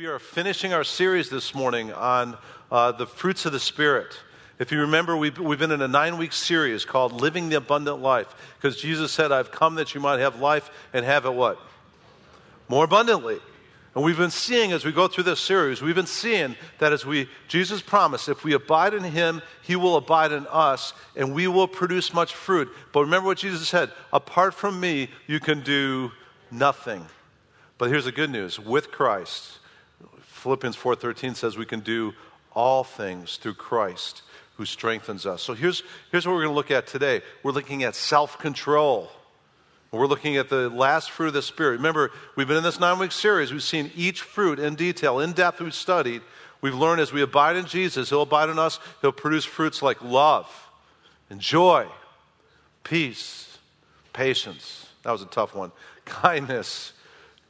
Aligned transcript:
We 0.00 0.06
are 0.06 0.18
finishing 0.18 0.72
our 0.72 0.82
series 0.82 1.28
this 1.28 1.54
morning 1.54 1.92
on 1.92 2.38
uh, 2.72 2.90
the 2.92 3.06
fruits 3.06 3.44
of 3.44 3.52
the 3.52 3.60
Spirit. 3.60 4.18
If 4.58 4.72
you 4.72 4.80
remember, 4.80 5.14
we've, 5.14 5.38
we've 5.38 5.58
been 5.58 5.72
in 5.72 5.82
a 5.82 5.88
nine 5.88 6.16
week 6.16 6.32
series 6.32 6.86
called 6.86 7.20
Living 7.20 7.50
the 7.50 7.56
Abundant 7.56 8.00
Life 8.00 8.34
because 8.56 8.80
Jesus 8.80 9.12
said, 9.12 9.30
I've 9.30 9.50
come 9.50 9.74
that 9.74 9.94
you 9.94 10.00
might 10.00 10.18
have 10.20 10.40
life 10.40 10.70
and 10.94 11.04
have 11.04 11.26
it 11.26 11.34
what? 11.34 11.60
More 12.66 12.84
abundantly. 12.84 13.40
And 13.94 14.02
we've 14.02 14.16
been 14.16 14.30
seeing 14.30 14.72
as 14.72 14.86
we 14.86 14.92
go 14.92 15.06
through 15.06 15.24
this 15.24 15.38
series, 15.38 15.82
we've 15.82 15.94
been 15.94 16.06
seeing 16.06 16.56
that 16.78 16.94
as 16.94 17.04
we, 17.04 17.28
Jesus 17.46 17.82
promised, 17.82 18.30
if 18.30 18.42
we 18.42 18.54
abide 18.54 18.94
in 18.94 19.04
Him, 19.04 19.42
He 19.60 19.76
will 19.76 19.96
abide 19.96 20.32
in 20.32 20.46
us, 20.46 20.94
and 21.14 21.34
we 21.34 21.46
will 21.46 21.68
produce 21.68 22.14
much 22.14 22.34
fruit. 22.34 22.70
But 22.94 23.02
remember 23.02 23.26
what 23.26 23.36
Jesus 23.36 23.68
said 23.68 23.90
apart 24.14 24.54
from 24.54 24.80
me, 24.80 25.10
you 25.26 25.40
can 25.40 25.60
do 25.60 26.10
nothing. 26.50 27.04
But 27.76 27.90
here's 27.90 28.06
the 28.06 28.12
good 28.12 28.30
news 28.30 28.58
with 28.58 28.90
Christ, 28.90 29.58
Philippians 30.40 30.74
4:13 30.74 31.36
says 31.36 31.58
we 31.58 31.66
can 31.66 31.80
do 31.80 32.14
all 32.52 32.82
things 32.82 33.36
through 33.36 33.54
Christ 33.54 34.22
who 34.56 34.64
strengthens 34.64 35.26
us. 35.26 35.42
So 35.42 35.52
here's, 35.52 35.82
here's 36.10 36.26
what 36.26 36.32
we're 36.32 36.44
going 36.44 36.52
to 36.52 36.56
look 36.56 36.70
at 36.70 36.86
today. 36.86 37.20
We're 37.42 37.52
looking 37.52 37.82
at 37.82 37.94
self-control. 37.94 39.10
We're 39.92 40.06
looking 40.06 40.36
at 40.36 40.48
the 40.48 40.70
last 40.70 41.10
fruit 41.10 41.28
of 41.28 41.34
the 41.34 41.42
Spirit. 41.42 41.72
Remember, 41.72 42.10
we've 42.36 42.48
been 42.48 42.56
in 42.56 42.62
this 42.62 42.80
nine 42.80 42.98
week 42.98 43.12
series. 43.12 43.52
We've 43.52 43.62
seen 43.62 43.90
each 43.94 44.22
fruit 44.22 44.58
in 44.58 44.76
detail, 44.76 45.20
in 45.20 45.32
depth, 45.32 45.60
we've 45.60 45.74
studied. 45.74 46.22
We've 46.62 46.74
learned 46.74 47.00
as 47.00 47.12
we 47.12 47.22
abide 47.22 47.56
in 47.56 47.66
Jesus, 47.66 48.08
He'll 48.08 48.22
abide 48.22 48.48
in 48.48 48.58
us, 48.58 48.78
He'll 49.02 49.12
produce 49.12 49.44
fruits 49.44 49.82
like 49.82 50.02
love 50.02 50.48
and 51.28 51.40
joy, 51.40 51.86
peace, 52.82 53.58
patience. 54.12 54.86
That 55.02 55.12
was 55.12 55.22
a 55.22 55.26
tough 55.26 55.54
one. 55.54 55.72
Kindness, 56.04 56.92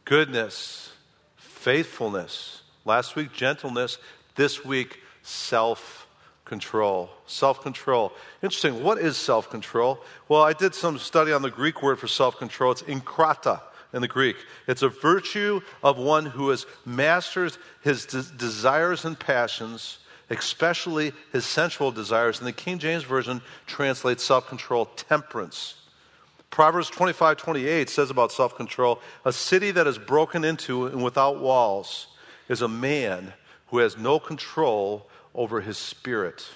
goodness, 0.05 0.93
faithfulness 1.37 2.60
Last 2.91 3.15
week, 3.15 3.33
gentleness. 3.33 3.99
This 4.35 4.65
week, 4.65 4.99
self 5.23 6.09
control. 6.45 7.09
Self 7.25 7.63
control. 7.63 8.13
Interesting. 8.43 8.83
What 8.83 8.99
is 8.99 9.17
self 9.17 9.49
control? 9.49 10.01
Well, 10.29 10.43
I 10.43 10.55
did 10.55 10.75
some 10.75 10.99
study 10.99 11.31
on 11.33 11.43
the 11.43 11.53
Greek 11.53 11.85
word 11.85 12.01
for 12.01 12.09
self 12.09 12.37
control. 12.37 12.73
It's 12.73 12.83
enkrata 12.83 13.61
in 13.93 14.03
the 14.03 14.09
Greek. 14.09 14.35
It's 14.67 14.83
a 14.83 14.89
virtue 14.89 15.61
of 15.85 15.99
one 15.99 16.27
who 16.27 16.49
has 16.49 16.67
mastered 16.85 17.57
his 17.81 18.07
de- 18.07 18.25
desires 18.25 19.05
and 19.05 19.17
passions, 19.17 20.01
especially 20.29 21.13
his 21.33 21.45
sensual 21.45 21.93
desires. 21.93 22.41
And 22.41 22.49
the 22.49 22.53
King 22.53 22.81
James 22.81 23.05
Version 23.05 23.41
translates 23.69 24.25
self 24.25 24.49
control 24.49 24.87
temperance. 24.87 25.77
Proverbs 26.51 26.91
25 26.91 27.37
28 27.37 27.89
says 27.89 28.11
about 28.11 28.33
self 28.33 28.57
control 28.57 29.01
a 29.25 29.33
city 29.33 29.71
that 29.71 29.87
is 29.87 29.97
broken 29.97 30.43
into 30.43 30.87
and 30.87 31.05
without 31.05 31.39
walls 31.39 32.09
is 32.51 32.61
a 32.61 32.69
man 32.69 33.33
who 33.69 33.79
has 33.79 33.97
no 33.97 34.19
control 34.19 35.07
over 35.35 35.61
his 35.61 35.79
spirit, 35.79 36.47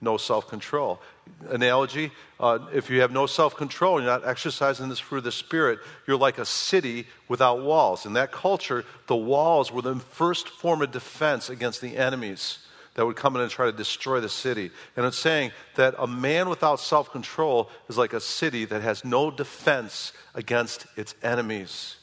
no 0.00 0.16
self 0.16 0.48
control. 0.48 1.00
Analogy 1.48 2.10
uh, 2.40 2.58
if 2.72 2.90
you 2.90 3.00
have 3.00 3.12
no 3.12 3.26
self 3.26 3.56
control, 3.56 4.00
you're 4.00 4.10
not 4.10 4.26
exercising 4.26 4.88
this 4.88 4.98
fruit 4.98 5.18
of 5.18 5.24
the 5.24 5.32
Spirit, 5.32 5.78
you're 6.06 6.18
like 6.18 6.38
a 6.38 6.44
city 6.44 7.06
without 7.28 7.62
walls. 7.62 8.04
In 8.04 8.14
that 8.14 8.32
culture, 8.32 8.84
the 9.06 9.16
walls 9.16 9.72
were 9.72 9.82
the 9.82 9.96
first 9.96 10.48
form 10.48 10.82
of 10.82 10.90
defense 10.90 11.48
against 11.48 11.80
the 11.80 11.96
enemies 11.96 12.58
that 12.94 13.06
would 13.06 13.16
come 13.16 13.36
in 13.36 13.42
and 13.42 13.50
try 13.50 13.66
to 13.66 13.72
destroy 13.72 14.18
the 14.18 14.28
city. 14.28 14.72
And 14.96 15.06
it's 15.06 15.16
saying 15.16 15.52
that 15.76 15.94
a 15.98 16.06
man 16.08 16.48
without 16.48 16.80
self 16.80 17.12
control 17.12 17.70
is 17.88 17.96
like 17.96 18.12
a 18.12 18.20
city 18.20 18.64
that 18.64 18.82
has 18.82 19.04
no 19.04 19.30
defense 19.30 20.12
against 20.34 20.86
its 20.96 21.14
enemies. 21.22 21.96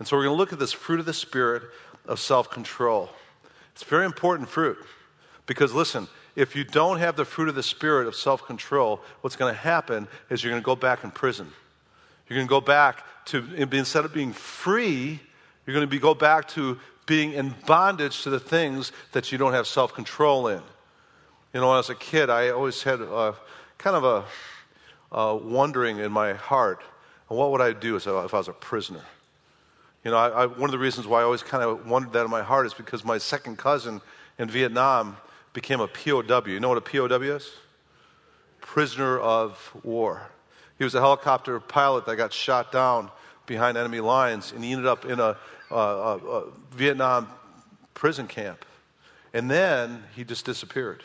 And 0.00 0.08
so 0.08 0.16
we're 0.16 0.24
going 0.24 0.34
to 0.34 0.38
look 0.38 0.52
at 0.52 0.58
this 0.58 0.72
fruit 0.72 0.98
of 0.98 1.06
the 1.06 1.14
Spirit 1.14 1.62
of 2.06 2.18
self 2.20 2.50
control. 2.50 3.10
It's 3.72 3.84
very 3.84 4.04
important 4.04 4.48
fruit 4.48 4.78
because, 5.46 5.72
listen, 5.72 6.08
if 6.36 6.56
you 6.56 6.64
don't 6.64 6.98
have 6.98 7.16
the 7.16 7.24
fruit 7.24 7.48
of 7.48 7.54
the 7.54 7.62
Spirit 7.62 8.06
of 8.06 8.14
self 8.14 8.46
control, 8.46 9.00
what's 9.20 9.36
going 9.36 9.52
to 9.52 9.60
happen 9.60 10.08
is 10.30 10.42
you're 10.42 10.52
going 10.52 10.62
to 10.62 10.66
go 10.66 10.76
back 10.76 11.04
in 11.04 11.10
prison. 11.10 11.48
You're 12.28 12.36
going 12.36 12.46
to 12.46 12.50
go 12.50 12.60
back 12.60 13.04
to, 13.26 13.46
instead 13.54 14.04
of 14.04 14.14
being 14.14 14.32
free, 14.32 15.20
you're 15.66 15.74
going 15.74 15.86
to 15.86 15.90
be, 15.90 15.98
go 15.98 16.14
back 16.14 16.48
to 16.48 16.78
being 17.06 17.32
in 17.32 17.54
bondage 17.66 18.22
to 18.22 18.30
the 18.30 18.40
things 18.40 18.92
that 19.12 19.32
you 19.32 19.38
don't 19.38 19.52
have 19.52 19.66
self 19.66 19.94
control 19.94 20.48
in. 20.48 20.62
You 21.52 21.60
know, 21.60 21.78
as 21.78 21.90
a 21.90 21.94
kid, 21.94 22.30
I 22.30 22.50
always 22.50 22.82
had 22.82 23.00
a, 23.00 23.34
kind 23.76 23.96
of 23.96 24.04
a, 24.04 24.24
a 25.14 25.36
wondering 25.36 25.98
in 25.98 26.10
my 26.10 26.32
heart 26.32 26.82
what 27.32 27.50
would 27.50 27.60
I 27.60 27.72
do 27.72 27.96
if 27.96 28.06
I 28.06 28.24
was 28.24 28.48
a 28.48 28.52
prisoner? 28.52 29.02
You 30.04 30.10
know, 30.10 30.16
I, 30.16 30.28
I, 30.28 30.46
one 30.46 30.64
of 30.64 30.72
the 30.72 30.78
reasons 30.78 31.06
why 31.06 31.20
I 31.20 31.24
always 31.24 31.42
kind 31.42 31.62
of 31.62 31.86
wondered 31.86 32.12
that 32.14 32.24
in 32.24 32.30
my 32.30 32.42
heart 32.42 32.66
is 32.66 32.74
because 32.74 33.04
my 33.04 33.18
second 33.18 33.56
cousin 33.56 34.00
in 34.38 34.48
Vietnam 34.48 35.16
became 35.52 35.80
a 35.80 35.86
POW. 35.86 36.42
You 36.46 36.60
know 36.60 36.68
what 36.68 36.78
a 36.78 36.80
POW 36.80 37.22
is? 37.22 37.50
Prisoner 38.60 39.18
of 39.18 39.72
war. 39.82 40.28
He 40.78 40.84
was 40.84 40.94
a 40.94 41.00
helicopter 41.00 41.60
pilot 41.60 42.06
that 42.06 42.16
got 42.16 42.32
shot 42.32 42.72
down 42.72 43.10
behind 43.46 43.76
enemy 43.76 44.00
lines, 44.00 44.52
and 44.52 44.64
he 44.64 44.72
ended 44.72 44.86
up 44.86 45.04
in 45.04 45.20
a, 45.20 45.36
a, 45.70 45.76
a 45.76 46.44
Vietnam 46.72 47.28
prison 47.94 48.26
camp. 48.26 48.64
And 49.32 49.50
then 49.50 50.02
he 50.16 50.24
just 50.24 50.44
disappeared. 50.44 51.04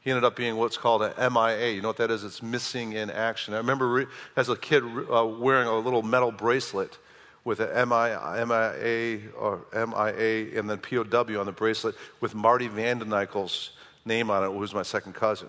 He 0.00 0.10
ended 0.10 0.24
up 0.24 0.36
being 0.36 0.56
what's 0.56 0.76
called 0.76 1.02
an 1.02 1.32
MIA. 1.32 1.70
You 1.70 1.82
know 1.82 1.88
what 1.88 1.96
that 1.96 2.10
is? 2.10 2.24
It's 2.24 2.42
missing 2.42 2.92
in 2.92 3.10
action. 3.10 3.54
I 3.54 3.58
remember 3.58 3.88
re- 3.88 4.06
as 4.36 4.48
a 4.48 4.56
kid 4.56 4.82
uh, 4.82 5.24
wearing 5.24 5.66
a 5.66 5.78
little 5.78 6.02
metal 6.02 6.30
bracelet 6.30 6.98
with 7.44 7.60
an 7.60 7.88
MIA 7.88 9.20
or 9.38 9.60
MIA 9.74 10.58
and 10.58 10.68
then 10.68 10.78
POW 10.78 11.38
on 11.38 11.46
the 11.46 11.52
bracelet 11.52 11.94
with 12.20 12.34
Marty 12.34 12.68
Vandeneykel's 12.68 13.70
name 14.04 14.30
on 14.30 14.42
it, 14.42 14.46
who 14.46 14.58
was 14.58 14.74
my 14.74 14.82
second 14.82 15.14
cousin. 15.14 15.48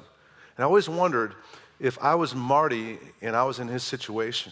And 0.58 0.64
I 0.64 0.68
always 0.68 0.90
wondered 0.90 1.36
if 1.80 1.98
I 2.02 2.16
was 2.16 2.36
Marty 2.36 3.00
and 3.22 3.36
I 3.36 3.44
was 3.44 3.60
in 3.60 3.68
his 3.68 3.84
situation, 3.84 4.52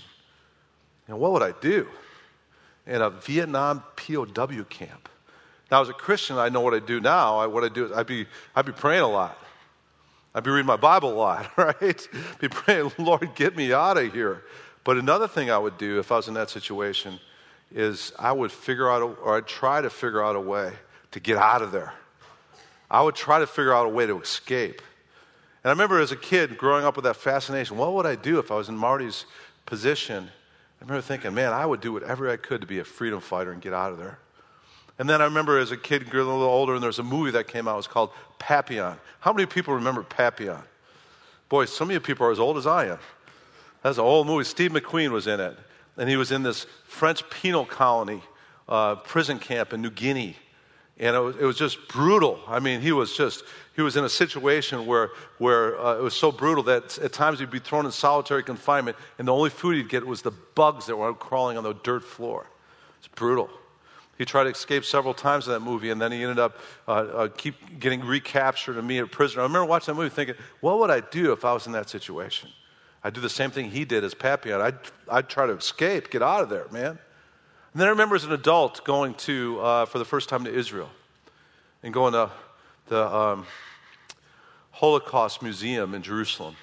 you 1.07 1.13
know, 1.13 1.17
what 1.17 1.33
would 1.33 1.43
I 1.43 1.53
do 1.59 1.87
in 2.87 3.01
a 3.01 3.09
Vietnam 3.09 3.83
POW 3.95 4.63
camp? 4.69 5.09
Now, 5.69 5.81
as 5.81 5.89
a 5.89 5.93
Christian, 5.93 6.37
I 6.37 6.49
know 6.49 6.61
what 6.61 6.73
I 6.73 6.79
do 6.79 6.99
now. 6.99 7.37
I, 7.39 7.47
what 7.47 7.63
I 7.63 7.69
do 7.69 7.85
is 7.85 7.91
I'd 7.91 8.07
be, 8.07 8.25
I'd 8.55 8.65
be 8.65 8.71
praying 8.71 9.01
a 9.01 9.09
lot. 9.09 9.37
I'd 10.35 10.43
be 10.43 10.51
reading 10.51 10.65
my 10.65 10.77
Bible 10.77 11.13
a 11.13 11.15
lot, 11.15 11.51
right? 11.57 12.07
Be 12.39 12.47
praying, 12.47 12.91
Lord, 12.97 13.35
get 13.35 13.55
me 13.55 13.73
out 13.73 13.97
of 13.97 14.13
here. 14.13 14.43
But 14.83 14.97
another 14.97 15.27
thing 15.27 15.49
I 15.49 15.57
would 15.57 15.77
do 15.77 15.99
if 15.99 16.11
I 16.11 16.17
was 16.17 16.27
in 16.27 16.33
that 16.33 16.49
situation 16.49 17.19
is 17.73 18.13
I 18.19 18.31
would 18.31 18.51
figure 18.51 18.89
out, 18.89 19.01
a, 19.01 19.05
or 19.05 19.37
I'd 19.37 19.47
try 19.47 19.81
to 19.81 19.89
figure 19.89 20.23
out 20.23 20.35
a 20.35 20.39
way 20.39 20.73
to 21.11 21.19
get 21.19 21.37
out 21.37 21.61
of 21.61 21.71
there. 21.71 21.93
I 22.89 23.01
would 23.01 23.15
try 23.15 23.39
to 23.39 23.47
figure 23.47 23.73
out 23.73 23.85
a 23.85 23.89
way 23.89 24.05
to 24.05 24.21
escape. 24.21 24.81
And 25.63 25.69
I 25.69 25.71
remember 25.71 25.99
as 25.99 26.11
a 26.11 26.15
kid 26.15 26.57
growing 26.57 26.85
up 26.85 26.95
with 26.95 27.05
that 27.05 27.15
fascination 27.15 27.77
what 27.77 27.93
would 27.93 28.05
I 28.05 28.15
do 28.15 28.39
if 28.39 28.51
I 28.51 28.55
was 28.55 28.69
in 28.69 28.77
Marty's 28.77 29.25
position? 29.65 30.29
I 30.79 30.85
remember 30.85 31.01
thinking, 31.01 31.33
man, 31.33 31.53
I 31.53 31.65
would 31.65 31.81
do 31.81 31.93
whatever 31.93 32.29
I 32.29 32.37
could 32.37 32.61
to 32.61 32.67
be 32.67 32.79
a 32.79 32.83
freedom 32.83 33.19
fighter 33.19 33.51
and 33.51 33.61
get 33.61 33.73
out 33.73 33.91
of 33.91 33.97
there. 33.97 34.19
And 34.99 35.09
then 35.09 35.21
I 35.21 35.25
remember 35.25 35.57
as 35.57 35.71
a 35.71 35.77
kid, 35.77 36.05
getting 36.05 36.19
a 36.19 36.23
little 36.23 36.43
older, 36.43 36.73
and 36.73 36.83
there 36.83 36.89
was 36.89 36.99
a 36.99 37.03
movie 37.03 37.31
that 37.31 37.47
came 37.47 37.67
out. 37.67 37.73
It 37.73 37.77
was 37.77 37.87
called 37.87 38.11
Papillon. 38.37 38.97
How 39.21 39.33
many 39.33 39.47
people 39.47 39.73
remember 39.73 40.03
Papillon? 40.03 40.61
Boy, 41.49 41.65
some 41.65 41.89
of 41.89 41.93
you 41.93 41.99
people 41.99 42.27
are 42.27 42.31
as 42.31 42.39
old 42.39 42.57
as 42.57 42.67
I 42.67 42.87
am. 42.87 42.99
That's 43.81 43.97
an 43.97 44.03
old 44.03 44.27
movie. 44.27 44.43
Steve 44.43 44.71
McQueen 44.71 45.09
was 45.09 45.25
in 45.25 45.39
it 45.39 45.57
and 45.97 46.09
he 46.09 46.15
was 46.15 46.31
in 46.31 46.43
this 46.43 46.65
French 46.85 47.27
penal 47.29 47.65
colony 47.65 48.21
uh, 48.67 48.95
prison 48.95 49.39
camp 49.39 49.73
in 49.73 49.81
New 49.81 49.91
Guinea. 49.91 50.35
And 50.99 51.15
it 51.15 51.19
was, 51.19 51.35
it 51.37 51.43
was, 51.43 51.57
just 51.57 51.87
brutal. 51.87 52.39
I 52.47 52.59
mean, 52.59 52.79
he 52.79 52.91
was 52.91 53.17
just, 53.17 53.43
he 53.75 53.81
was 53.81 53.95
in 53.95 54.03
a 54.03 54.09
situation 54.09 54.85
where, 54.85 55.09
where 55.39 55.79
uh, 55.79 55.97
it 55.97 56.03
was 56.03 56.13
so 56.13 56.31
brutal 56.31 56.63
that 56.65 56.99
at 56.99 57.11
times 57.11 57.39
he'd 57.39 57.49
be 57.49 57.59
thrown 57.59 57.85
in 57.85 57.91
solitary 57.91 58.43
confinement, 58.43 58.95
and 59.17 59.27
the 59.27 59.33
only 59.33 59.49
food 59.49 59.75
he'd 59.75 59.89
get 59.89 60.05
was 60.05 60.21
the 60.21 60.31
bugs 60.53 60.85
that 60.85 60.95
were 60.95 61.13
crawling 61.13 61.57
on 61.57 61.63
the 61.63 61.73
dirt 61.73 62.03
floor. 62.03 62.45
It's 62.99 63.07
brutal. 63.07 63.49
He 64.19 64.25
tried 64.25 64.43
to 64.43 64.51
escape 64.51 64.85
several 64.85 65.15
times 65.15 65.47
in 65.47 65.53
that 65.53 65.61
movie, 65.61 65.89
and 65.89 65.99
then 65.99 66.11
he 66.11 66.21
ended 66.21 66.37
up 66.37 66.59
uh, 66.87 66.91
uh, 66.91 67.27
keep 67.29 67.79
getting 67.79 68.01
recaptured 68.01 68.77
and 68.77 68.87
being 68.87 69.01
a 69.01 69.07
prisoner. 69.07 69.41
I 69.41 69.45
remember 69.45 69.65
watching 69.65 69.95
that 69.95 69.99
movie 69.99 70.13
thinking, 70.13 70.35
what 70.61 70.77
would 70.79 70.91
I 70.91 70.99
do 70.99 71.31
if 71.31 71.43
I 71.43 71.53
was 71.53 71.65
in 71.65 71.73
that 71.73 71.89
situation? 71.89 72.49
I'd 73.03 73.13
do 73.13 73.21
the 73.21 73.29
same 73.29 73.51
thing 73.51 73.71
he 73.71 73.83
did 73.85 74.03
as 74.03 74.13
Papillon. 74.13 74.61
I'd, 74.61 74.77
I'd 75.09 75.29
try 75.29 75.45
to 75.45 75.53
escape, 75.53 76.09
get 76.09 76.21
out 76.21 76.41
of 76.41 76.49
there, 76.49 76.67
man. 76.71 76.97
And 77.73 77.81
then 77.81 77.87
I 77.87 77.91
remember 77.91 78.15
as 78.15 78.23
an 78.23 78.31
adult 78.31 78.85
going 78.85 79.15
to, 79.15 79.59
uh, 79.59 79.85
for 79.85 79.99
the 79.99 80.05
first 80.05 80.29
time 80.29 80.45
to 80.45 80.53
Israel 80.53 80.89
and 81.81 81.93
going 81.93 82.13
to 82.13 82.29
the 82.87 83.13
um, 83.13 83.45
Holocaust 84.71 85.41
Museum 85.41 85.93
in 85.93 86.01
Jerusalem, 86.01 86.55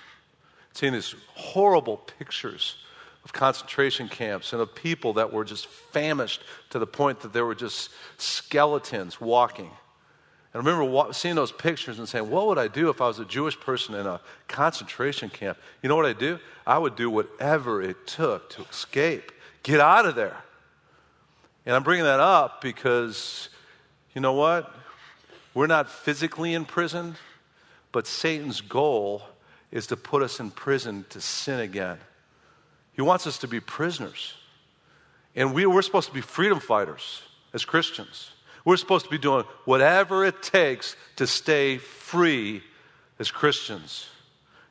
seeing 0.72 0.92
these 0.92 1.14
horrible 1.34 1.96
pictures 1.96 2.76
of 3.24 3.32
concentration 3.32 4.08
camps 4.08 4.52
and 4.52 4.62
of 4.62 4.74
people 4.74 5.12
that 5.14 5.32
were 5.32 5.44
just 5.44 5.66
famished 5.66 6.42
to 6.70 6.78
the 6.78 6.86
point 6.86 7.20
that 7.20 7.32
they 7.32 7.42
were 7.42 7.54
just 7.54 7.90
skeletons 8.16 9.20
walking. 9.20 9.70
And 10.52 10.62
I 10.62 10.66
remember 10.66 11.12
seeing 11.12 11.36
those 11.36 11.52
pictures 11.52 11.98
and 11.98 12.08
saying, 12.08 12.28
What 12.28 12.48
would 12.48 12.58
I 12.58 12.68
do 12.68 12.90
if 12.90 13.00
I 13.00 13.06
was 13.06 13.18
a 13.18 13.24
Jewish 13.24 13.58
person 13.58 13.94
in 13.94 14.06
a 14.06 14.20
concentration 14.48 15.30
camp? 15.30 15.58
You 15.82 15.88
know 15.88 15.96
what 15.96 16.06
I'd 16.06 16.18
do? 16.18 16.38
I 16.66 16.78
would 16.78 16.96
do 16.96 17.08
whatever 17.08 17.82
it 17.82 18.06
took 18.06 18.50
to 18.50 18.62
escape, 18.62 19.32
get 19.62 19.80
out 19.80 20.06
of 20.06 20.16
there. 20.16 20.36
And 21.66 21.76
I'm 21.76 21.82
bringing 21.82 22.04
that 22.04 22.20
up 22.20 22.60
because 22.60 23.48
You 24.14 24.20
know 24.20 24.32
what? 24.32 24.74
We're 25.54 25.68
not 25.68 25.90
physically 25.90 26.54
imprisoned, 26.54 27.16
but 27.92 28.06
Satan's 28.06 28.60
goal 28.60 29.22
is 29.70 29.86
to 29.88 29.96
put 29.96 30.22
us 30.22 30.40
in 30.40 30.50
prison 30.50 31.04
to 31.10 31.20
sin 31.20 31.60
again. 31.60 31.98
He 32.92 33.02
wants 33.02 33.26
us 33.26 33.38
to 33.38 33.48
be 33.48 33.60
prisoners. 33.60 34.34
And 35.36 35.54
we, 35.54 35.64
we're 35.66 35.82
supposed 35.82 36.08
to 36.08 36.14
be 36.14 36.20
freedom 36.20 36.58
fighters 36.58 37.22
as 37.52 37.64
Christians. 37.64 38.30
We're 38.64 38.76
supposed 38.76 39.06
to 39.06 39.10
be 39.10 39.18
doing 39.18 39.44
whatever 39.64 40.24
it 40.24 40.42
takes 40.42 40.96
to 41.16 41.26
stay 41.26 41.78
free 41.78 42.62
as 43.18 43.30
Christians. 43.30 44.08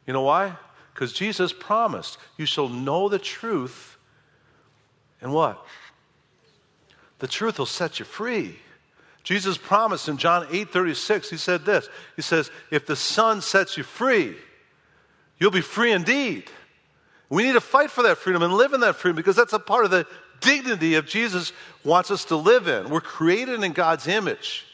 You 0.05 0.13
know 0.13 0.21
why? 0.21 0.55
Because 0.93 1.13
Jesus 1.13 1.53
promised, 1.53 2.17
You 2.37 2.45
shall 2.45 2.69
know 2.69 3.09
the 3.09 3.19
truth, 3.19 3.97
and 5.21 5.33
what? 5.33 5.63
The 7.19 7.27
truth 7.27 7.59
will 7.59 7.65
set 7.65 7.99
you 7.99 8.05
free. 8.05 8.55
Jesus 9.23 9.57
promised 9.57 10.07
in 10.07 10.17
John 10.17 10.47
8 10.49 10.69
36, 10.71 11.29
He 11.29 11.37
said 11.37 11.65
this 11.65 11.87
He 12.15 12.21
says, 12.21 12.51
If 12.71 12.85
the 12.85 12.95
Son 12.95 13.41
sets 13.41 13.77
you 13.77 13.83
free, 13.83 14.35
you'll 15.37 15.51
be 15.51 15.61
free 15.61 15.91
indeed. 15.91 16.49
We 17.29 17.43
need 17.43 17.53
to 17.53 17.61
fight 17.61 17.91
for 17.91 18.03
that 18.03 18.17
freedom 18.17 18.41
and 18.41 18.53
live 18.53 18.73
in 18.73 18.79
that 18.79 18.95
freedom 18.95 19.15
because 19.15 19.35
that's 19.35 19.53
a 19.53 19.59
part 19.59 19.85
of 19.85 19.91
the 19.91 20.07
dignity 20.41 20.95
of 20.95 21.05
Jesus 21.05 21.53
wants 21.83 22.11
us 22.11 22.25
to 22.25 22.35
live 22.35 22.67
in. 22.67 22.89
We're 22.89 23.01
created 23.01 23.63
in 23.63 23.73
God's 23.73 24.07
image. 24.07 24.65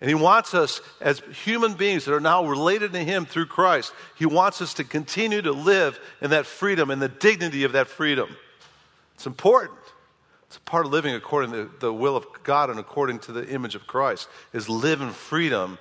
And 0.00 0.08
He 0.08 0.14
wants 0.14 0.54
us 0.54 0.80
as 1.00 1.22
human 1.44 1.74
beings 1.74 2.04
that 2.04 2.14
are 2.14 2.20
now 2.20 2.44
related 2.44 2.92
to 2.92 2.98
Him 2.98 3.24
through 3.24 3.46
Christ, 3.46 3.92
He 4.16 4.26
wants 4.26 4.60
us 4.60 4.74
to 4.74 4.84
continue 4.84 5.40
to 5.42 5.52
live 5.52 5.98
in 6.20 6.30
that 6.30 6.46
freedom 6.46 6.90
and 6.90 7.00
the 7.00 7.08
dignity 7.08 7.64
of 7.64 7.72
that 7.72 7.88
freedom. 7.88 8.36
It's 9.14 9.26
important. 9.26 9.78
It's 10.46 10.56
a 10.56 10.60
part 10.60 10.86
of 10.86 10.92
living 10.92 11.14
according 11.14 11.52
to 11.52 11.70
the 11.80 11.92
will 11.92 12.16
of 12.16 12.26
God 12.42 12.70
and 12.70 12.78
according 12.78 13.20
to 13.20 13.32
the 13.32 13.48
image 13.48 13.74
of 13.74 13.86
Christ, 13.86 14.28
is 14.52 14.68
live 14.68 15.00
in 15.00 15.10
freedom 15.10 15.78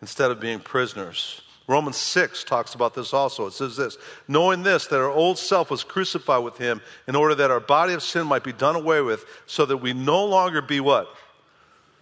instead 0.00 0.30
of 0.30 0.40
being 0.40 0.60
prisoners. 0.60 1.42
Romans 1.66 1.96
6 1.96 2.44
talks 2.44 2.74
about 2.74 2.94
this 2.94 3.12
also. 3.12 3.46
It 3.46 3.52
says 3.52 3.76
this 3.76 3.98
Knowing 4.28 4.62
this, 4.62 4.86
that 4.86 5.00
our 5.00 5.10
old 5.10 5.38
self 5.38 5.70
was 5.70 5.82
crucified 5.82 6.44
with 6.44 6.58
him 6.58 6.80
in 7.08 7.16
order 7.16 7.34
that 7.34 7.50
our 7.50 7.60
body 7.60 7.92
of 7.92 8.02
sin 8.02 8.26
might 8.26 8.44
be 8.44 8.52
done 8.52 8.76
away 8.76 9.00
with, 9.00 9.24
so 9.46 9.66
that 9.66 9.78
we 9.78 9.92
no 9.92 10.24
longer 10.24 10.62
be 10.62 10.80
what? 10.80 11.08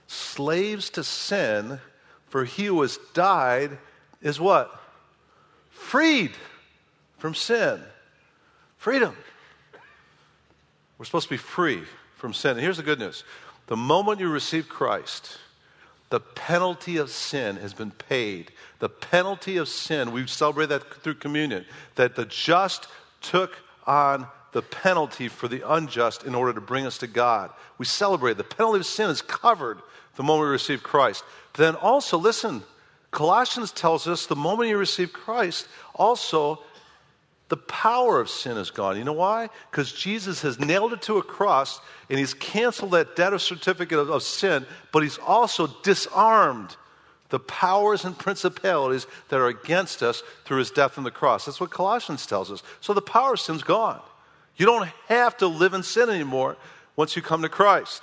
Slaves 0.07 0.91
to 0.91 1.05
sin, 1.05 1.81
for 2.29 2.45
he 2.45 2.67
who 2.67 2.83
has 2.83 2.99
died 3.15 3.79
is 4.21 4.39
what? 4.39 4.71
Freed 5.71 6.33
from 7.19 7.35
sin. 7.35 7.81
Freedom. 8.77 9.17
We're 10.99 11.07
supposed 11.07 11.29
to 11.29 11.35
be 11.35 11.39
free 11.39 11.83
from 12.17 12.35
sin. 12.35 12.53
And 12.53 12.61
here's 12.61 12.77
the 12.77 12.83
good 12.83 12.99
news 12.99 13.25
the 13.67 13.77
moment 13.77 14.21
you 14.21 14.29
receive 14.29 14.69
Christ, 14.69 15.39
the 16.15 16.21
penalty 16.21 16.99
of 16.99 17.11
sin 17.11 17.57
has 17.57 17.75
been 17.75 17.91
paid. 17.91 18.53
The 18.79 18.89
penalty 18.89 19.57
of 19.57 19.67
sin, 19.67 20.13
we 20.13 20.29
celebrate 20.29 20.67
that 20.67 21.03
through 21.03 21.17
communion, 21.17 21.65
that 21.97 22.15
the 22.15 22.25
just 22.25 22.87
took 23.21 23.57
on 23.85 24.29
the 24.53 24.63
penalty 24.63 25.27
for 25.27 25.49
the 25.49 25.69
unjust 25.69 26.23
in 26.23 26.37
order 26.37 26.53
to 26.53 26.61
bring 26.61 26.87
us 26.87 26.99
to 26.99 27.09
God. 27.09 27.51
We 27.79 27.85
celebrate. 27.85 28.37
The 28.37 28.45
penalty 28.45 28.79
of 28.79 28.87
sin 28.87 29.11
is 29.11 29.23
covered 29.23 29.79
the 30.15 30.23
moment 30.23 30.47
we 30.47 30.53
receive 30.53 30.85
Christ. 30.85 31.25
But 31.53 31.65
then 31.65 31.75
also, 31.75 32.17
listen, 32.17 32.63
Colossians 33.11 33.73
tells 33.73 34.07
us 34.07 34.27
the 34.27 34.37
moment 34.37 34.69
you 34.69 34.79
receive 34.79 35.13
Christ, 35.13 35.67
also 35.97 36.61
the 37.55 37.59
power 37.59 38.19
of 38.21 38.29
sin 38.29 38.57
is 38.57 38.73
gone. 38.73 38.97
You 38.97 39.05
know 39.05 39.13
why? 39.13 39.49
Because 39.71 39.93
Jesus 39.93 40.43
has 40.43 40.59
nailed 40.59 40.93
it 40.93 41.03
to 41.03 41.19
a 41.19 41.23
cross 41.23 41.81
and 42.11 42.19
he's 42.19 42.35
canceled 42.35 42.91
that 42.91 43.15
debt 43.15 43.33
of 43.33 43.41
certificate 43.41 43.97
of, 43.97 44.11
of, 44.11 44.25
sin, 44.25 44.67
but 44.91 45.05
he's 45.05 45.19
also 45.19 45.69
disarmed 45.85 46.75
the 47.29 47.39
powers 47.39 48.05
and 48.05 48.19
principalities 48.19 49.07
that 49.29 49.39
are 49.39 49.47
against 49.47 50.03
us 50.03 50.25
through 50.45 50.59
his 50.59 50.73
death 50.73 50.99
on 50.99 51.05
the 51.05 51.13
cross. 51.13 51.45
That's 51.45 51.61
what 51.61 51.71
Colossians 51.71 52.27
tells 52.27 52.51
us. 52.51 52.61
So 52.81 52.93
the 52.93 53.01
power 53.01 53.35
of 53.35 53.41
sin's 53.41 53.63
gone. 53.63 54.01
You 54.57 54.67
don't 54.67 54.89
have 55.07 55.37
to 55.37 55.47
live 55.47 55.75
in 55.75 55.85
sin 55.85 56.11
anymore 56.11 56.57
once 56.97 57.15
you 57.15 57.23
come 57.23 57.43
to 57.43 57.49
Christ. 57.49 58.03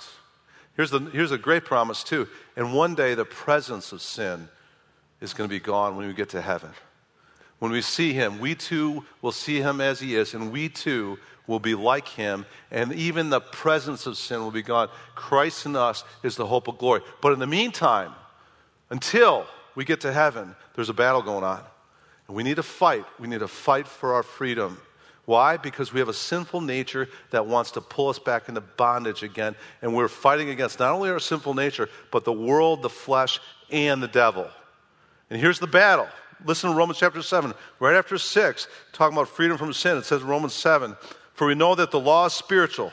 Here's, 0.78 0.90
the, 0.90 1.00
here's 1.12 1.30
a 1.30 1.36
great 1.36 1.66
promise, 1.66 2.02
too. 2.02 2.26
And 2.56 2.72
one 2.72 2.94
day 2.94 3.14
the 3.14 3.26
presence 3.26 3.92
of 3.92 4.00
sin 4.00 4.48
is 5.20 5.34
going 5.34 5.46
to 5.46 5.54
be 5.54 5.60
gone 5.60 5.94
when 5.94 6.06
we 6.06 6.14
get 6.14 6.30
to 6.30 6.40
heaven. 6.40 6.70
When 7.62 7.70
we 7.70 7.80
see 7.80 8.12
him, 8.12 8.40
we 8.40 8.56
too 8.56 9.04
will 9.20 9.30
see 9.30 9.60
him 9.60 9.80
as 9.80 10.00
he 10.00 10.16
is, 10.16 10.34
and 10.34 10.50
we 10.50 10.68
too 10.68 11.16
will 11.46 11.60
be 11.60 11.76
like 11.76 12.08
him, 12.08 12.44
and 12.72 12.92
even 12.92 13.30
the 13.30 13.40
presence 13.40 14.04
of 14.04 14.16
sin 14.16 14.40
will 14.40 14.50
be 14.50 14.62
gone. 14.62 14.88
Christ 15.14 15.64
in 15.64 15.76
us 15.76 16.02
is 16.24 16.34
the 16.34 16.44
hope 16.44 16.66
of 16.66 16.76
glory. 16.76 17.02
But 17.20 17.34
in 17.34 17.38
the 17.38 17.46
meantime, 17.46 18.14
until 18.90 19.46
we 19.76 19.84
get 19.84 20.00
to 20.00 20.12
heaven, 20.12 20.56
there's 20.74 20.88
a 20.88 20.92
battle 20.92 21.22
going 21.22 21.44
on. 21.44 21.60
And 22.26 22.36
we 22.36 22.42
need 22.42 22.56
to 22.56 22.64
fight. 22.64 23.04
We 23.20 23.28
need 23.28 23.38
to 23.38 23.46
fight 23.46 23.86
for 23.86 24.14
our 24.14 24.24
freedom. 24.24 24.80
Why? 25.26 25.56
Because 25.56 25.92
we 25.92 26.00
have 26.00 26.08
a 26.08 26.12
sinful 26.12 26.62
nature 26.62 27.08
that 27.30 27.46
wants 27.46 27.70
to 27.70 27.80
pull 27.80 28.08
us 28.08 28.18
back 28.18 28.48
into 28.48 28.60
bondage 28.60 29.22
again. 29.22 29.54
And 29.82 29.94
we're 29.94 30.08
fighting 30.08 30.48
against 30.48 30.80
not 30.80 30.90
only 30.90 31.10
our 31.10 31.20
sinful 31.20 31.54
nature, 31.54 31.88
but 32.10 32.24
the 32.24 32.32
world, 32.32 32.82
the 32.82 32.90
flesh, 32.90 33.38
and 33.70 34.02
the 34.02 34.08
devil. 34.08 34.50
And 35.30 35.40
here's 35.40 35.60
the 35.60 35.68
battle 35.68 36.08
Listen 36.44 36.70
to 36.70 36.76
Romans 36.76 36.98
chapter 36.98 37.22
7, 37.22 37.52
right 37.80 37.94
after 37.94 38.18
6, 38.18 38.68
talking 38.92 39.16
about 39.16 39.28
freedom 39.28 39.56
from 39.56 39.72
sin. 39.72 39.96
It 39.96 40.04
says 40.04 40.22
in 40.22 40.28
Romans 40.28 40.54
7 40.54 40.96
For 41.34 41.46
we 41.46 41.54
know 41.54 41.74
that 41.74 41.90
the 41.90 42.00
law 42.00 42.26
is 42.26 42.32
spiritual, 42.32 42.92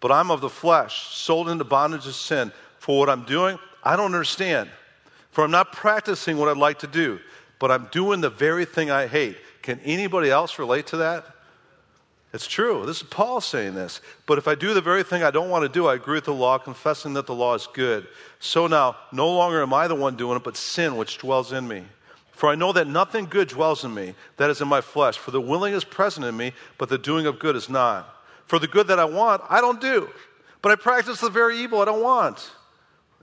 but 0.00 0.10
I'm 0.10 0.30
of 0.30 0.40
the 0.40 0.48
flesh, 0.48 1.14
sold 1.14 1.48
into 1.48 1.64
bondage 1.64 2.06
of 2.06 2.14
sin. 2.14 2.52
For 2.78 2.98
what 2.98 3.08
I'm 3.08 3.24
doing, 3.24 3.58
I 3.82 3.96
don't 3.96 4.06
understand. 4.06 4.68
For 5.30 5.44
I'm 5.44 5.50
not 5.50 5.72
practicing 5.72 6.36
what 6.36 6.48
I'd 6.48 6.56
like 6.56 6.80
to 6.80 6.86
do, 6.86 7.18
but 7.58 7.70
I'm 7.70 7.88
doing 7.90 8.20
the 8.20 8.30
very 8.30 8.64
thing 8.64 8.90
I 8.90 9.06
hate. 9.06 9.36
Can 9.62 9.80
anybody 9.80 10.30
else 10.30 10.58
relate 10.58 10.88
to 10.88 10.98
that? 10.98 11.24
It's 12.34 12.48
true. 12.48 12.84
This 12.84 12.96
is 12.96 13.02
Paul 13.04 13.40
saying 13.40 13.74
this. 13.76 14.00
But 14.26 14.38
if 14.38 14.48
I 14.48 14.56
do 14.56 14.74
the 14.74 14.80
very 14.80 15.04
thing 15.04 15.22
I 15.22 15.30
don't 15.30 15.50
want 15.50 15.62
to 15.62 15.68
do, 15.68 15.86
I 15.86 15.94
agree 15.94 16.16
with 16.16 16.24
the 16.24 16.34
law, 16.34 16.58
confessing 16.58 17.14
that 17.14 17.26
the 17.26 17.34
law 17.34 17.54
is 17.54 17.68
good. 17.72 18.08
So 18.40 18.66
now, 18.66 18.96
no 19.12 19.32
longer 19.32 19.62
am 19.62 19.72
I 19.72 19.86
the 19.86 19.94
one 19.94 20.16
doing 20.16 20.36
it, 20.36 20.42
but 20.42 20.56
sin 20.56 20.96
which 20.96 21.18
dwells 21.18 21.52
in 21.52 21.66
me. 21.66 21.84
For 22.34 22.48
I 22.48 22.56
know 22.56 22.72
that 22.72 22.88
nothing 22.88 23.26
good 23.26 23.48
dwells 23.48 23.84
in 23.84 23.94
me, 23.94 24.14
that 24.36 24.50
is 24.50 24.60
in 24.60 24.68
my 24.68 24.80
flesh. 24.80 25.16
For 25.16 25.30
the 25.30 25.40
willing 25.40 25.72
is 25.72 25.84
present 25.84 26.26
in 26.26 26.36
me, 26.36 26.52
but 26.78 26.88
the 26.88 26.98
doing 26.98 27.26
of 27.26 27.38
good 27.38 27.54
is 27.54 27.68
not. 27.68 28.08
For 28.46 28.58
the 28.58 28.66
good 28.66 28.88
that 28.88 28.98
I 28.98 29.04
want, 29.04 29.42
I 29.48 29.60
don't 29.60 29.80
do. 29.80 30.10
But 30.60 30.72
I 30.72 30.76
practice 30.76 31.20
the 31.20 31.30
very 31.30 31.58
evil 31.58 31.80
I 31.80 31.84
don't 31.84 32.02
want. 32.02 32.50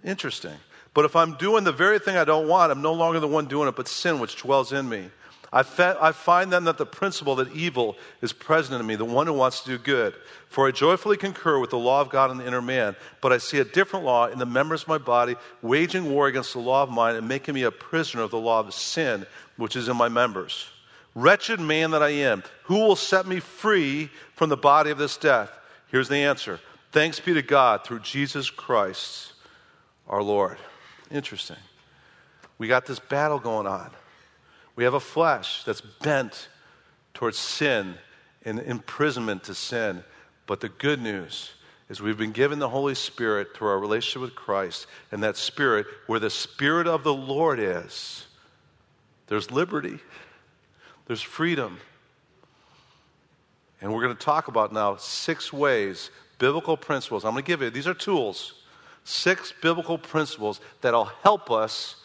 Interesting. 0.04 0.56
But 0.94 1.06
if 1.06 1.16
I'm 1.16 1.36
doing 1.36 1.64
the 1.64 1.72
very 1.72 2.00
thing 2.00 2.16
I 2.16 2.24
don't 2.24 2.48
want, 2.48 2.72
I'm 2.72 2.82
no 2.82 2.94
longer 2.94 3.20
the 3.20 3.28
one 3.28 3.48
doing 3.48 3.68
it, 3.68 3.76
but 3.76 3.88
sin 3.88 4.20
which 4.20 4.38
dwells 4.38 4.72
in 4.72 4.88
me. 4.88 5.10
I, 5.54 5.64
fe- 5.64 5.98
I 6.00 6.14
find 6.14 6.52
then 6.52 6.64
that 6.64 6.78
the 6.78 6.86
principle 6.86 7.36
that 7.36 7.54
evil 7.54 7.98
is 8.22 8.32
present 8.32 8.80
in 8.80 8.88
me, 8.88 8.96
the 8.96 9.04
one 9.04 9.28
who 9.28 9.34
wants 9.34 9.62
to 9.62 9.72
do 9.72 9.78
good. 9.78 10.14
For 10.48 10.68
I 10.68 10.72
joyfully 10.72 11.18
concur 11.18 11.60
with 11.60 11.72
the 11.72 11.78
law 11.78 12.00
of 12.00 12.10
God 12.10 12.32
in 12.32 12.38
the 12.38 12.48
inner 12.48 12.62
man, 12.62 12.96
but 13.20 13.34
I 13.34 13.38
see 13.38 13.60
a 13.60 13.66
different 13.66 14.06
law 14.06 14.28
in 14.28 14.40
the 14.40 14.46
members 14.46 14.84
of 14.84 14.88
my 14.88 14.98
body, 14.98 15.36
waging 15.62 16.10
war 16.10 16.28
against 16.28 16.54
the 16.54 16.60
law 16.60 16.84
of 16.84 16.90
mine 16.90 17.16
and 17.16 17.28
making 17.28 17.56
me 17.56 17.64
a 17.64 17.72
prisoner 17.72 18.22
of 18.22 18.32
the 18.32 18.40
law 18.40 18.62
of 18.62 18.74
sin, 18.74 19.26
which 19.58 19.76
is 19.76 19.90
in 19.90 19.98
my 19.98 20.08
members. 20.08 20.68
Wretched 21.16 21.60
man 21.60 21.92
that 21.92 22.02
I 22.02 22.10
am, 22.10 22.44
who 22.64 22.80
will 22.80 22.96
set 22.96 23.28
me 23.28 23.42
free 23.42 24.10
from 24.36 24.50
the 24.50 24.58
body 24.58 24.92
of 24.92 24.98
this 24.98 25.18
death? 25.18 25.52
Here's 25.90 26.08
the 26.08 26.18
answer 26.18 26.62
Thanks 26.94 27.20
be 27.20 27.34
to 27.34 27.42
God 27.42 27.84
through 27.84 28.00
Jesus 28.00 28.50
Christ 28.50 29.34
our 30.08 30.24
Lord. 30.24 30.58
Interesting. 31.10 31.58
We 32.58 32.68
got 32.68 32.86
this 32.86 33.00
battle 33.00 33.40
going 33.40 33.68
on. 33.68 33.92
We 34.76 34.84
have 34.84 34.94
a 34.94 35.00
flesh 35.00 35.64
that's 35.64 35.82
bent 35.82 36.48
towards 37.14 37.38
sin 37.38 37.96
and 38.46 38.60
imprisonment 38.60 39.44
to 39.44 39.54
sin. 39.54 40.04
But 40.48 40.60
the 40.60 40.70
good 40.70 41.02
news 41.02 41.52
is 41.90 42.02
we've 42.02 42.18
been 42.18 42.32
given 42.32 42.60
the 42.60 42.70
Holy 42.70 42.96
Spirit 42.96 43.50
through 43.56 43.68
our 43.68 43.80
relationship 43.80 44.22
with 44.22 44.36
Christ, 44.36 44.88
and 45.12 45.22
that 45.24 45.36
Spirit, 45.36 45.86
where 46.08 46.20
the 46.20 46.30
Spirit 46.30 46.88
of 46.88 47.04
the 47.04 47.14
Lord 47.14 47.60
is, 47.60 48.26
there's 49.28 49.52
liberty, 49.52 50.00
there's 51.06 51.22
freedom. 51.22 51.80
And 53.82 53.94
we're 53.94 54.04
going 54.04 54.16
to 54.16 54.24
talk 54.24 54.48
about 54.48 54.72
now 54.72 54.96
six 54.96 55.52
ways, 55.52 56.12
biblical 56.38 56.78
principles. 56.78 57.26
I'm 57.26 57.32
going 57.32 57.44
to 57.44 57.48
give 57.48 57.62
you, 57.62 57.70
these 57.70 57.88
are 57.88 57.94
tools, 57.94 58.54
six 59.04 59.54
biblical 59.62 59.98
principles 59.98 60.62
that'll 60.82 61.06
help 61.06 61.52
us 61.52 61.96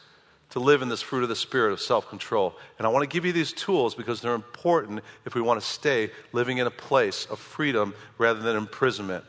to 0.50 0.60
live 0.60 0.80
in 0.82 0.88
this 0.88 1.02
fruit 1.02 1.22
of 1.22 1.28
the 1.28 1.36
Spirit 1.36 1.72
of 1.72 1.80
self 1.80 2.08
control. 2.08 2.54
And 2.78 2.86
I 2.86 2.90
want 2.90 3.02
to 3.02 3.12
give 3.12 3.24
you 3.24 3.32
these 3.32 3.52
tools 3.52 3.94
because 3.94 4.20
they're 4.20 4.34
important 4.34 5.02
if 5.24 5.34
we 5.34 5.40
want 5.40 5.60
to 5.60 5.66
stay 5.66 6.10
living 6.32 6.58
in 6.58 6.66
a 6.66 6.70
place 6.70 7.26
of 7.26 7.38
freedom 7.38 7.94
rather 8.18 8.40
than 8.40 8.56
imprisonment. 8.56 9.24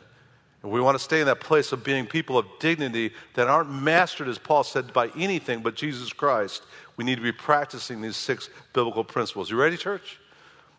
And 0.62 0.72
we 0.72 0.80
want 0.80 0.96
to 0.96 1.02
stay 1.02 1.20
in 1.20 1.26
that 1.26 1.40
place 1.40 1.72
of 1.72 1.84
being 1.84 2.06
people 2.06 2.36
of 2.36 2.46
dignity 2.58 3.12
that 3.34 3.46
aren't 3.46 3.70
mastered, 3.70 4.28
as 4.28 4.38
Paul 4.38 4.64
said, 4.64 4.92
by 4.92 5.08
anything 5.16 5.60
but 5.60 5.76
Jesus 5.76 6.12
Christ. 6.12 6.62
We 6.96 7.04
need 7.04 7.16
to 7.16 7.22
be 7.22 7.32
practicing 7.32 8.00
these 8.00 8.16
six 8.16 8.50
biblical 8.72 9.04
principles. 9.04 9.50
You 9.50 9.56
ready, 9.56 9.76
church? 9.76 10.18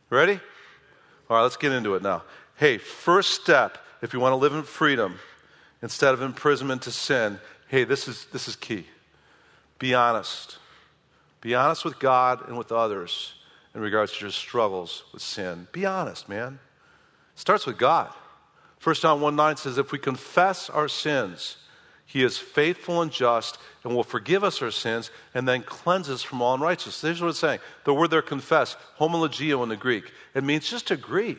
Ready? 0.10 0.40
All 1.30 1.38
right, 1.38 1.44
let's 1.44 1.58
get 1.58 1.72
into 1.72 1.96
it 1.96 2.02
now. 2.02 2.24
Hey, 2.58 2.78
first 2.78 3.42
step 3.42 3.78
if 4.02 4.14
you 4.14 4.20
want 4.20 4.34
to 4.34 4.38
live 4.38 4.54
in 4.54 4.64
freedom 4.64 5.20
instead 5.82 6.14
of 6.14 6.22
imprisonment 6.22 6.82
to 6.84 6.92
sin, 6.92 7.40
hey, 7.68 7.86
this 7.86 8.08
is, 8.08 8.26
this 8.34 8.48
is 8.48 8.56
key. 8.56 8.86
Be 9.80 9.94
honest. 9.94 10.58
Be 11.42 11.56
honest 11.56 11.86
with 11.86 12.00
God 12.00 12.48
and 12.48 12.58
with 12.58 12.72
others 12.72 13.34
in 13.74 13.82
regards 13.82 14.14
to 14.18 14.26
your 14.26 14.32
struggles 14.32 15.06
with 15.14 15.22
sin. 15.22 15.68
Be 15.72 15.86
honest, 15.86 16.28
man. 16.28 16.60
It 17.34 17.40
starts 17.40 17.66
with 17.66 17.78
God. 17.78 18.14
1 18.84 18.96
John 18.96 19.22
1 19.22 19.36
9 19.36 19.58
says, 19.58 19.78
If 19.78 19.92
we 19.92 20.00
confess 20.00 20.70
our 20.70 20.88
sins, 20.88 21.58
he 22.06 22.24
is 22.24 22.38
faithful 22.38 23.02
and 23.02 23.12
just 23.12 23.58
and 23.84 23.96
will 23.96 24.04
forgive 24.04 24.44
us 24.44 24.62
our 24.62 24.72
sins 24.72 25.12
and 25.34 25.48
then 25.48 25.62
cleanse 25.62 26.10
us 26.10 26.24
from 26.24 26.42
all 26.42 26.56
unrighteousness. 26.56 27.02
Here's 27.02 27.22
what 27.22 27.30
it's 27.30 27.40
saying. 27.40 27.60
The 27.84 27.94
word 27.94 28.10
there, 28.10 28.22
confess, 28.22 28.76
homologeo 29.00 29.62
in 29.64 29.70
the 29.70 29.78
Greek, 29.78 30.12
it 30.34 30.44
means 30.44 30.70
just 30.70 30.92
agree. 30.92 31.38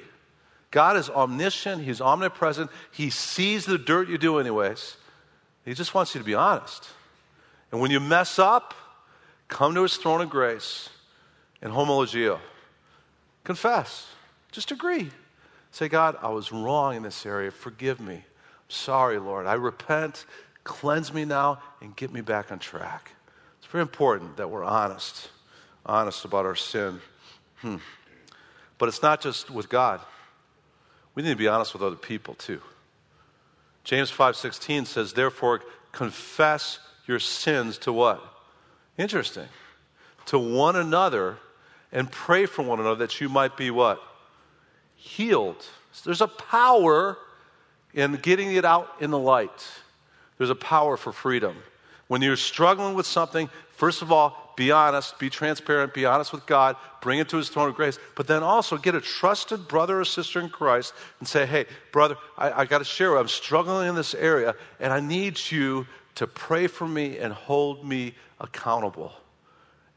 God 0.70 0.96
is 0.96 1.10
omniscient, 1.10 1.82
He's 1.82 2.00
omnipresent, 2.00 2.70
He 2.92 3.10
sees 3.10 3.66
the 3.66 3.78
dirt 3.78 4.08
you 4.08 4.16
do, 4.16 4.38
anyways. 4.38 4.96
He 5.64 5.74
just 5.74 5.92
wants 5.94 6.14
you 6.14 6.20
to 6.20 6.24
be 6.24 6.34
honest. 6.34 6.88
And 7.72 7.80
when 7.80 7.90
you 7.90 8.00
mess 8.00 8.38
up, 8.38 8.74
come 9.48 9.74
to 9.74 9.82
His 9.82 9.96
throne 9.96 10.20
of 10.20 10.30
grace 10.30 10.88
and 11.62 11.72
homologeo. 11.72 12.38
Confess. 13.44 14.06
Just 14.52 14.70
agree. 14.70 15.10
Say, 15.70 15.88
God, 15.88 16.16
I 16.20 16.28
was 16.28 16.50
wrong 16.50 16.96
in 16.96 17.02
this 17.02 17.24
area. 17.24 17.50
Forgive 17.50 18.00
me. 18.00 18.14
I'm 18.14 18.22
sorry, 18.68 19.18
Lord. 19.18 19.46
I 19.46 19.54
repent. 19.54 20.24
Cleanse 20.64 21.12
me 21.12 21.24
now 21.24 21.62
and 21.80 21.94
get 21.94 22.12
me 22.12 22.20
back 22.20 22.50
on 22.50 22.58
track. 22.58 23.12
It's 23.58 23.66
very 23.70 23.82
important 23.82 24.36
that 24.36 24.50
we're 24.50 24.64
honest, 24.64 25.28
honest 25.86 26.24
about 26.24 26.44
our 26.44 26.56
sin. 26.56 27.00
Hmm. 27.56 27.76
But 28.78 28.88
it's 28.88 29.02
not 29.02 29.20
just 29.20 29.50
with 29.50 29.68
God. 29.68 30.00
We 31.14 31.22
need 31.22 31.30
to 31.30 31.36
be 31.36 31.48
honest 31.48 31.72
with 31.72 31.82
other 31.82 31.96
people 31.96 32.34
too. 32.34 32.60
James 33.84 34.10
5:16 34.10 34.86
says, 34.86 35.12
"Therefore 35.12 35.62
confess 35.92 36.78
your 37.10 37.18
sins 37.20 37.76
to 37.78 37.92
what?" 37.92 38.24
Interesting. 38.96 39.48
To 40.26 40.38
one 40.38 40.76
another 40.76 41.38
and 41.92 42.10
pray 42.10 42.46
for 42.46 42.62
one 42.62 42.80
another 42.80 43.06
that 43.06 43.20
you 43.20 43.28
might 43.28 43.56
be 43.56 43.70
what? 43.70 44.00
Healed. 44.94 45.62
So 45.92 46.02
there's 46.04 46.20
a 46.20 46.28
power 46.28 47.18
in 47.92 48.14
getting 48.16 48.54
it 48.54 48.64
out 48.64 48.88
in 49.00 49.10
the 49.10 49.18
light. 49.18 49.68
There's 50.38 50.50
a 50.50 50.54
power 50.54 50.96
for 50.96 51.12
freedom. 51.12 51.56
When 52.06 52.22
you're 52.22 52.36
struggling 52.36 52.94
with 52.94 53.06
something, 53.06 53.48
first 53.72 54.02
of 54.02 54.12
all, 54.12 54.52
be 54.56 54.70
honest, 54.70 55.18
be 55.18 55.30
transparent, 55.30 55.94
be 55.94 56.04
honest 56.04 56.32
with 56.32 56.44
God, 56.46 56.76
bring 57.00 57.18
it 57.18 57.28
to 57.30 57.38
His 57.38 57.48
throne 57.48 57.70
of 57.70 57.74
grace, 57.74 57.98
but 58.14 58.26
then 58.26 58.42
also 58.42 58.76
get 58.76 58.94
a 58.94 59.00
trusted 59.00 59.66
brother 59.66 60.00
or 60.00 60.04
sister 60.04 60.38
in 60.38 60.50
Christ 60.50 60.92
and 61.18 61.26
say, 61.26 61.46
hey, 61.46 61.66
brother, 61.92 62.16
I, 62.36 62.52
I 62.52 62.64
got 62.66 62.78
to 62.78 62.84
share, 62.84 63.16
I'm 63.16 63.28
struggling 63.28 63.88
in 63.88 63.94
this 63.94 64.14
area, 64.14 64.54
and 64.78 64.92
I 64.92 65.00
need 65.00 65.40
you 65.50 65.86
to 66.16 66.26
pray 66.26 66.66
for 66.66 66.86
me 66.86 67.18
and 67.18 67.32
hold 67.32 67.86
me 67.86 68.14
accountable. 68.40 69.12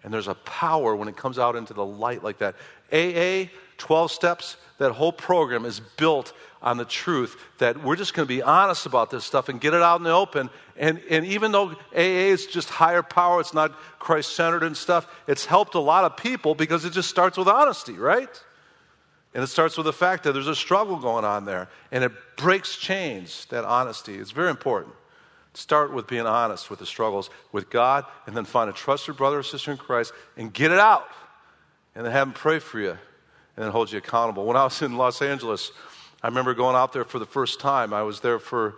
And 0.03 0.13
there's 0.13 0.27
a 0.27 0.35
power 0.35 0.95
when 0.95 1.07
it 1.07 1.15
comes 1.15 1.39
out 1.39 1.55
into 1.55 1.73
the 1.73 1.85
light 1.85 2.23
like 2.23 2.39
that. 2.39 2.55
AA, 2.91 3.49
12 3.77 4.11
steps, 4.11 4.57
that 4.77 4.91
whole 4.91 5.11
program 5.11 5.65
is 5.65 5.79
built 5.79 6.33
on 6.61 6.77
the 6.77 6.85
truth 6.85 7.37
that 7.57 7.81
we're 7.83 7.95
just 7.95 8.13
going 8.13 8.25
to 8.25 8.33
be 8.33 8.41
honest 8.41 8.85
about 8.85 9.09
this 9.09 9.25
stuff 9.25 9.49
and 9.49 9.59
get 9.59 9.73
it 9.73 9.81
out 9.81 9.99
in 9.99 10.03
the 10.03 10.11
open. 10.11 10.49
And, 10.77 11.01
and 11.09 11.25
even 11.25 11.51
though 11.51 11.71
AA 11.93 12.31
is 12.31 12.47
just 12.47 12.69
higher 12.69 13.03
power, 13.03 13.39
it's 13.39 13.53
not 13.53 13.71
Christ 13.99 14.35
centered 14.35 14.63
and 14.63 14.75
stuff, 14.75 15.07
it's 15.27 15.45
helped 15.45 15.75
a 15.75 15.79
lot 15.79 16.05
of 16.05 16.17
people 16.17 16.55
because 16.55 16.85
it 16.85 16.91
just 16.91 17.09
starts 17.09 17.37
with 17.37 17.47
honesty, 17.47 17.93
right? 17.93 18.43
And 19.33 19.43
it 19.43 19.47
starts 19.47 19.77
with 19.77 19.85
the 19.85 19.93
fact 19.93 20.23
that 20.23 20.33
there's 20.33 20.47
a 20.47 20.55
struggle 20.55 20.97
going 20.97 21.25
on 21.25 21.45
there. 21.45 21.67
And 21.91 22.03
it 22.03 22.11
breaks 22.37 22.77
chains, 22.77 23.45
that 23.49 23.65
honesty. 23.65 24.15
It's 24.15 24.31
very 24.31 24.49
important. 24.49 24.93
Start 25.53 25.93
with 25.93 26.07
being 26.07 26.25
honest 26.25 26.69
with 26.69 26.79
the 26.79 26.85
struggles 26.85 27.29
with 27.51 27.69
God, 27.69 28.05
and 28.25 28.35
then 28.35 28.45
find 28.45 28.69
a 28.69 28.73
trusted 28.73 29.17
brother 29.17 29.39
or 29.39 29.43
sister 29.43 29.71
in 29.71 29.77
Christ 29.77 30.13
and 30.35 30.51
get 30.51 30.71
it 30.71 30.79
out. 30.79 31.07
And 31.95 32.05
then 32.05 32.11
have 32.11 32.27
them 32.27 32.33
pray 32.33 32.57
for 32.57 32.79
you 32.79 32.97
and 33.55 33.63
then 33.63 33.71
hold 33.71 33.91
you 33.91 33.99
accountable. 33.99 34.45
When 34.45 34.57
I 34.57 34.63
was 34.63 34.81
in 34.81 34.97
Los 34.97 35.21
Angeles, 35.21 35.71
I 36.23 36.27
remember 36.27 36.53
going 36.53 36.75
out 36.75 36.93
there 36.93 37.05
for 37.05 37.19
the 37.19 37.25
first 37.25 37.59
time. 37.59 37.93
I 37.93 38.01
was 38.01 38.19
there 38.21 38.39
for 38.39 38.75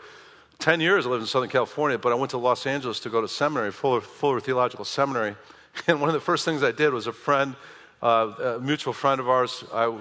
10 0.60 0.82
years. 0.82 1.05
I 1.05 1.10
lived 1.10 1.22
in 1.22 1.27
Southern 1.27 1.50
California, 1.50 1.98
but 1.98 2.12
I 2.12 2.15
went 2.15 2.32
to 2.32 2.38
Los 2.38 2.65
Angeles 2.65 3.00
to 3.01 3.10
go 3.10 3.22
to 3.22 3.27
seminary, 3.27 3.72
Fuller, 3.72 4.01
Fuller 4.01 4.39
Theological 4.39 4.86
Seminary. 4.86 5.36
And 5.88 6.00
one 6.00 6.08
of 6.08 6.13
the 6.13 6.22
first 6.22 6.46
things 6.46 6.63
I 6.63 6.72
did 6.72 6.94
was 6.94 7.05
a 7.05 7.12
friend, 7.12 7.53
uh, 8.01 8.55
a 8.58 8.60
mutual 8.62 8.94
friend 8.94 9.20
of 9.20 9.27
ours, 9.27 9.65
I, 9.74 9.94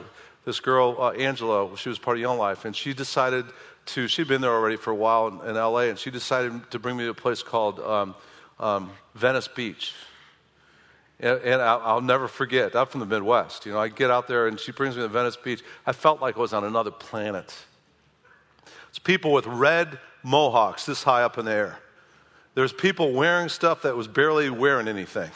this 0.44 0.60
girl, 0.60 0.96
uh, 1.00 1.10
Angela, 1.10 1.76
she 1.76 1.88
was 1.88 1.98
part 1.98 2.16
of 2.16 2.20
Young 2.20 2.38
Life, 2.38 2.64
and 2.64 2.76
she 2.76 2.94
decided 2.94 3.44
to, 3.86 4.08
she'd 4.08 4.28
been 4.28 4.40
there 4.40 4.52
already 4.52 4.76
for 4.76 4.90
a 4.90 4.94
while 4.94 5.28
in, 5.28 5.48
in 5.48 5.54
LA, 5.54 5.80
and 5.80 5.98
she 5.98 6.10
decided 6.10 6.70
to 6.70 6.78
bring 6.78 6.96
me 6.96 7.04
to 7.04 7.10
a 7.10 7.14
place 7.14 7.42
called 7.42 7.80
um, 7.80 8.14
um, 8.58 8.90
Venice 9.14 9.48
Beach. 9.48 9.92
And, 11.20 11.40
and 11.40 11.62
I'll, 11.62 11.80
I'll, 11.84 12.00
never 12.00 12.28
forget, 12.28 12.74
I'm 12.74 12.86
from 12.86 13.00
the 13.00 13.06
Midwest. 13.06 13.66
You 13.66 13.72
know, 13.72 13.78
I 13.78 13.88
get 13.88 14.10
out 14.10 14.26
there 14.28 14.46
and 14.46 14.58
she 14.58 14.72
brings 14.72 14.96
me 14.96 15.02
to 15.02 15.08
Venice 15.08 15.36
Beach. 15.36 15.62
I 15.86 15.92
felt 15.92 16.20
like 16.20 16.36
I 16.36 16.40
was 16.40 16.52
on 16.52 16.64
another 16.64 16.90
planet. 16.90 17.54
It's 18.88 18.98
people 18.98 19.32
with 19.32 19.46
red 19.46 19.98
mohawks 20.22 20.86
this 20.86 21.02
high 21.02 21.22
up 21.22 21.38
in 21.38 21.44
the 21.44 21.52
air. 21.52 21.78
There's 22.54 22.72
people 22.72 23.12
wearing 23.12 23.48
stuff 23.48 23.82
that 23.82 23.96
was 23.96 24.06
barely 24.06 24.48
wearing 24.50 24.88
anything. 24.88 25.30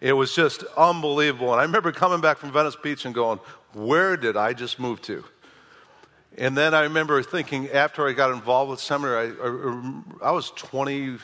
It 0.00 0.12
was 0.12 0.34
just 0.34 0.64
unbelievable. 0.76 1.52
And 1.52 1.60
I 1.60 1.64
remember 1.64 1.92
coming 1.92 2.20
back 2.20 2.38
from 2.38 2.52
Venice 2.52 2.76
Beach 2.76 3.04
and 3.04 3.14
going, 3.14 3.40
Where 3.74 4.16
did 4.16 4.36
I 4.36 4.52
just 4.52 4.78
move 4.78 5.02
to? 5.02 5.24
And 6.36 6.56
then 6.56 6.74
I 6.74 6.82
remember 6.82 7.22
thinking 7.22 7.70
after 7.70 8.06
I 8.06 8.12
got 8.12 8.30
involved 8.32 8.70
with 8.70 8.80
seminary, 8.80 9.32
I, 9.40 9.46
I, 9.46 10.28
I 10.28 10.30
was 10.30 10.50
20, 10.50 11.18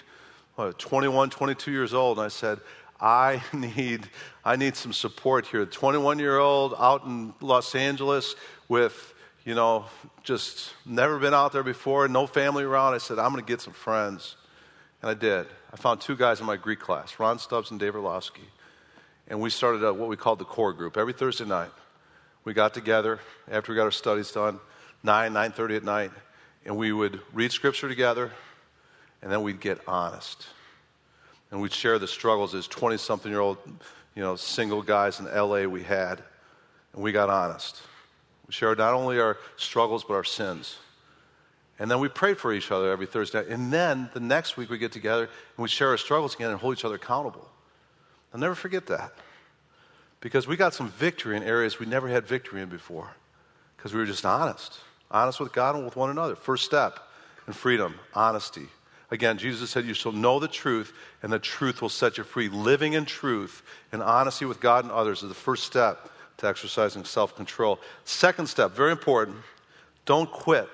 what, 0.56 0.78
21, 0.78 1.30
22 1.30 1.70
years 1.70 1.94
old, 1.94 2.18
and 2.18 2.24
I 2.24 2.28
said, 2.28 2.58
I 3.00 3.42
need, 3.52 4.08
I 4.44 4.56
need 4.56 4.76
some 4.76 4.92
support 4.92 5.46
here. 5.46 5.66
21 5.66 6.18
year 6.18 6.38
old 6.38 6.74
out 6.78 7.04
in 7.04 7.34
Los 7.40 7.74
Angeles 7.74 8.34
with, 8.68 9.14
you 9.44 9.54
know, 9.54 9.84
just 10.22 10.72
never 10.86 11.18
been 11.18 11.34
out 11.34 11.52
there 11.52 11.62
before, 11.62 12.08
no 12.08 12.26
family 12.26 12.64
around. 12.64 12.94
I 12.94 12.98
said, 12.98 13.18
I'm 13.18 13.30
going 13.32 13.44
to 13.44 13.48
get 13.48 13.60
some 13.60 13.74
friends. 13.74 14.36
And 15.02 15.10
I 15.10 15.14
did. 15.14 15.46
I 15.70 15.76
found 15.76 16.00
two 16.00 16.16
guys 16.16 16.40
in 16.40 16.46
my 16.46 16.56
Greek 16.56 16.80
class, 16.80 17.18
Ron 17.18 17.38
Stubbs 17.38 17.70
and 17.70 17.78
Dave 17.78 17.94
Orlowski. 17.94 18.48
And 19.28 19.40
we 19.40 19.50
started 19.50 19.84
a, 19.84 19.92
what 19.92 20.08
we 20.08 20.16
called 20.16 20.38
the 20.38 20.44
core 20.44 20.72
group. 20.72 20.96
Every 20.96 21.12
Thursday 21.12 21.44
night, 21.44 21.70
we 22.44 22.54
got 22.54 22.72
together 22.72 23.20
after 23.50 23.72
we 23.72 23.76
got 23.76 23.84
our 23.84 23.90
studies 23.90 24.30
done 24.30 24.60
9, 25.04 25.34
9.30 25.34 25.76
at 25.76 25.84
night, 25.84 26.10
and 26.64 26.76
we 26.78 26.90
would 26.90 27.20
read 27.34 27.52
scripture 27.52 27.88
together, 27.88 28.30
and 29.20 29.30
then 29.30 29.42
we'd 29.42 29.60
get 29.60 29.78
honest. 29.86 30.46
And 31.50 31.60
we'd 31.60 31.72
share 31.72 31.98
the 31.98 32.08
struggles 32.08 32.54
as 32.54 32.66
20-something 32.66 33.30
year 33.30 33.40
old, 33.40 33.58
you 34.14 34.22
know, 34.22 34.34
single 34.34 34.80
guys 34.80 35.20
in 35.20 35.28
L.A. 35.28 35.66
we 35.66 35.82
had, 35.82 36.22
and 36.94 37.02
we 37.02 37.12
got 37.12 37.28
honest. 37.28 37.82
We 38.46 38.54
shared 38.54 38.78
not 38.78 38.94
only 38.94 39.20
our 39.20 39.36
struggles, 39.56 40.04
but 40.04 40.14
our 40.14 40.24
sins. 40.24 40.78
And 41.78 41.90
then 41.90 42.00
we 42.00 42.08
prayed 42.08 42.38
for 42.38 42.54
each 42.54 42.70
other 42.70 42.90
every 42.90 43.06
Thursday 43.06 43.40
night. 43.40 43.48
And 43.48 43.70
then 43.72 44.08
the 44.14 44.20
next 44.20 44.56
week 44.56 44.70
we 44.70 44.78
get 44.78 44.92
together 44.92 45.24
and 45.24 45.62
we 45.62 45.68
share 45.68 45.88
our 45.88 45.98
struggles 45.98 46.34
again 46.34 46.50
and 46.50 46.60
hold 46.60 46.78
each 46.78 46.84
other 46.84 46.94
accountable. 46.94 47.48
I'll 48.32 48.38
never 48.38 48.54
forget 48.54 48.86
that. 48.86 49.12
Because 50.20 50.46
we 50.46 50.56
got 50.56 50.72
some 50.72 50.90
victory 50.90 51.36
in 51.36 51.42
areas 51.42 51.80
we 51.80 51.86
never 51.86 52.06
had 52.06 52.26
victory 52.26 52.62
in 52.62 52.68
before. 52.68 53.10
Because 53.76 53.92
we 53.92 53.98
were 53.98 54.06
just 54.06 54.24
honest 54.24 54.78
honest 55.10 55.40
with 55.40 55.52
God 55.52 55.76
and 55.76 55.84
with 55.84 55.96
one 55.96 56.10
another. 56.10 56.36
First 56.36 56.64
step 56.64 56.98
in 57.46 57.52
freedom, 57.52 57.94
honesty. 58.14 58.68
Again, 59.10 59.38
Jesus 59.38 59.70
said, 59.70 59.84
You 59.84 59.94
shall 59.94 60.12
know 60.12 60.40
the 60.40 60.48
truth, 60.48 60.92
and 61.22 61.32
the 61.32 61.38
truth 61.38 61.82
will 61.82 61.88
set 61.88 62.18
you 62.18 62.24
free. 62.24 62.48
Living 62.48 62.94
in 62.94 63.04
truth 63.04 63.62
and 63.92 64.02
honesty 64.02 64.44
with 64.44 64.60
God 64.60 64.84
and 64.84 64.92
others 64.92 65.22
is 65.22 65.28
the 65.28 65.34
first 65.34 65.64
step 65.64 66.10
to 66.38 66.48
exercising 66.48 67.04
self 67.04 67.36
control. 67.36 67.78
Second 68.04 68.48
step, 68.48 68.72
very 68.72 68.92
important, 68.92 69.36
don't 70.04 70.30
quit 70.30 70.68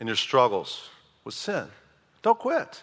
in 0.00 0.06
your 0.06 0.16
struggles 0.16 0.88
with 1.24 1.34
sin. 1.34 1.66
Don't 2.22 2.38
quit. 2.38 2.82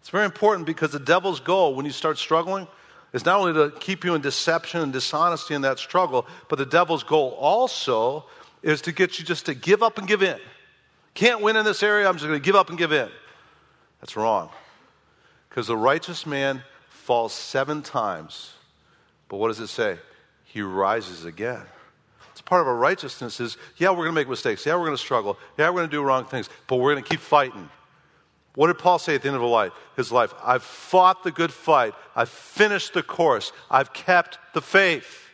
It's 0.00 0.10
very 0.10 0.24
important 0.24 0.66
because 0.66 0.90
the 0.90 0.98
devil's 0.98 1.40
goal 1.40 1.74
when 1.74 1.84
you 1.84 1.92
start 1.92 2.18
struggling 2.18 2.66
is 3.12 3.24
not 3.24 3.40
only 3.40 3.52
to 3.54 3.76
keep 3.78 4.04
you 4.04 4.14
in 4.14 4.20
deception 4.20 4.80
and 4.80 4.92
dishonesty 4.92 5.54
in 5.54 5.62
that 5.62 5.78
struggle, 5.78 6.26
but 6.48 6.58
the 6.58 6.66
devil's 6.66 7.02
goal 7.02 7.36
also 7.38 8.24
is 8.62 8.82
to 8.82 8.92
get 8.92 9.18
you 9.18 9.24
just 9.24 9.46
to 9.46 9.54
give 9.54 9.82
up 9.82 9.98
and 9.98 10.06
give 10.06 10.22
in. 10.22 10.38
Can't 11.14 11.40
win 11.40 11.56
in 11.56 11.64
this 11.64 11.82
area, 11.82 12.08
I'm 12.08 12.14
just 12.14 12.26
going 12.26 12.38
to 12.38 12.44
give 12.44 12.56
up 12.56 12.68
and 12.68 12.78
give 12.78 12.92
in. 12.92 13.08
That's 14.00 14.16
wrong. 14.16 14.50
Because 15.48 15.66
the 15.66 15.76
righteous 15.76 16.26
man 16.26 16.62
falls 16.88 17.32
seven 17.32 17.82
times. 17.82 18.52
But 19.28 19.38
what 19.38 19.48
does 19.48 19.60
it 19.60 19.68
say? 19.68 19.98
He 20.44 20.62
rises 20.62 21.24
again. 21.24 21.62
It's 22.32 22.40
part 22.40 22.60
of 22.60 22.68
our 22.68 22.76
righteousness 22.76 23.40
is, 23.40 23.56
yeah, 23.76 23.90
we're 23.90 23.96
going 24.04 24.10
to 24.10 24.20
make 24.20 24.28
mistakes. 24.28 24.64
Yeah, 24.64 24.74
we're 24.74 24.84
going 24.84 24.96
to 24.96 25.02
struggle. 25.02 25.38
Yeah, 25.56 25.70
we're 25.70 25.78
going 25.78 25.90
to 25.90 25.96
do 25.96 26.02
wrong 26.02 26.24
things. 26.24 26.48
But 26.66 26.76
we're 26.76 26.92
going 26.92 27.02
to 27.02 27.10
keep 27.10 27.20
fighting. 27.20 27.68
What 28.54 28.68
did 28.68 28.78
Paul 28.78 28.98
say 28.98 29.14
at 29.14 29.22
the 29.22 29.28
end 29.28 29.36
of 29.36 29.72
his 29.96 30.12
life? 30.12 30.34
I've 30.42 30.62
fought 30.62 31.22
the 31.22 31.30
good 31.30 31.52
fight. 31.52 31.94
I've 32.14 32.28
finished 32.28 32.94
the 32.94 33.02
course. 33.02 33.52
I've 33.70 33.92
kept 33.92 34.38
the 34.54 34.60
faith. 34.60 35.27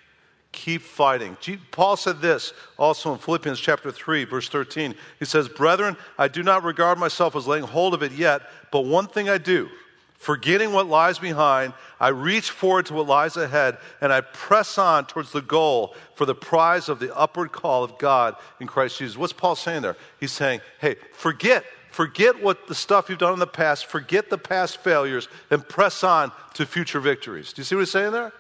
Keep 0.55 0.83
fighting. 0.83 1.37
Paul 1.73 1.97
said 1.97 2.21
this 2.21 2.53
also 2.79 3.13
in 3.13 3.19
Philippians 3.19 3.59
chapter 3.59 3.91
3, 3.91 4.25
verse 4.25 4.49
13. 4.49 4.95
He 5.19 5.25
says, 5.25 5.49
Brethren, 5.49 5.97
I 6.17 6.29
do 6.29 6.45
not 6.45 6.63
regard 6.63 6.97
myself 6.97 7.35
as 7.35 7.49
laying 7.49 7.65
hold 7.65 7.93
of 7.93 8.05
it 8.05 8.13
yet, 8.13 8.43
but 8.71 8.83
one 8.83 9.09
thing 9.09 9.29
I 9.29 9.39
do, 9.39 9.69
forgetting 10.17 10.73
what 10.73 10.87
lies 10.87 11.19
behind, 11.19 11.73
I 11.99 12.09
reach 12.09 12.51
forward 12.51 12.87
to 12.87 12.95
what 12.95 13.09
lies 13.09 13.37
ahead, 13.37 13.79
and 14.01 14.13
I 14.13 14.21
press 14.21 14.79
on 14.79 15.07
towards 15.07 15.33
the 15.33 15.43
goal 15.43 15.97
for 16.15 16.25
the 16.25 16.37
prize 16.37 16.89
of 16.89 17.01
the 17.01 17.15
upward 17.17 17.51
call 17.51 17.83
of 17.83 17.99
God 17.99 18.37
in 18.61 18.69
Christ 18.69 18.99
Jesus. 18.99 19.19
What's 19.19 19.33
Paul 19.33 19.57
saying 19.57 19.83
there? 19.83 19.97
He's 20.21 20.33
saying, 20.33 20.61
Hey, 20.79 20.97
forget 21.13 21.65
Forget 21.91 22.43
what 22.43 22.67
the 22.67 22.75
stuff 22.75 23.09
you've 23.09 23.21
done 23.21 23.35
in 23.35 23.39
the 23.39 23.47
past, 23.47 23.87
forget 23.87 24.29
the 24.29 24.37
past 24.37 24.79
failures, 24.79 25.29
and 25.49 25.67
press 25.69 26.03
on 26.03 26.33
to 26.55 26.67
future 26.67 26.99
victories. 26.99 27.53
Do 27.53 27.61
you 27.61 27.65
see 27.65 27.77
what 27.77 27.83
he's 27.83 27.93
saying 27.93 28.11
there? 28.11 28.33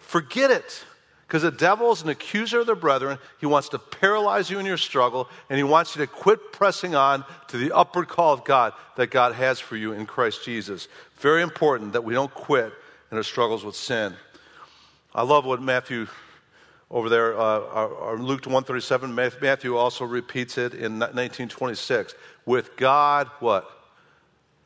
Forget 0.00 0.50
it. 0.50 0.82
Because 1.26 1.42
the 1.42 1.50
devil 1.50 1.90
is 1.90 2.02
an 2.02 2.08
accuser 2.08 2.60
of 2.60 2.66
the 2.66 2.76
brethren. 2.76 3.18
He 3.40 3.46
wants 3.46 3.68
to 3.70 3.78
paralyze 3.78 4.48
you 4.48 4.60
in 4.60 4.66
your 4.66 4.76
struggle, 4.76 5.28
and 5.50 5.56
he 5.56 5.64
wants 5.64 5.96
you 5.96 6.00
to 6.04 6.06
quit 6.06 6.52
pressing 6.52 6.94
on 6.94 7.24
to 7.48 7.58
the 7.58 7.74
upward 7.74 8.08
call 8.08 8.32
of 8.32 8.44
God 8.44 8.74
that 8.96 9.10
God 9.10 9.34
has 9.34 9.58
for 9.58 9.76
you 9.76 9.92
in 9.92 10.06
Christ 10.06 10.44
Jesus. 10.44 10.86
Very 11.18 11.42
important 11.42 11.94
that 11.94 12.04
we 12.04 12.14
don't 12.14 12.32
quit 12.32 12.72
in 13.10 13.16
our 13.16 13.24
struggles 13.24 13.64
with 13.64 13.74
sin. 13.74 14.14
I 15.14 15.22
love 15.22 15.44
what 15.44 15.60
Matthew 15.60 16.06
over 16.90 17.08
there, 17.08 17.38
uh, 17.38 18.12
Luke 18.12 18.46
137, 18.46 19.12
Matthew 19.12 19.76
also 19.76 20.04
repeats 20.04 20.56
it 20.56 20.72
in 20.72 21.00
1926. 21.00 22.14
With 22.44 22.76
God, 22.76 23.28
what? 23.40 23.68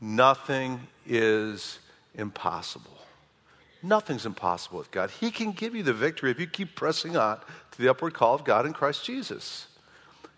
Nothing 0.03 0.87
is 1.07 1.79
impossible. 2.15 3.00
Nothing's 3.83 4.27
impossible 4.27 4.79
with 4.79 4.91
God. 4.91 5.11
He 5.11 5.31
can 5.31 5.53
give 5.53 5.75
you 5.75 5.83
the 5.83 5.93
victory 5.93 6.31
if 6.31 6.39
you 6.39 6.47
keep 6.47 6.75
pressing 6.75 7.17
on 7.17 7.39
to 7.73 7.83
the 7.83 7.89
upward 7.89 8.15
call 8.15 8.35
of 8.35 8.45
God 8.45 8.67
in 8.67 8.73
Christ 8.73 9.05
Jesus. 9.05 9.67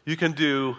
You 0.04 0.16
can 0.16 0.32
do 0.32 0.76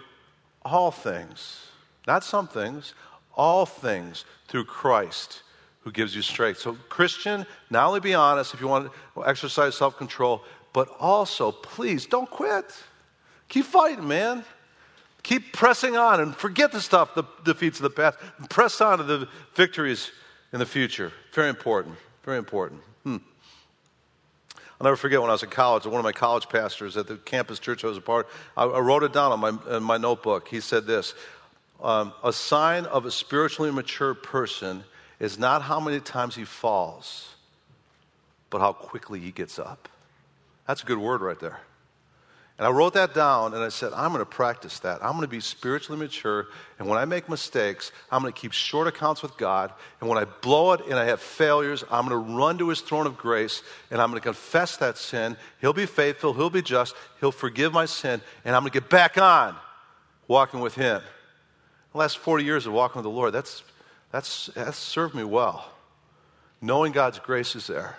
all 0.64 0.90
things, 0.90 1.66
not 2.06 2.24
some 2.24 2.48
things, 2.48 2.94
all 3.36 3.66
things 3.66 4.24
through 4.48 4.64
Christ 4.64 5.42
who 5.80 5.92
gives 5.92 6.16
you 6.16 6.22
strength. 6.22 6.60
So, 6.60 6.76
Christian, 6.88 7.44
not 7.68 7.86
only 7.86 8.00
be 8.00 8.14
honest 8.14 8.54
if 8.54 8.60
you 8.60 8.68
want 8.68 8.90
to 9.14 9.28
exercise 9.28 9.74
self 9.74 9.98
control, 9.98 10.42
but 10.72 10.88
also, 10.98 11.52
please 11.52 12.06
don't 12.06 12.28
quit. 12.28 12.74
Keep 13.48 13.66
fighting, 13.66 14.08
man. 14.08 14.44
Keep 15.22 15.52
pressing 15.52 15.96
on 15.96 16.20
and 16.20 16.34
forget 16.34 16.72
the 16.72 16.80
stuff, 16.80 17.14
the 17.14 17.24
defeats 17.44 17.78
of 17.78 17.84
the 17.84 17.90
past. 17.90 18.18
Press 18.50 18.80
on 18.80 18.98
to 18.98 19.04
the 19.04 19.28
victories 19.54 20.10
in 20.52 20.58
the 20.58 20.66
future. 20.66 21.12
Very 21.32 21.48
important. 21.48 21.96
Very 22.24 22.38
important. 22.38 22.80
Hmm. 23.02 23.18
I'll 24.80 24.84
never 24.84 24.96
forget 24.96 25.20
when 25.20 25.30
I 25.30 25.34
was 25.34 25.42
in 25.42 25.50
college, 25.50 25.86
one 25.86 25.96
of 25.96 26.04
my 26.04 26.12
college 26.12 26.48
pastors 26.48 26.96
at 26.96 27.06
the 27.06 27.16
campus 27.16 27.58
church 27.58 27.84
I 27.84 27.88
was 27.88 27.98
a 27.98 28.00
part 28.00 28.28
I, 28.56 28.64
I 28.64 28.80
wrote 28.80 29.02
it 29.02 29.12
down 29.12 29.30
on 29.30 29.40
my, 29.40 29.76
in 29.76 29.82
my 29.82 29.98
notebook. 29.98 30.48
He 30.48 30.60
said 30.60 30.86
this 30.86 31.14
um, 31.82 32.12
A 32.24 32.32
sign 32.32 32.86
of 32.86 33.06
a 33.06 33.10
spiritually 33.10 33.70
mature 33.70 34.14
person 34.14 34.84
is 35.20 35.38
not 35.38 35.62
how 35.62 35.78
many 35.78 36.00
times 36.00 36.34
he 36.34 36.44
falls, 36.44 37.34
but 38.50 38.60
how 38.60 38.72
quickly 38.72 39.20
he 39.20 39.30
gets 39.30 39.58
up. 39.58 39.88
That's 40.66 40.82
a 40.82 40.86
good 40.86 40.98
word 40.98 41.20
right 41.20 41.38
there. 41.38 41.60
And 42.56 42.68
I 42.68 42.70
wrote 42.70 42.94
that 42.94 43.14
down 43.14 43.52
and 43.52 43.64
I 43.64 43.68
said, 43.68 43.92
I'm 43.92 44.12
going 44.12 44.20
to 44.20 44.26
practice 44.26 44.78
that. 44.80 45.02
I'm 45.02 45.12
going 45.12 45.22
to 45.22 45.28
be 45.28 45.40
spiritually 45.40 45.98
mature. 45.98 46.46
And 46.78 46.88
when 46.88 46.98
I 46.98 47.04
make 47.04 47.28
mistakes, 47.28 47.90
I'm 48.12 48.22
going 48.22 48.32
to 48.32 48.40
keep 48.40 48.52
short 48.52 48.86
accounts 48.86 49.22
with 49.22 49.36
God. 49.36 49.72
And 50.00 50.08
when 50.08 50.18
I 50.18 50.24
blow 50.24 50.72
it 50.72 50.82
and 50.86 50.94
I 50.94 51.04
have 51.06 51.20
failures, 51.20 51.82
I'm 51.90 52.06
going 52.06 52.10
to 52.10 52.32
run 52.36 52.58
to 52.58 52.68
his 52.68 52.80
throne 52.80 53.08
of 53.08 53.16
grace 53.16 53.62
and 53.90 54.00
I'm 54.00 54.10
going 54.10 54.20
to 54.20 54.24
confess 54.24 54.76
that 54.76 54.98
sin. 54.98 55.36
He'll 55.60 55.72
be 55.72 55.86
faithful, 55.86 56.32
he'll 56.32 56.48
be 56.48 56.62
just, 56.62 56.94
he'll 57.18 57.32
forgive 57.32 57.72
my 57.72 57.86
sin, 57.86 58.20
and 58.44 58.54
I'm 58.54 58.62
going 58.62 58.70
to 58.70 58.80
get 58.80 58.88
back 58.88 59.18
on 59.18 59.56
walking 60.28 60.60
with 60.60 60.76
him. 60.76 61.02
The 61.90 61.98
last 61.98 62.18
40 62.18 62.44
years 62.44 62.66
of 62.66 62.72
walking 62.72 63.00
with 63.00 63.04
the 63.04 63.16
Lord, 63.16 63.32
that's, 63.32 63.64
that's, 64.12 64.46
that's 64.54 64.78
served 64.78 65.14
me 65.16 65.24
well. 65.24 65.72
Knowing 66.60 66.92
God's 66.92 67.18
grace 67.18 67.56
is 67.56 67.66
there. 67.66 67.96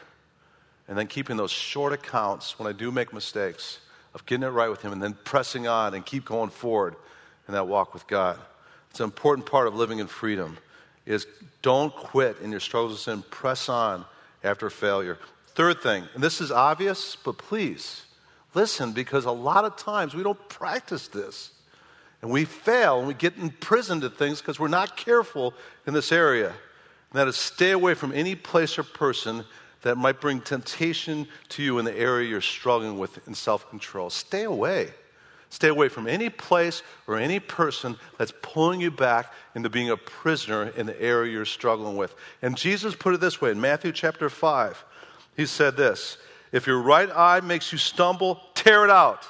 And 0.87 0.97
then 0.97 1.07
keeping 1.07 1.35
those 1.35 1.51
short 1.51 1.91
accounts 1.91 2.57
when 2.57 2.67
I 2.67 2.71
do 2.71 2.89
make 2.89 3.11
mistakes 3.11 3.79
of 4.15 4.25
getting 4.25 4.47
it 4.47 4.51
right 4.51 4.69
with 4.69 4.81
Him 4.81 4.93
and 4.93 5.03
then 5.03 5.15
pressing 5.25 5.67
on 5.67 5.93
and 5.93 6.03
keep 6.03 6.25
going 6.25 6.49
forward 6.49 6.95
in 7.47 7.53
that 7.53 7.67
walk 7.67 7.93
with 7.93 8.07
God. 8.07 8.39
It's 8.89 8.99
an 9.01 9.03
important 9.03 9.45
part 9.45 9.67
of 9.67 9.75
living 9.75 9.99
in 9.99 10.07
freedom 10.07 10.57
is 11.05 11.27
don't 11.61 11.93
quit 11.93 12.37
in 12.41 12.49
your 12.49 12.59
struggles 12.59 12.93
with 12.93 13.01
sin. 13.01 13.23
Press 13.29 13.69
on 13.69 14.05
after 14.43 14.69
failure. 14.69 15.19
Third 15.47 15.81
thing, 15.81 16.05
and 16.13 16.23
this 16.23 16.41
is 16.41 16.51
obvious, 16.51 17.15
but 17.15 17.37
please 17.37 18.03
listen 18.53 18.93
because 18.93 19.25
a 19.25 19.31
lot 19.31 19.65
of 19.65 19.75
times 19.75 20.15
we 20.15 20.23
don't 20.23 20.49
practice 20.49 21.07
this. 21.09 21.51
And 22.21 22.31
we 22.31 22.45
fail 22.45 22.99
and 22.99 23.07
we 23.07 23.13
get 23.13 23.37
imprisoned 23.37 24.03
at 24.03 24.17
things 24.17 24.41
because 24.41 24.59
we're 24.59 24.67
not 24.67 24.97
careful 24.97 25.53
in 25.85 25.93
this 25.93 26.11
area. 26.11 26.47
And 26.47 27.19
that 27.19 27.27
is 27.27 27.35
stay 27.35 27.71
away 27.71 27.93
from 27.93 28.13
any 28.13 28.33
place 28.33 28.79
or 28.79 28.83
person 28.83 29.43
that 29.85 29.99
might 29.99 30.19
bring 30.19 30.41
temptation 30.41 31.27
to 31.47 31.61
you 31.61 31.77
in 31.77 31.85
the 31.85 31.95
area 31.95 32.27
you're 32.27 32.41
struggling 32.41 32.97
with 32.97 33.25
in 33.27 33.35
self 33.35 33.69
control. 33.69 34.09
Stay 34.09 34.41
away. 34.41 34.89
Stay 35.49 35.67
away 35.67 35.89
from 35.89 36.07
any 36.07 36.27
place 36.27 36.81
or 37.05 37.19
any 37.19 37.39
person 37.39 37.95
that's 38.17 38.33
pulling 38.41 38.81
you 38.81 38.89
back 38.89 39.31
into 39.53 39.69
being 39.69 39.91
a 39.91 39.95
prisoner 39.95 40.69
in 40.75 40.87
the 40.87 40.99
area 40.99 41.31
you're 41.31 41.45
struggling 41.45 41.97
with. 41.97 42.15
And 42.41 42.57
Jesus 42.57 42.95
put 42.95 43.13
it 43.13 43.21
this 43.21 43.39
way 43.39 43.51
in 43.51 43.61
Matthew 43.61 43.91
chapter 43.91 44.27
5. 44.27 44.83
He 45.37 45.45
said 45.45 45.77
this 45.77 46.17
If 46.51 46.65
your 46.65 46.81
right 46.81 47.09
eye 47.15 47.41
makes 47.41 47.71
you 47.71 47.77
stumble, 47.77 48.41
tear 48.55 48.85
it 48.85 48.89
out. 48.89 49.23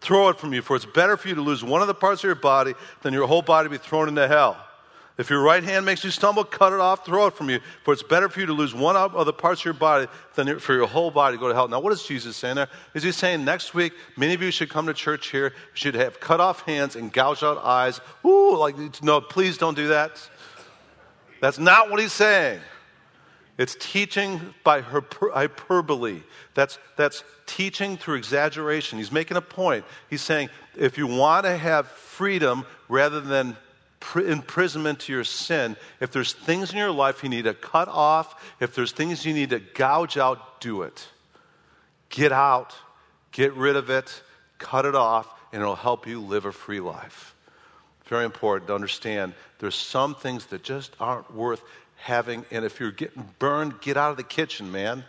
Throw 0.00 0.28
it 0.28 0.38
from 0.38 0.52
you, 0.52 0.62
for 0.62 0.76
it's 0.76 0.86
better 0.86 1.16
for 1.16 1.26
you 1.26 1.34
to 1.34 1.42
lose 1.42 1.64
one 1.64 1.80
of 1.80 1.88
the 1.88 1.94
parts 1.94 2.20
of 2.20 2.28
your 2.28 2.36
body 2.36 2.74
than 3.02 3.12
your 3.12 3.26
whole 3.26 3.42
body 3.42 3.68
be 3.68 3.76
thrown 3.76 4.08
into 4.08 4.28
hell. 4.28 4.56
If 5.18 5.30
your 5.30 5.40
right 5.40 5.64
hand 5.64 5.86
makes 5.86 6.04
you 6.04 6.10
stumble, 6.10 6.44
cut 6.44 6.74
it 6.74 6.80
off, 6.80 7.06
throw 7.06 7.26
it 7.26 7.34
from 7.34 7.48
you. 7.48 7.60
For 7.84 7.94
it's 7.94 8.02
better 8.02 8.28
for 8.28 8.40
you 8.40 8.46
to 8.46 8.52
lose 8.52 8.74
one 8.74 8.96
of 8.96 9.24
the 9.24 9.32
parts 9.32 9.62
of 9.62 9.64
your 9.64 9.74
body 9.74 10.08
than 10.34 10.58
for 10.58 10.74
your 10.74 10.86
whole 10.86 11.10
body 11.10 11.36
to 11.36 11.40
go 11.40 11.48
to 11.48 11.54
hell. 11.54 11.68
Now, 11.68 11.80
what 11.80 11.92
is 11.94 12.02
Jesus 12.02 12.36
saying 12.36 12.56
there? 12.56 12.68
Is 12.92 13.02
he 13.02 13.12
saying 13.12 13.42
next 13.42 13.72
week, 13.72 13.94
many 14.18 14.34
of 14.34 14.42
you 14.42 14.50
should 14.50 14.68
come 14.68 14.86
to 14.86 14.94
church 14.94 15.28
here, 15.28 15.54
should 15.72 15.94
have 15.94 16.20
cut 16.20 16.40
off 16.40 16.62
hands 16.62 16.96
and 16.96 17.10
gouge 17.10 17.42
out 17.42 17.64
eyes? 17.64 18.00
Ooh, 18.26 18.56
like, 18.58 18.76
no, 19.02 19.22
please 19.22 19.56
don't 19.56 19.74
do 19.74 19.88
that. 19.88 20.28
That's 21.40 21.58
not 21.58 21.90
what 21.90 21.98
he's 21.98 22.12
saying. 22.12 22.60
It's 23.56 23.74
teaching 23.80 24.54
by 24.64 24.82
hyperbole. 24.82 26.20
That's, 26.52 26.78
that's 26.96 27.24
teaching 27.46 27.96
through 27.96 28.16
exaggeration. 28.16 28.98
He's 28.98 29.12
making 29.12 29.38
a 29.38 29.42
point. 29.42 29.86
He's 30.10 30.20
saying 30.20 30.50
if 30.76 30.98
you 30.98 31.06
want 31.06 31.46
to 31.46 31.56
have 31.56 31.88
freedom 31.88 32.66
rather 32.90 33.20
than 33.20 33.56
imprisonment 34.14 35.00
to 35.00 35.12
your 35.12 35.24
sin, 35.24 35.76
if 36.00 36.12
there's 36.12 36.32
things 36.32 36.72
in 36.72 36.78
your 36.78 36.90
life 36.90 37.22
you 37.22 37.28
need 37.28 37.44
to 37.44 37.54
cut 37.54 37.88
off, 37.88 38.42
if 38.60 38.74
there's 38.74 38.92
things 38.92 39.24
you 39.24 39.32
need 39.32 39.50
to 39.50 39.58
gouge 39.58 40.16
out, 40.16 40.60
do 40.60 40.82
it. 40.82 41.08
Get 42.08 42.32
out, 42.32 42.74
get 43.32 43.52
rid 43.54 43.76
of 43.76 43.90
it, 43.90 44.22
cut 44.58 44.84
it 44.84 44.94
off, 44.94 45.32
and 45.52 45.62
it'll 45.62 45.76
help 45.76 46.06
you 46.06 46.20
live 46.20 46.44
a 46.44 46.52
free 46.52 46.80
life. 46.80 47.34
Very 48.06 48.24
important 48.24 48.68
to 48.68 48.74
understand 48.74 49.34
there's 49.58 49.74
some 49.74 50.14
things 50.14 50.46
that 50.46 50.62
just 50.62 50.94
aren't 51.00 51.34
worth 51.34 51.62
having, 51.96 52.44
and 52.50 52.64
if 52.64 52.78
you're 52.78 52.92
getting 52.92 53.28
burned, 53.38 53.80
get 53.80 53.96
out 53.96 54.10
of 54.10 54.16
the 54.16 54.22
kitchen, 54.22 54.70
man. 54.70 55.04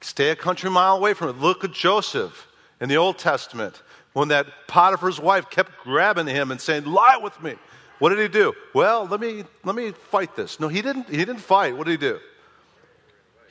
Stay 0.00 0.30
a 0.30 0.36
country 0.36 0.70
mile 0.70 0.96
away 0.96 1.14
from 1.14 1.28
it. 1.28 1.38
Look 1.38 1.64
at 1.64 1.72
Joseph 1.72 2.48
in 2.80 2.88
the 2.88 2.96
Old 2.96 3.18
Testament 3.18 3.82
when 4.12 4.28
that 4.28 4.46
Potiphar's 4.66 5.20
wife 5.20 5.50
kept 5.50 5.78
grabbing 5.78 6.26
him 6.26 6.50
and 6.50 6.60
saying, 6.60 6.84
Lie 6.84 7.18
with 7.22 7.40
me. 7.42 7.54
What 7.98 8.10
did 8.10 8.18
he 8.18 8.28
do? 8.28 8.54
Well, 8.74 9.06
let 9.06 9.20
me, 9.20 9.44
let 9.62 9.76
me 9.76 9.92
fight 9.92 10.34
this. 10.34 10.58
No, 10.58 10.68
he 10.68 10.80
didn't, 10.80 11.08
he 11.10 11.18
didn't 11.18 11.38
fight. 11.38 11.76
What 11.76 11.86
did 11.86 12.00
he 12.00 12.08
do? 12.08 12.18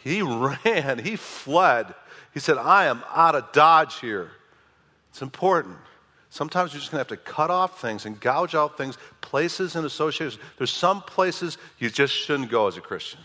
He 0.03 0.21
ran, 0.65 0.99
he 0.99 1.15
fled. 1.15 1.93
He 2.33 2.39
said, 2.39 2.57
I 2.57 2.85
am 2.85 3.03
out 3.13 3.35
of 3.35 3.51
Dodge 3.51 3.99
here. 3.99 4.31
It's 5.11 5.21
important. 5.21 5.77
Sometimes 6.31 6.73
you're 6.73 6.79
just 6.79 6.91
going 6.91 7.03
to 7.03 7.09
have 7.09 7.19
to 7.19 7.31
cut 7.31 7.49
off 7.49 7.81
things 7.81 8.05
and 8.05 8.19
gouge 8.19 8.53
out 8.53 8.77
things, 8.77 8.97
places 9.21 9.75
and 9.75 9.85
associations. 9.85 10.39
There's 10.57 10.71
some 10.71 11.01
places 11.01 11.57
you 11.79 11.89
just 11.89 12.13
shouldn't 12.13 12.51
go 12.51 12.67
as 12.67 12.77
a 12.77 12.81
Christian 12.81 13.19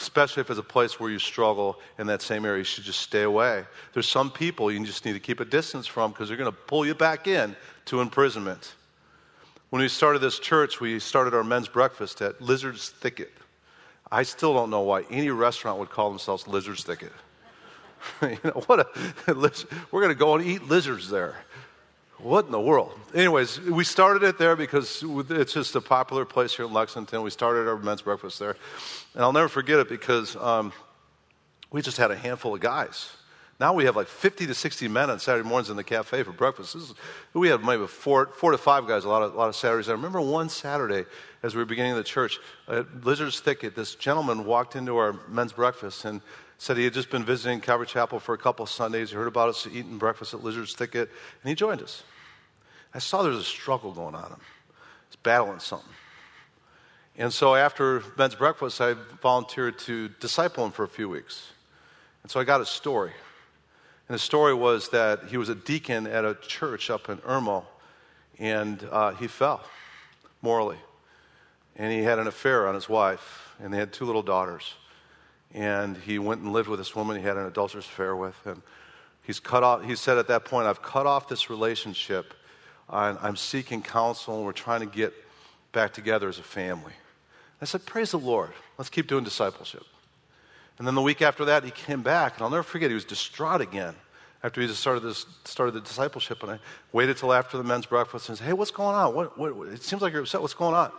especially 0.00 0.40
if 0.40 0.50
it's 0.50 0.58
a 0.58 0.62
place 0.62 0.98
where 0.98 1.10
you 1.10 1.18
struggle 1.18 1.78
in 1.98 2.06
that 2.06 2.22
same 2.22 2.44
area, 2.44 2.58
you 2.58 2.64
should 2.64 2.84
just 2.84 3.00
stay 3.00 3.22
away. 3.22 3.64
There's 3.92 4.08
some 4.08 4.30
people 4.30 4.72
you 4.72 4.84
just 4.84 5.04
need 5.04 5.12
to 5.12 5.20
keep 5.20 5.40
a 5.40 5.44
distance 5.44 5.86
from 5.86 6.10
because 6.12 6.28
they're 6.28 6.38
going 6.38 6.50
to 6.50 6.56
pull 6.56 6.86
you 6.86 6.94
back 6.94 7.26
in 7.26 7.54
to 7.86 8.00
imprisonment. 8.00 8.74
When 9.68 9.82
we 9.82 9.88
started 9.88 10.20
this 10.20 10.38
church, 10.38 10.80
we 10.80 10.98
started 10.98 11.34
our 11.34 11.44
men's 11.44 11.68
breakfast 11.68 12.22
at 12.22 12.40
Lizard's 12.40 12.88
Thicket. 12.88 13.30
I 14.10 14.24
still 14.24 14.54
don't 14.54 14.70
know 14.70 14.80
why 14.80 15.02
any 15.10 15.30
restaurant 15.30 15.78
would 15.78 15.90
call 15.90 16.08
themselves 16.08 16.48
Lizard's 16.48 16.82
Thicket. 16.82 17.12
you 18.22 18.38
know, 18.42 18.62
what 18.66 18.80
a, 18.80 18.86
we're 19.92 20.00
going 20.00 20.08
to 20.08 20.14
go 20.14 20.34
and 20.34 20.44
eat 20.44 20.64
lizards 20.64 21.10
there. 21.10 21.36
What 22.22 22.44
in 22.46 22.52
the 22.52 22.60
world? 22.60 22.92
Anyways, 23.14 23.60
we 23.60 23.82
started 23.82 24.22
it 24.22 24.36
there 24.36 24.54
because 24.54 25.02
it's 25.30 25.52
just 25.54 25.74
a 25.74 25.80
popular 25.80 26.24
place 26.24 26.54
here 26.54 26.66
in 26.66 26.72
Lexington. 26.72 27.22
We 27.22 27.30
started 27.30 27.66
our 27.66 27.78
men's 27.78 28.02
breakfast 28.02 28.38
there. 28.38 28.56
And 29.14 29.22
I'll 29.22 29.32
never 29.32 29.48
forget 29.48 29.78
it 29.78 29.88
because 29.88 30.36
um, 30.36 30.72
we 31.70 31.80
just 31.80 31.96
had 31.96 32.10
a 32.10 32.16
handful 32.16 32.54
of 32.54 32.60
guys. 32.60 33.10
Now 33.58 33.74
we 33.74 33.84
have 33.84 33.96
like 33.96 34.06
50 34.06 34.46
to 34.46 34.54
60 34.54 34.88
men 34.88 35.10
on 35.10 35.18
Saturday 35.18 35.48
mornings 35.48 35.70
in 35.70 35.76
the 35.76 35.84
cafe 35.84 36.22
for 36.22 36.32
breakfast. 36.32 36.74
Is, 36.74 36.94
we 37.32 37.48
have 37.48 37.62
maybe 37.62 37.86
four, 37.86 38.26
four 38.26 38.52
to 38.52 38.58
five 38.58 38.86
guys 38.86 39.04
a 39.04 39.08
lot 39.08 39.22
of, 39.22 39.34
a 39.34 39.36
lot 39.36 39.48
of 39.48 39.56
Saturdays. 39.56 39.88
I 39.88 39.92
remember 39.92 40.20
one 40.20 40.48
Saturday 40.48 41.04
as 41.42 41.54
we 41.54 41.60
were 41.60 41.66
beginning 41.66 41.94
the 41.94 42.04
church 42.04 42.38
at 42.68 43.04
Lizard's 43.04 43.40
Thicket, 43.40 43.74
this 43.74 43.94
gentleman 43.94 44.44
walked 44.44 44.76
into 44.76 44.96
our 44.96 45.14
men's 45.28 45.52
breakfast 45.52 46.04
and 46.04 46.20
said 46.60 46.76
he 46.76 46.84
had 46.84 46.92
just 46.92 47.08
been 47.08 47.24
visiting 47.24 47.58
Calvary 47.58 47.86
Chapel 47.86 48.20
for 48.20 48.34
a 48.34 48.38
couple 48.38 48.62
of 48.62 48.68
Sundays. 48.68 49.08
He 49.08 49.16
heard 49.16 49.28
about 49.28 49.48
us 49.48 49.66
eating 49.66 49.96
breakfast 49.96 50.34
at 50.34 50.44
Lizard's 50.44 50.74
Thicket, 50.74 51.08
and 51.42 51.48
he 51.48 51.54
joined 51.54 51.80
us. 51.80 52.02
I 52.92 52.98
saw 52.98 53.22
there 53.22 53.32
was 53.32 53.40
a 53.40 53.44
struggle 53.44 53.92
going 53.92 54.14
on. 54.14 54.26
Him. 54.26 54.40
He's 55.08 55.16
battling 55.16 55.60
something. 55.60 55.88
And 57.16 57.32
so 57.32 57.54
after 57.54 58.02
men's 58.18 58.34
breakfast, 58.34 58.78
I 58.78 58.92
volunteered 59.22 59.78
to 59.80 60.10
disciple 60.20 60.66
him 60.66 60.70
for 60.70 60.84
a 60.84 60.88
few 60.88 61.08
weeks. 61.08 61.50
And 62.22 62.30
so 62.30 62.38
I 62.38 62.44
got 62.44 62.58
his 62.58 62.68
story. 62.68 63.12
And 64.06 64.12
his 64.12 64.22
story 64.22 64.52
was 64.52 64.90
that 64.90 65.28
he 65.30 65.38
was 65.38 65.48
a 65.48 65.54
deacon 65.54 66.06
at 66.06 66.26
a 66.26 66.34
church 66.34 66.90
up 66.90 67.08
in 67.08 67.16
Irmo, 67.18 67.64
and 68.38 68.86
uh, 68.92 69.12
he 69.12 69.28
fell 69.28 69.62
morally. 70.42 70.78
And 71.76 71.90
he 71.90 72.02
had 72.02 72.18
an 72.18 72.26
affair 72.26 72.68
on 72.68 72.74
his 72.74 72.86
wife, 72.86 73.54
and 73.62 73.72
they 73.72 73.78
had 73.78 73.94
two 73.94 74.04
little 74.04 74.22
daughters 74.22 74.74
and 75.54 75.96
he 75.96 76.18
went 76.18 76.40
and 76.42 76.52
lived 76.52 76.68
with 76.68 76.78
this 76.78 76.94
woman 76.94 77.16
he 77.16 77.22
had 77.22 77.36
an 77.36 77.46
adulterous 77.46 77.86
affair 77.86 78.14
with. 78.14 78.36
And 78.44 78.62
he's 79.22 79.40
cut 79.40 79.62
off, 79.62 79.84
he 79.84 79.96
said 79.96 80.18
at 80.18 80.28
that 80.28 80.44
point, 80.44 80.66
I've 80.66 80.82
cut 80.82 81.06
off 81.06 81.28
this 81.28 81.50
relationship. 81.50 82.34
I'm, 82.88 83.18
I'm 83.20 83.36
seeking 83.36 83.82
counsel, 83.82 84.36
and 84.36 84.44
we're 84.44 84.52
trying 84.52 84.80
to 84.80 84.86
get 84.86 85.12
back 85.72 85.92
together 85.92 86.28
as 86.28 86.38
a 86.38 86.42
family. 86.42 86.92
I 87.60 87.64
said, 87.64 87.84
Praise 87.86 88.12
the 88.12 88.18
Lord. 88.18 88.50
Let's 88.78 88.90
keep 88.90 89.06
doing 89.06 89.24
discipleship. 89.24 89.84
And 90.78 90.86
then 90.86 90.94
the 90.94 91.02
week 91.02 91.20
after 91.20 91.44
that, 91.44 91.62
he 91.62 91.70
came 91.70 92.02
back, 92.02 92.34
and 92.34 92.42
I'll 92.42 92.50
never 92.50 92.62
forget, 92.62 92.90
he 92.90 92.94
was 92.94 93.04
distraught 93.04 93.60
again 93.60 93.94
after 94.42 94.62
he 94.62 94.66
just 94.66 94.80
started, 94.80 95.00
this, 95.00 95.26
started 95.44 95.72
the 95.72 95.82
discipleship. 95.82 96.42
And 96.42 96.52
I 96.52 96.58
waited 96.92 97.18
till 97.18 97.32
after 97.32 97.58
the 97.58 97.64
men's 97.64 97.86
breakfast 97.86 98.28
and 98.28 98.38
said, 98.38 98.46
Hey, 98.46 98.52
what's 98.54 98.70
going 98.70 98.96
on? 98.96 99.14
What, 99.14 99.38
what, 99.38 99.68
it 99.68 99.82
seems 99.82 100.00
like 100.00 100.12
you're 100.12 100.22
upset. 100.22 100.40
What's 100.40 100.54
going 100.54 100.74
on? 100.74 100.90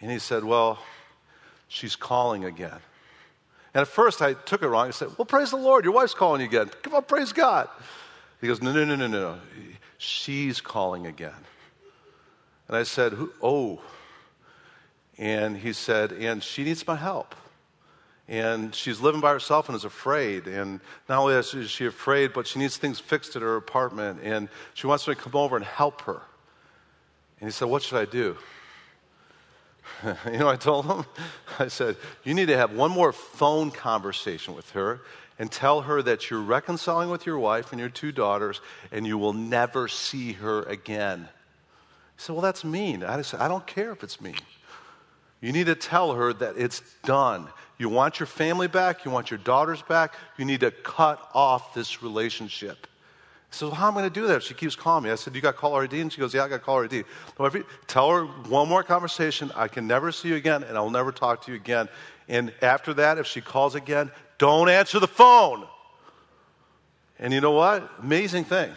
And 0.00 0.10
he 0.10 0.18
said, 0.18 0.44
Well, 0.44 0.78
she's 1.68 1.96
calling 1.96 2.44
again. 2.44 2.78
And 3.74 3.80
at 3.82 3.88
first 3.88 4.22
I 4.22 4.34
took 4.34 4.62
it 4.62 4.68
wrong. 4.68 4.88
I 4.88 4.90
said, 4.92 5.08
Well, 5.18 5.26
praise 5.26 5.50
the 5.50 5.56
Lord. 5.56 5.84
Your 5.84 5.92
wife's 5.92 6.14
calling 6.14 6.40
you 6.40 6.46
again. 6.46 6.70
Come 6.82 6.94
on, 6.94 7.02
praise 7.02 7.32
God. 7.32 7.68
He 8.40 8.46
goes, 8.46 8.62
No, 8.62 8.72
no, 8.72 8.84
no, 8.84 8.94
no, 8.94 9.08
no. 9.08 9.38
She's 9.98 10.60
calling 10.60 11.06
again. 11.06 11.32
And 12.68 12.76
I 12.76 12.84
said, 12.84 13.14
Oh. 13.42 13.80
And 15.18 15.56
he 15.56 15.72
said, 15.72 16.12
And 16.12 16.42
she 16.42 16.62
needs 16.62 16.86
my 16.86 16.96
help. 16.96 17.34
And 18.26 18.74
she's 18.74 19.00
living 19.00 19.20
by 19.20 19.32
herself 19.32 19.68
and 19.68 19.76
is 19.76 19.84
afraid. 19.84 20.46
And 20.46 20.80
not 21.08 21.18
only 21.18 21.34
is 21.34 21.70
she 21.70 21.84
afraid, 21.84 22.32
but 22.32 22.46
she 22.46 22.58
needs 22.58 22.76
things 22.76 22.98
fixed 22.98 23.36
at 23.36 23.42
her 23.42 23.56
apartment. 23.56 24.20
And 24.22 24.48
she 24.72 24.86
wants 24.86 25.06
me 25.06 25.14
to 25.14 25.20
come 25.20 25.34
over 25.34 25.56
and 25.56 25.64
help 25.64 26.02
her. 26.02 26.22
And 27.40 27.48
he 27.48 27.52
said, 27.52 27.68
What 27.68 27.82
should 27.82 27.98
I 27.98 28.04
do? 28.04 28.36
you 30.26 30.38
know, 30.38 30.48
I 30.48 30.56
told 30.56 30.86
him, 30.86 31.04
I 31.58 31.68
said, 31.68 31.96
you 32.24 32.34
need 32.34 32.46
to 32.46 32.56
have 32.56 32.72
one 32.72 32.90
more 32.90 33.12
phone 33.12 33.70
conversation 33.70 34.54
with 34.54 34.70
her 34.70 35.00
and 35.38 35.50
tell 35.50 35.82
her 35.82 36.02
that 36.02 36.30
you're 36.30 36.40
reconciling 36.40 37.10
with 37.10 37.26
your 37.26 37.38
wife 37.38 37.72
and 37.72 37.80
your 37.80 37.88
two 37.88 38.12
daughters 38.12 38.60
and 38.92 39.06
you 39.06 39.18
will 39.18 39.32
never 39.32 39.88
see 39.88 40.32
her 40.34 40.62
again. 40.62 41.28
He 42.16 42.22
said, 42.22 42.32
Well, 42.34 42.42
that's 42.42 42.64
mean. 42.64 43.02
I 43.02 43.22
said, 43.22 43.40
I 43.40 43.48
don't 43.48 43.66
care 43.66 43.92
if 43.92 44.02
it's 44.04 44.20
mean. 44.20 44.36
You 45.40 45.52
need 45.52 45.66
to 45.66 45.74
tell 45.74 46.14
her 46.14 46.32
that 46.32 46.56
it's 46.56 46.80
done. 47.04 47.48
You 47.76 47.88
want 47.88 48.20
your 48.20 48.26
family 48.26 48.68
back, 48.68 49.04
you 49.04 49.10
want 49.10 49.30
your 49.30 49.38
daughters 49.38 49.82
back, 49.82 50.14
you 50.38 50.44
need 50.44 50.60
to 50.60 50.70
cut 50.70 51.28
off 51.34 51.74
this 51.74 52.02
relationship. 52.02 52.86
Says, 53.54 53.68
Well, 53.68 53.74
how 53.74 53.88
am 53.88 53.96
I 53.96 54.00
going 54.00 54.12
to 54.12 54.20
do 54.20 54.26
that? 54.26 54.42
She 54.42 54.52
keeps 54.52 54.74
calling 54.74 55.04
me. 55.04 55.10
I 55.10 55.14
said, 55.14 55.34
You 55.34 55.40
got 55.40 55.56
caller 55.56 55.84
ID? 55.84 56.00
And 56.00 56.12
she 56.12 56.20
goes, 56.20 56.34
Yeah, 56.34 56.44
I 56.44 56.48
got 56.48 56.56
to 56.56 56.62
call 56.62 56.86
caller 57.36 57.50
ID. 57.50 57.64
tell 57.86 58.10
her 58.10 58.24
one 58.24 58.68
more 58.68 58.82
conversation. 58.82 59.52
I 59.54 59.68
can 59.68 59.86
never 59.86 60.10
see 60.10 60.28
you 60.28 60.34
again, 60.34 60.64
and 60.64 60.76
I'll 60.76 60.90
never 60.90 61.12
talk 61.12 61.44
to 61.44 61.52
you 61.52 61.56
again. 61.56 61.88
And 62.28 62.52
after 62.62 62.92
that, 62.94 63.18
if 63.18 63.26
she 63.26 63.40
calls 63.40 63.76
again, 63.76 64.10
don't 64.38 64.68
answer 64.68 64.98
the 64.98 65.06
phone. 65.06 65.66
And 67.18 67.32
you 67.32 67.40
know 67.40 67.52
what? 67.52 67.88
Amazing 68.02 68.44
thing. 68.44 68.72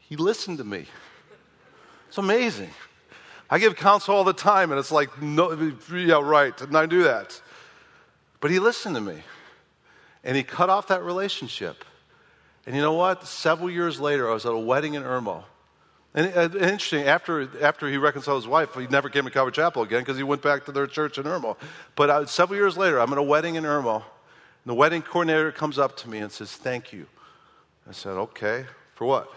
He 0.00 0.16
listened 0.16 0.58
to 0.58 0.64
me. 0.64 0.86
It's 2.08 2.18
amazing. 2.18 2.70
I 3.48 3.58
give 3.58 3.74
counsel 3.76 4.14
all 4.14 4.24
the 4.24 4.34
time, 4.34 4.70
and 4.70 4.78
it's 4.78 4.92
like, 4.92 5.20
no, 5.22 5.72
yeah, 5.92 6.20
right, 6.22 6.58
and 6.60 6.76
I 6.76 6.86
do 6.86 7.04
that. 7.04 7.40
But 8.40 8.50
he 8.50 8.58
listened 8.58 8.96
to 8.96 9.00
me, 9.00 9.22
and 10.22 10.36
he 10.36 10.42
cut 10.42 10.68
off 10.68 10.88
that 10.88 11.02
relationship. 11.02 11.84
And 12.66 12.74
you 12.74 12.82
know 12.82 12.94
what? 12.94 13.26
Several 13.26 13.70
years 13.70 14.00
later, 14.00 14.30
I 14.30 14.34
was 14.34 14.46
at 14.46 14.52
a 14.52 14.58
wedding 14.58 14.94
in 14.94 15.02
Irmo. 15.02 15.44
And, 16.14 16.26
and 16.28 16.54
interesting, 16.54 17.04
after, 17.04 17.48
after 17.60 17.88
he 17.88 17.96
reconciled 17.96 18.42
his 18.42 18.48
wife, 18.48 18.74
he 18.74 18.86
never 18.86 19.08
came 19.08 19.24
to 19.24 19.30
Calvary 19.30 19.52
Chapel 19.52 19.82
again 19.82 20.00
because 20.00 20.16
he 20.16 20.22
went 20.22 20.42
back 20.42 20.64
to 20.66 20.72
their 20.72 20.86
church 20.86 21.18
in 21.18 21.24
Irmo. 21.24 21.56
But 21.96 22.10
uh, 22.10 22.26
several 22.26 22.58
years 22.58 22.76
later, 22.78 23.00
I'm 23.00 23.12
at 23.12 23.18
a 23.18 23.22
wedding 23.22 23.56
in 23.56 23.64
Irmo. 23.64 23.96
And 23.96 24.02
the 24.70 24.74
wedding 24.74 25.02
coordinator 25.02 25.50
comes 25.52 25.78
up 25.78 25.96
to 25.98 26.08
me 26.08 26.18
and 26.18 26.30
says, 26.30 26.52
Thank 26.52 26.92
you. 26.92 27.06
I 27.88 27.92
said, 27.92 28.12
Okay, 28.12 28.64
for 28.94 29.06
what? 29.06 29.30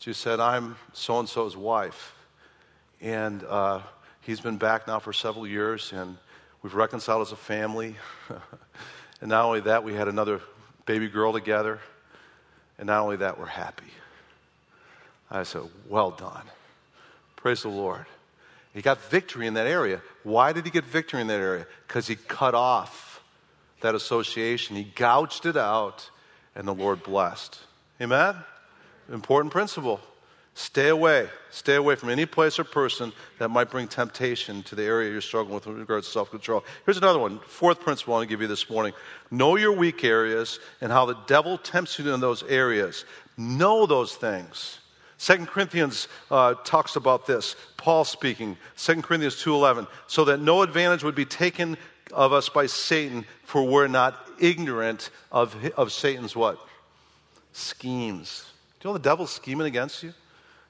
She 0.00 0.12
said, 0.12 0.40
I'm 0.40 0.76
so 0.92 1.18
and 1.20 1.28
so's 1.28 1.56
wife. 1.56 2.14
And 3.00 3.44
uh, 3.44 3.80
he's 4.22 4.40
been 4.40 4.56
back 4.56 4.86
now 4.86 4.98
for 4.98 5.12
several 5.12 5.46
years, 5.46 5.92
and 5.92 6.16
we've 6.62 6.74
reconciled 6.74 7.22
as 7.22 7.32
a 7.32 7.36
family. 7.36 7.96
and 9.20 9.28
not 9.28 9.44
only 9.44 9.60
that, 9.60 9.84
we 9.84 9.94
had 9.94 10.08
another 10.08 10.40
baby 10.86 11.08
girl 11.08 11.32
together. 11.32 11.78
And 12.78 12.86
not 12.86 13.02
only 13.02 13.16
that, 13.16 13.38
we're 13.38 13.46
happy. 13.46 13.86
I 15.30 15.42
said, 15.42 15.62
Well 15.88 16.10
done. 16.10 16.44
Praise 17.36 17.62
the 17.62 17.68
Lord. 17.68 18.06
He 18.74 18.82
got 18.82 19.00
victory 19.10 19.46
in 19.46 19.54
that 19.54 19.66
area. 19.66 20.00
Why 20.22 20.52
did 20.52 20.64
he 20.64 20.70
get 20.70 20.84
victory 20.84 21.20
in 21.20 21.26
that 21.28 21.40
area? 21.40 21.66
Because 21.86 22.06
he 22.06 22.16
cut 22.16 22.54
off 22.54 23.22
that 23.80 23.94
association, 23.94 24.76
he 24.76 24.84
gouged 24.84 25.46
it 25.46 25.56
out, 25.56 26.10
and 26.54 26.66
the 26.66 26.74
Lord 26.74 27.02
blessed. 27.02 27.58
Amen? 28.00 28.36
Important 29.12 29.52
principle. 29.52 30.00
Stay 30.58 30.88
away. 30.88 31.28
Stay 31.50 31.76
away 31.76 31.94
from 31.94 32.08
any 32.08 32.26
place 32.26 32.58
or 32.58 32.64
person 32.64 33.12
that 33.38 33.48
might 33.48 33.70
bring 33.70 33.86
temptation 33.86 34.60
to 34.64 34.74
the 34.74 34.82
area 34.82 35.08
you're 35.08 35.20
struggling 35.20 35.54
with 35.54 35.68
in 35.68 35.78
regards 35.78 36.08
to 36.08 36.12
self 36.12 36.32
control. 36.32 36.64
Here's 36.84 36.96
another 36.96 37.20
one. 37.20 37.38
Fourth 37.46 37.78
principle 37.78 38.14
I 38.14 38.16
want 38.16 38.28
to 38.28 38.34
give 38.34 38.42
you 38.42 38.48
this 38.48 38.68
morning 38.68 38.92
know 39.30 39.54
your 39.54 39.70
weak 39.70 40.02
areas 40.02 40.58
and 40.80 40.90
how 40.90 41.06
the 41.06 41.16
devil 41.28 41.58
tempts 41.58 41.96
you 42.00 42.12
in 42.12 42.18
those 42.18 42.42
areas. 42.42 43.04
Know 43.36 43.86
those 43.86 44.16
things. 44.16 44.80
Second 45.16 45.46
Corinthians 45.46 46.08
uh, 46.28 46.54
talks 46.64 46.96
about 46.96 47.24
this. 47.24 47.54
Paul 47.76 48.04
speaking, 48.04 48.56
Second 48.74 49.02
Corinthians 49.02 49.36
2.11, 49.36 49.86
so 50.08 50.24
that 50.24 50.40
no 50.40 50.62
advantage 50.62 51.04
would 51.04 51.14
be 51.14 51.24
taken 51.24 51.76
of 52.12 52.32
us 52.32 52.48
by 52.48 52.66
Satan, 52.66 53.24
for 53.44 53.62
we're 53.62 53.86
not 53.86 54.28
ignorant 54.40 55.10
of, 55.30 55.54
of 55.76 55.92
Satan's 55.92 56.34
what? 56.34 56.58
Schemes. 57.52 58.44
Do 58.80 58.88
you 58.88 58.92
know 58.92 58.98
the 58.98 59.04
devil's 59.04 59.30
scheming 59.30 59.68
against 59.68 60.02
you? 60.02 60.14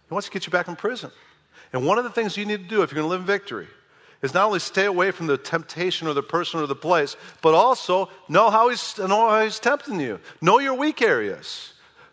He 0.08 0.14
wants 0.14 0.26
to 0.28 0.32
get 0.32 0.46
you 0.46 0.50
back 0.50 0.68
in 0.68 0.76
prison. 0.76 1.10
And 1.72 1.86
one 1.86 1.98
of 1.98 2.04
the 2.04 2.10
things 2.10 2.36
you 2.36 2.46
need 2.46 2.62
to 2.62 2.68
do 2.68 2.82
if 2.82 2.90
you're 2.90 2.96
going 2.96 3.06
to 3.06 3.10
live 3.10 3.20
in 3.20 3.26
victory 3.26 3.66
is 4.22 4.34
not 4.34 4.46
only 4.46 4.58
stay 4.58 4.86
away 4.86 5.10
from 5.10 5.26
the 5.26 5.36
temptation 5.36 6.08
or 6.08 6.14
the 6.14 6.22
person 6.22 6.60
or 6.60 6.66
the 6.66 6.74
place, 6.74 7.16
but 7.42 7.54
also 7.54 8.08
know 8.28 8.50
how 8.50 8.68
he's, 8.68 8.98
know 8.98 9.28
how 9.28 9.42
he's 9.42 9.58
tempting 9.58 10.00
you. 10.00 10.18
Know 10.40 10.58
your 10.58 10.74
weak 10.74 11.02
areas. 11.02 11.72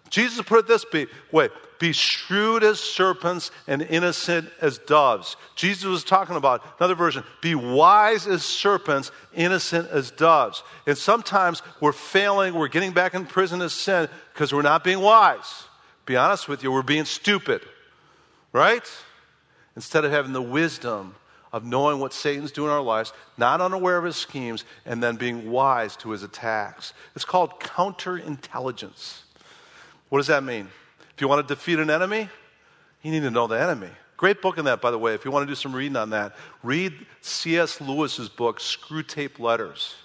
Jesus 0.10 0.42
put 0.46 0.60
it 0.60 0.68
this 0.68 0.86
way 1.32 1.50
be 1.78 1.92
shrewd 1.92 2.64
as 2.64 2.80
serpents 2.80 3.52
and 3.68 3.82
innocent 3.82 4.50
as 4.62 4.78
doves. 4.78 5.36
Jesus 5.56 5.84
was 5.84 6.04
talking 6.06 6.38
about 6.38 6.64
another 6.80 6.96
version 6.96 7.24
be 7.42 7.56
wise 7.56 8.28
as 8.28 8.44
serpents, 8.44 9.12
innocent 9.34 9.90
as 9.90 10.12
doves. 10.12 10.64
And 10.88 10.98
sometimes 10.98 11.62
we're 11.82 11.92
failing, 11.92 12.54
we're 12.54 12.70
getting 12.70 12.94
back 12.94 13.14
in 13.14 13.26
prison 13.26 13.62
as 13.62 13.74
sin 13.74 14.08
because 14.34 14.54
we're 14.54 14.62
not 14.62 14.84
being 14.84 15.00
wise. 15.00 15.66
Be 16.06 16.16
honest 16.16 16.48
with 16.48 16.64
you, 16.64 16.72
we're 16.72 16.84
being 16.84 17.06
stupid 17.06 17.62
right? 18.56 18.90
Instead 19.76 20.06
of 20.06 20.12
having 20.12 20.32
the 20.32 20.42
wisdom 20.42 21.14
of 21.52 21.66
knowing 21.66 22.00
what 22.00 22.14
Satan's 22.14 22.52
doing 22.52 22.70
in 22.70 22.74
our 22.74 22.82
lives, 22.82 23.12
not 23.38 23.60
unaware 23.60 23.98
of 23.98 24.06
his 24.06 24.16
schemes, 24.16 24.64
and 24.86 25.04
then 25.04 25.18
being 25.18 25.52
wise 25.52 25.96
to 25.98 26.12
his 26.12 26.24
attacks. 26.24 26.94
It's 27.16 27.26
called 27.26 27.60
counterintelligence. 27.60 29.22
What 30.10 30.20
does 30.20 30.28
that 30.28 30.44
mean? 30.44 30.70
If 31.14 31.22
you 31.22 31.28
want 31.28 31.46
to 31.46 31.56
defeat 31.56 31.80
an 31.80 31.90
enemy, 31.90 32.30
you 33.02 33.12
need 33.12 33.22
to 33.24 33.32
know 33.32 33.48
the 33.48 33.60
enemy. 33.60 33.90
Great 34.18 34.42
book 34.42 34.58
in 34.58 34.66
that, 34.66 34.82
by 34.82 34.92
the 34.92 34.98
way. 34.98 35.14
If 35.14 35.26
you 35.26 35.32
want 35.32 35.46
to 35.46 35.52
do 35.52 35.56
some 35.56 35.74
reading 35.76 35.98
on 35.98 36.12
that, 36.12 36.36
read 36.64 36.94
C.S. 37.22 37.82
Lewis's 37.82 38.30
book, 38.30 38.60
Screwtape 38.60 39.38
Letters. 39.38 39.96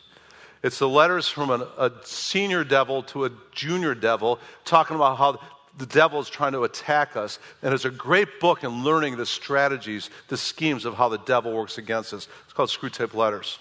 It's 0.63 0.79
the 0.79 0.89
letters 0.89 1.29
from 1.29 1.51
an, 1.51 1.63
a 1.79 1.93
senior 2.05 2.65
devil 2.65 3.03
to 3.05 3.27
a 3.27 3.31
junior 3.53 3.95
devil 3.95 4.41
talking 4.65 4.97
about 4.97 5.17
how 5.17 5.41
the 5.79 5.87
devil 5.87 6.21
is 6.21 6.29
trying 6.29 6.53
to 6.53 6.65
attack 6.65 7.17
us. 7.17 7.39
And 7.63 7.73
it's 7.73 7.85
a 7.85 7.91
great 7.91 8.41
book 8.41 8.65
in 8.65 8.85
learning 8.85 9.17
the 9.17 9.27
strategies, 9.27 10.11
the 10.29 10.37
schemes 10.37 10.85
of 10.85 10.95
how 10.95 11.09
the 11.09 11.19
devil 11.19 11.53
works 11.53 11.79
against 11.79 12.13
us. 12.13 12.29
It's 12.45 12.53
called 12.53 12.71
Screwtape 12.71 13.15
Letters. 13.15 13.59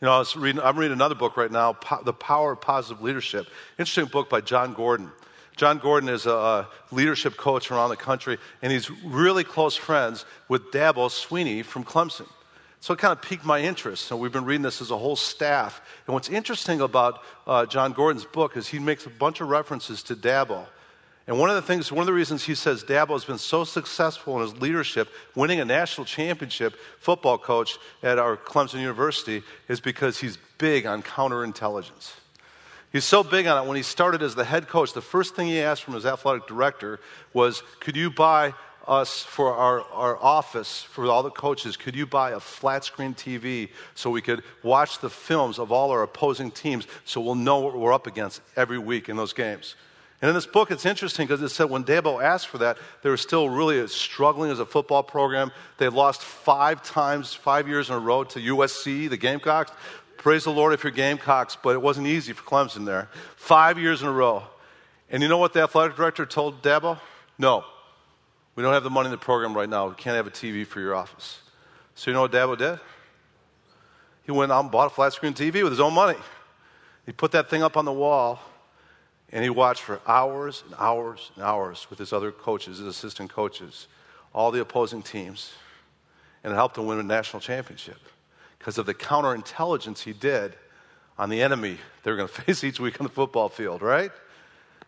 You 0.00 0.06
know, 0.06 0.12
I 0.12 0.18
was 0.18 0.36
reading, 0.36 0.60
I'm 0.60 0.76
reading 0.76 0.94
another 0.94 1.14
book 1.14 1.36
right 1.36 1.50
now, 1.50 1.76
The 2.04 2.12
Power 2.12 2.52
of 2.52 2.60
Positive 2.60 3.02
Leadership. 3.02 3.46
Interesting 3.78 4.06
book 4.06 4.28
by 4.28 4.40
Jon 4.40 4.74
Gordon. 4.74 5.12
Jon 5.56 5.78
Gordon 5.78 6.08
is 6.08 6.26
a 6.26 6.66
leadership 6.90 7.36
coach 7.36 7.70
around 7.70 7.90
the 7.90 7.96
country, 7.96 8.38
and 8.62 8.72
he's 8.72 8.90
really 9.04 9.44
close 9.44 9.76
friends 9.76 10.24
with 10.48 10.72
Dabo 10.72 11.08
Swinney 11.08 11.64
from 11.64 11.84
Clemson. 11.84 12.26
So 12.82 12.92
it 12.94 12.98
kind 12.98 13.12
of 13.12 13.22
piqued 13.22 13.44
my 13.44 13.60
interest. 13.60 14.06
So 14.06 14.16
we've 14.16 14.32
been 14.32 14.44
reading 14.44 14.62
this 14.62 14.82
as 14.82 14.90
a 14.90 14.98
whole 14.98 15.14
staff. 15.14 15.80
And 16.04 16.14
what's 16.14 16.28
interesting 16.28 16.80
about 16.80 17.22
uh, 17.46 17.64
Jon 17.64 17.92
Gordon's 17.92 18.24
book 18.24 18.56
is 18.56 18.66
he 18.66 18.80
makes 18.80 19.06
a 19.06 19.08
bunch 19.08 19.40
of 19.40 19.48
references 19.48 20.02
to 20.02 20.16
Dabo. 20.16 20.66
And 21.28 21.38
one 21.38 21.48
of 21.48 21.54
the 21.54 21.62
things, 21.62 21.92
one 21.92 22.00
of 22.00 22.06
the 22.06 22.12
reasons 22.12 22.42
he 22.42 22.56
says 22.56 22.82
Dabo 22.82 23.10
has 23.10 23.24
been 23.24 23.38
so 23.38 23.62
successful 23.62 24.34
in 24.34 24.42
his 24.42 24.60
leadership, 24.60 25.08
winning 25.36 25.60
a 25.60 25.64
national 25.64 26.06
championship 26.06 26.74
football 26.98 27.38
coach 27.38 27.78
at 28.02 28.18
our 28.18 28.36
Clemson 28.36 28.80
University, 28.80 29.44
is 29.68 29.80
because 29.80 30.18
he's 30.18 30.36
big 30.58 30.84
on 30.84 31.04
counterintelligence. 31.04 32.14
He's 32.90 33.04
so 33.04 33.22
big 33.22 33.46
on 33.46 33.62
it. 33.62 33.68
When 33.68 33.76
he 33.76 33.84
started 33.84 34.24
as 34.24 34.34
the 34.34 34.44
head 34.44 34.66
coach, 34.66 34.92
the 34.92 35.00
first 35.00 35.36
thing 35.36 35.46
he 35.46 35.60
asked 35.60 35.84
from 35.84 35.94
his 35.94 36.04
athletic 36.04 36.48
director 36.48 36.98
was, 37.32 37.62
Could 37.78 37.96
you 37.96 38.10
buy 38.10 38.54
us 38.88 39.22
for 39.22 39.54
our, 39.54 39.82
our 39.92 40.16
office, 40.22 40.82
for 40.82 41.06
all 41.06 41.22
the 41.22 41.30
coaches, 41.30 41.76
could 41.76 41.94
you 41.94 42.06
buy 42.06 42.30
a 42.30 42.40
flat 42.40 42.84
screen 42.84 43.14
TV 43.14 43.70
so 43.94 44.10
we 44.10 44.22
could 44.22 44.42
watch 44.62 45.00
the 45.00 45.10
films 45.10 45.58
of 45.58 45.72
all 45.72 45.90
our 45.90 46.02
opposing 46.02 46.50
teams 46.50 46.86
so 47.04 47.20
we'll 47.20 47.34
know 47.34 47.60
what 47.60 47.76
we're 47.76 47.92
up 47.92 48.06
against 48.06 48.40
every 48.56 48.78
week 48.78 49.08
in 49.08 49.16
those 49.16 49.32
games? 49.32 49.76
And 50.20 50.28
in 50.28 50.34
this 50.36 50.46
book, 50.46 50.70
it's 50.70 50.86
interesting 50.86 51.26
because 51.26 51.42
it 51.42 51.48
said 51.48 51.68
when 51.68 51.82
Dabo 51.82 52.22
asked 52.22 52.46
for 52.46 52.58
that, 52.58 52.78
they 53.02 53.10
were 53.10 53.16
still 53.16 53.50
really 53.50 53.86
struggling 53.88 54.52
as 54.52 54.60
a 54.60 54.66
football 54.66 55.02
program. 55.02 55.50
They 55.78 55.88
lost 55.88 56.22
five 56.22 56.80
times, 56.84 57.34
five 57.34 57.66
years 57.66 57.90
in 57.90 57.96
a 57.96 57.98
row 57.98 58.22
to 58.24 58.38
USC, 58.38 59.10
the 59.10 59.16
Gamecocks. 59.16 59.72
Praise 60.18 60.44
the 60.44 60.52
Lord 60.52 60.72
if 60.74 60.84
you're 60.84 60.92
Gamecocks, 60.92 61.56
but 61.60 61.70
it 61.70 61.82
wasn't 61.82 62.06
easy 62.06 62.32
for 62.32 62.44
Clemson 62.44 62.86
there. 62.86 63.08
Five 63.34 63.78
years 63.78 64.02
in 64.02 64.08
a 64.08 64.12
row. 64.12 64.44
And 65.10 65.24
you 65.24 65.28
know 65.28 65.38
what 65.38 65.54
the 65.54 65.62
athletic 65.62 65.96
director 65.96 66.24
told 66.24 66.62
Dabo? 66.62 67.00
No, 67.36 67.64
we 68.54 68.62
don't 68.62 68.72
have 68.72 68.84
the 68.84 68.90
money 68.90 69.06
in 69.06 69.12
the 69.12 69.18
program 69.18 69.54
right 69.54 69.68
now. 69.68 69.88
We 69.88 69.94
can't 69.94 70.16
have 70.16 70.26
a 70.26 70.30
TV 70.30 70.66
for 70.66 70.80
your 70.80 70.94
office. 70.94 71.40
So 71.94 72.10
you 72.10 72.14
know 72.14 72.22
what 72.22 72.32
Dabo 72.32 72.56
did? 72.56 72.78
He 74.24 74.32
went 74.32 74.52
out 74.52 74.60
and 74.60 74.70
bought 74.70 74.86
a 74.86 74.90
flat 74.90 75.12
screen 75.12 75.34
TV 75.34 75.62
with 75.62 75.72
his 75.72 75.80
own 75.80 75.94
money. 75.94 76.18
He 77.06 77.12
put 77.12 77.32
that 77.32 77.50
thing 77.50 77.62
up 77.62 77.76
on 77.76 77.84
the 77.84 77.92
wall 77.92 78.40
and 79.30 79.42
he 79.42 79.50
watched 79.50 79.82
for 79.82 80.00
hours 80.06 80.62
and 80.66 80.74
hours 80.78 81.32
and 81.34 81.44
hours 81.44 81.86
with 81.90 81.98
his 81.98 82.12
other 82.12 82.30
coaches, 82.30 82.78
his 82.78 82.86
assistant 82.86 83.30
coaches, 83.30 83.88
all 84.34 84.50
the 84.50 84.60
opposing 84.60 85.02
teams. 85.02 85.52
And 86.44 86.52
it 86.52 86.56
helped 86.56 86.76
him 86.76 86.86
win 86.86 86.98
a 86.98 87.02
national 87.02 87.40
championship 87.40 87.98
because 88.58 88.78
of 88.78 88.86
the 88.86 88.94
counterintelligence 88.94 90.00
he 90.00 90.12
did 90.12 90.54
on 91.18 91.30
the 91.30 91.42
enemy 91.42 91.78
they 92.02 92.10
were 92.10 92.16
going 92.16 92.28
to 92.34 92.34
face 92.34 92.62
each 92.62 92.78
week 92.78 93.00
on 93.00 93.04
the 93.04 93.12
football 93.12 93.48
field, 93.48 93.82
right? 93.82 94.12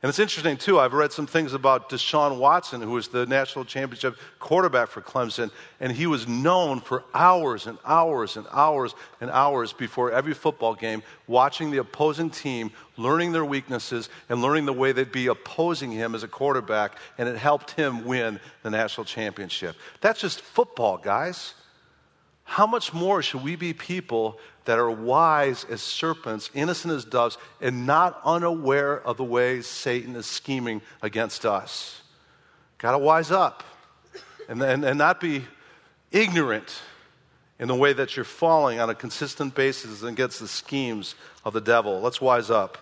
And 0.04 0.10
it's 0.10 0.18
interesting, 0.18 0.58
too. 0.58 0.78
I've 0.78 0.92
read 0.92 1.12
some 1.12 1.26
things 1.26 1.54
about 1.54 1.88
Deshaun 1.88 2.36
Watson, 2.36 2.82
who 2.82 2.90
was 2.90 3.08
the 3.08 3.24
national 3.24 3.64
championship 3.64 4.18
quarterback 4.38 4.90
for 4.90 5.00
Clemson, 5.00 5.50
and 5.80 5.90
he 5.90 6.06
was 6.06 6.28
known 6.28 6.82
for 6.82 7.04
hours 7.14 7.66
and 7.66 7.78
hours 7.86 8.36
and 8.36 8.46
hours 8.52 8.94
and 9.22 9.30
hours 9.30 9.72
before 9.72 10.12
every 10.12 10.34
football 10.34 10.74
game, 10.74 11.02
watching 11.26 11.70
the 11.70 11.78
opposing 11.78 12.28
team, 12.28 12.70
learning 12.98 13.32
their 13.32 13.46
weaknesses, 13.46 14.10
and 14.28 14.42
learning 14.42 14.66
the 14.66 14.74
way 14.74 14.92
they'd 14.92 15.10
be 15.10 15.28
opposing 15.28 15.90
him 15.90 16.14
as 16.14 16.22
a 16.22 16.28
quarterback, 16.28 16.98
and 17.16 17.26
it 17.26 17.38
helped 17.38 17.70
him 17.70 18.04
win 18.04 18.38
the 18.62 18.68
national 18.68 19.06
championship. 19.06 19.74
That's 20.02 20.20
just 20.20 20.42
football, 20.42 20.98
guys. 20.98 21.54
How 22.42 22.66
much 22.66 22.92
more 22.92 23.22
should 23.22 23.42
we 23.42 23.56
be 23.56 23.72
people 23.72 24.38
that 24.64 24.78
are 24.78 24.90
wise 24.90 25.64
as 25.64 25.82
serpents, 25.82 26.50
innocent 26.54 26.94
as 26.94 27.04
doves, 27.04 27.38
and 27.60 27.86
not 27.86 28.20
unaware 28.24 29.00
of 29.00 29.16
the 29.16 29.24
ways 29.24 29.66
Satan 29.66 30.16
is 30.16 30.26
scheming 30.26 30.82
against 31.02 31.44
us? 31.44 32.02
Got 32.78 32.92
to 32.92 32.98
wise 32.98 33.30
up 33.30 33.62
and, 34.48 34.62
and, 34.62 34.84
and 34.84 34.98
not 34.98 35.20
be 35.20 35.44
ignorant 36.10 36.80
in 37.58 37.68
the 37.68 37.74
way 37.74 37.92
that 37.92 38.16
you're 38.16 38.24
falling 38.24 38.80
on 38.80 38.90
a 38.90 38.94
consistent 38.94 39.54
basis 39.54 40.02
against 40.02 40.40
the 40.40 40.48
schemes 40.48 41.14
of 41.44 41.52
the 41.52 41.60
devil. 41.60 42.00
Let's 42.00 42.20
wise 42.20 42.50
up. 42.50 42.78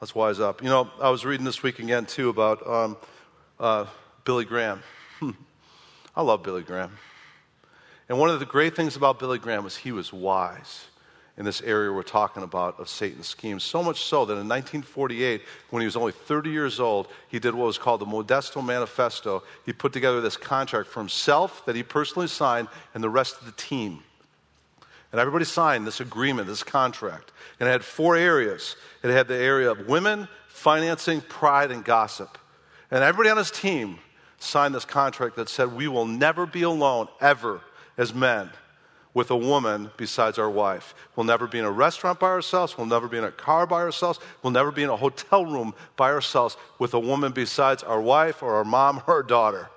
Let's 0.00 0.14
wise 0.14 0.40
up. 0.40 0.62
You 0.62 0.68
know, 0.68 0.90
I 1.00 1.10
was 1.10 1.24
reading 1.24 1.44
this 1.44 1.62
week 1.62 1.78
again, 1.78 2.06
too, 2.06 2.28
about 2.28 2.66
um, 2.66 2.96
uh, 3.58 3.86
Billy 4.24 4.44
Graham. 4.44 4.82
Hmm. 5.18 5.30
I 6.14 6.22
love 6.22 6.42
Billy 6.42 6.62
Graham. 6.62 6.96
And 8.08 8.18
one 8.18 8.30
of 8.30 8.40
the 8.40 8.46
great 8.46 8.74
things 8.74 8.96
about 8.96 9.18
Billy 9.18 9.38
Graham 9.38 9.64
was 9.64 9.76
he 9.76 9.92
was 9.92 10.12
wise 10.12 10.86
in 11.38 11.44
this 11.44 11.62
area 11.62 11.90
we're 11.90 12.02
talking 12.02 12.42
about 12.42 12.78
of 12.80 12.88
Satan's 12.88 13.28
schemes. 13.28 13.62
So 13.62 13.80
much 13.80 14.02
so 14.02 14.24
that 14.24 14.32
in 14.32 14.48
1948, 14.48 15.40
when 15.70 15.80
he 15.80 15.86
was 15.86 15.96
only 15.96 16.10
30 16.10 16.50
years 16.50 16.80
old, 16.80 17.06
he 17.28 17.38
did 17.38 17.54
what 17.54 17.66
was 17.66 17.78
called 17.78 18.00
the 18.00 18.06
Modesto 18.06 18.62
Manifesto. 18.62 19.44
He 19.64 19.72
put 19.72 19.92
together 19.92 20.20
this 20.20 20.36
contract 20.36 20.88
for 20.88 20.98
himself 20.98 21.64
that 21.66 21.76
he 21.76 21.84
personally 21.84 22.26
signed 22.26 22.66
and 22.92 23.04
the 23.04 23.08
rest 23.08 23.38
of 23.38 23.46
the 23.46 23.52
team. 23.52 24.02
And 25.12 25.20
everybody 25.20 25.44
signed 25.44 25.86
this 25.86 26.00
agreement, 26.00 26.48
this 26.48 26.64
contract. 26.64 27.30
And 27.60 27.68
it 27.68 27.72
had 27.72 27.84
four 27.84 28.16
areas 28.16 28.74
it 29.04 29.10
had 29.10 29.28
the 29.28 29.36
area 29.36 29.70
of 29.70 29.86
women, 29.86 30.26
financing, 30.48 31.20
pride, 31.20 31.70
and 31.70 31.84
gossip. 31.84 32.36
And 32.90 33.04
everybody 33.04 33.30
on 33.30 33.36
his 33.36 33.52
team 33.52 34.00
signed 34.40 34.74
this 34.74 34.84
contract 34.84 35.36
that 35.36 35.48
said, 35.48 35.72
We 35.72 35.86
will 35.86 36.04
never 36.04 36.46
be 36.46 36.62
alone, 36.62 37.06
ever 37.20 37.60
as 37.96 38.12
men 38.12 38.50
with 39.18 39.32
a 39.32 39.36
woman 39.36 39.90
besides 39.96 40.38
our 40.38 40.48
wife. 40.48 40.94
We'll 41.16 41.26
never 41.26 41.48
be 41.48 41.58
in 41.58 41.64
a 41.64 41.72
restaurant 41.72 42.20
by 42.20 42.28
ourselves. 42.28 42.78
We'll 42.78 42.86
never 42.86 43.08
be 43.08 43.18
in 43.18 43.24
a 43.24 43.32
car 43.32 43.66
by 43.66 43.80
ourselves. 43.80 44.20
We'll 44.44 44.52
never 44.52 44.70
be 44.70 44.84
in 44.84 44.90
a 44.90 44.96
hotel 44.96 45.44
room 45.44 45.74
by 45.96 46.12
ourselves 46.12 46.56
with 46.78 46.94
a 46.94 47.00
woman 47.00 47.32
besides 47.32 47.82
our 47.82 48.00
wife 48.00 48.44
or 48.44 48.54
our 48.54 48.64
mom 48.64 49.02
or 49.08 49.14
our 49.14 49.22
daughter. 49.24 49.70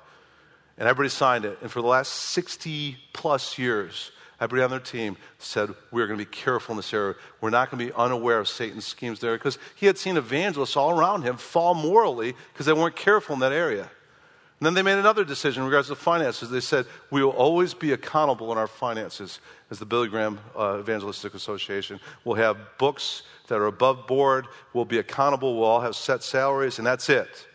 And 0.78 0.88
everybody 0.88 1.10
signed 1.10 1.46
it. 1.46 1.58
And 1.64 1.72
for 1.72 1.82
the 1.82 1.88
last 1.88 2.10
60 2.14 3.00
plus 3.14 3.58
years, 3.58 4.12
everybody 4.40 4.64
on 4.64 4.70
their 4.70 4.80
team 4.80 5.18
said, 5.40 5.72
We're 5.90 6.06
going 6.06 6.20
to 6.20 6.24
be 6.24 6.32
careful 6.32 6.74
in 6.74 6.78
this 6.78 6.94
area. 6.94 7.16
We're 7.42 7.50
not 7.50 7.72
going 7.72 7.80
to 7.80 7.92
be 7.92 7.98
unaware 7.98 8.38
of 8.38 8.48
Satan's 8.48 8.86
schemes 8.86 9.22
there. 9.22 9.34
Because 9.34 9.58
he 9.76 9.88
had 9.88 9.98
seen 9.98 10.18
evangelists 10.18 10.78
all 10.78 10.92
around 10.92 11.24
him 11.24 11.38
fall 11.38 11.74
morally 11.74 12.36
because 12.54 12.68
they 12.68 12.74
weren't 12.74 12.96
careful 12.96 13.34
in 13.34 13.40
that 13.40 13.54
area. 13.54 13.90
And 14.62 14.68
then 14.68 14.76
they 14.76 14.84
made 14.84 15.00
another 15.00 15.26
decision 15.26 15.64
in 15.64 15.68
regards 15.68 15.88
to 15.88 15.96
finances. 15.96 16.52
They 16.52 16.60
said, 16.60 16.86
We 17.10 17.24
will 17.24 17.32
always 17.32 17.74
be 17.74 17.94
accountable 17.94 18.52
in 18.52 18.60
our 18.60 18.68
finances 18.68 19.40
as 19.72 19.80
the 19.80 19.88
Billy 19.88 20.08
Graham 20.08 20.40
uh, 20.56 20.78
Evangelistic 20.80 21.34
Association. 21.34 22.00
We'll 22.24 22.36
have 22.36 22.58
books 22.78 23.24
that 23.48 23.56
are 23.56 23.66
above 23.66 24.06
board. 24.06 24.46
We'll 24.74 24.86
be 24.86 25.00
accountable. 25.00 25.56
We'll 25.56 25.68
all 25.68 25.82
have 25.82 25.96
set 25.96 26.22
salaries, 26.22 26.78
and 26.78 26.86
that's 26.86 27.10
it. 27.10 27.48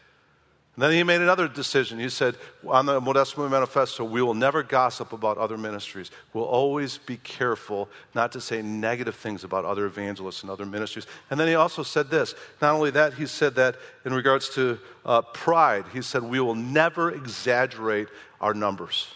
And 0.77 0.83
then 0.83 0.93
he 0.93 1.03
made 1.03 1.23
another 1.23 1.49
decision. 1.49 1.99
He 1.99 2.11
said, 2.11 2.37
on 2.69 2.85
the 2.85 3.01
Modesto 3.01 3.51
Manifesto, 3.51 4.05
we 4.05 4.21
will 4.21 4.35
never 4.35 4.63
gossip 4.63 5.15
about 5.15 5.39
other 5.39 5.57
ministries. 5.57 6.11
We'll 6.35 6.45
always 6.45 6.99
be 6.99 7.17
careful 7.17 7.89
not 8.15 8.33
to 8.33 8.43
say 8.43 8.61
negative 8.61 9.17
things 9.17 9.43
about 9.43 9.65
other 9.65 9.87
evangelists 9.87 10.43
and 10.43 10.51
other 10.51 10.67
ministries. 10.67 11.07
And 11.31 11.41
then 11.41 11.49
he 11.49 11.55
also 11.55 11.83
said 11.83 12.11
this. 12.11 12.35
Not 12.61 12.75
only 12.75 12.91
that, 12.91 13.15
he 13.15 13.25
said 13.25 13.55
that 13.55 13.77
in 14.05 14.13
regards 14.13 14.51
to 14.51 14.79
uh, 15.07 15.23
pride, 15.23 15.87
he 15.95 16.03
said, 16.03 16.23
we 16.23 16.41
will 16.41 16.55
never 16.55 17.11
exaggerate 17.11 18.09
our 18.43 18.53
numbers. 18.53 19.09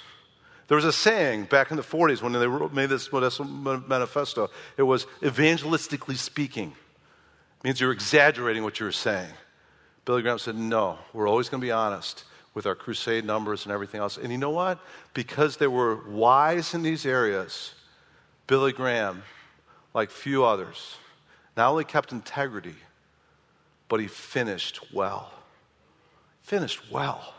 There 0.69 0.77
was 0.77 0.87
a 0.87 0.93
saying 0.95 1.45
back 1.45 1.71
in 1.71 1.77
the 1.77 1.83
40s 1.83 2.23
when 2.23 2.33
they 2.33 2.47
made 2.75 2.89
this 2.89 3.11
Modesto 3.11 3.87
Manifesto. 3.87 4.49
It 4.79 4.85
was 4.85 5.05
evangelistically 5.21 6.17
speaking. 6.17 6.71
It 6.71 7.65
means 7.65 7.81
you're 7.83 7.93
exaggerating 7.93 8.63
what 8.63 8.81
you're 8.81 8.93
saying. 8.93 9.35
Billy 10.11 10.23
Graham 10.23 10.41
said, 10.41 10.57
No, 10.57 10.99
we're 11.13 11.29
always 11.29 11.49
going 11.49 11.61
to 11.61 11.65
be 11.65 11.71
honest 11.71 12.25
with 12.53 12.67
our 12.67 12.75
crusade 12.75 13.25
numbers 13.25 13.65
and 13.65 13.73
everything 13.73 14.01
else. 14.01 14.17
And 14.17 14.33
you 14.33 14.39
know 14.39 14.51
what? 14.51 14.81
Because 15.15 15.57
they 15.57 15.69
were 15.69 16.01
wise 16.11 16.75
in 16.75 16.83
these 16.83 17.07
areas, 17.07 17.75
Billy 18.49 18.73
Graham, 18.73 19.23
like 19.95 20.11
few 20.11 20.45
others, 20.45 20.97
not 21.57 21.71
only 21.71 21.85
kept 21.85 22.11
integrity, 22.11 22.75
but 23.89 24.01
he 24.01 24.09
finished 24.09 24.81
well. 24.93 25.33
Finished 26.43 26.91
well. 26.91 27.33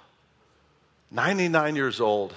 99 1.11 1.75
years 1.75 1.99
old. 1.99 2.33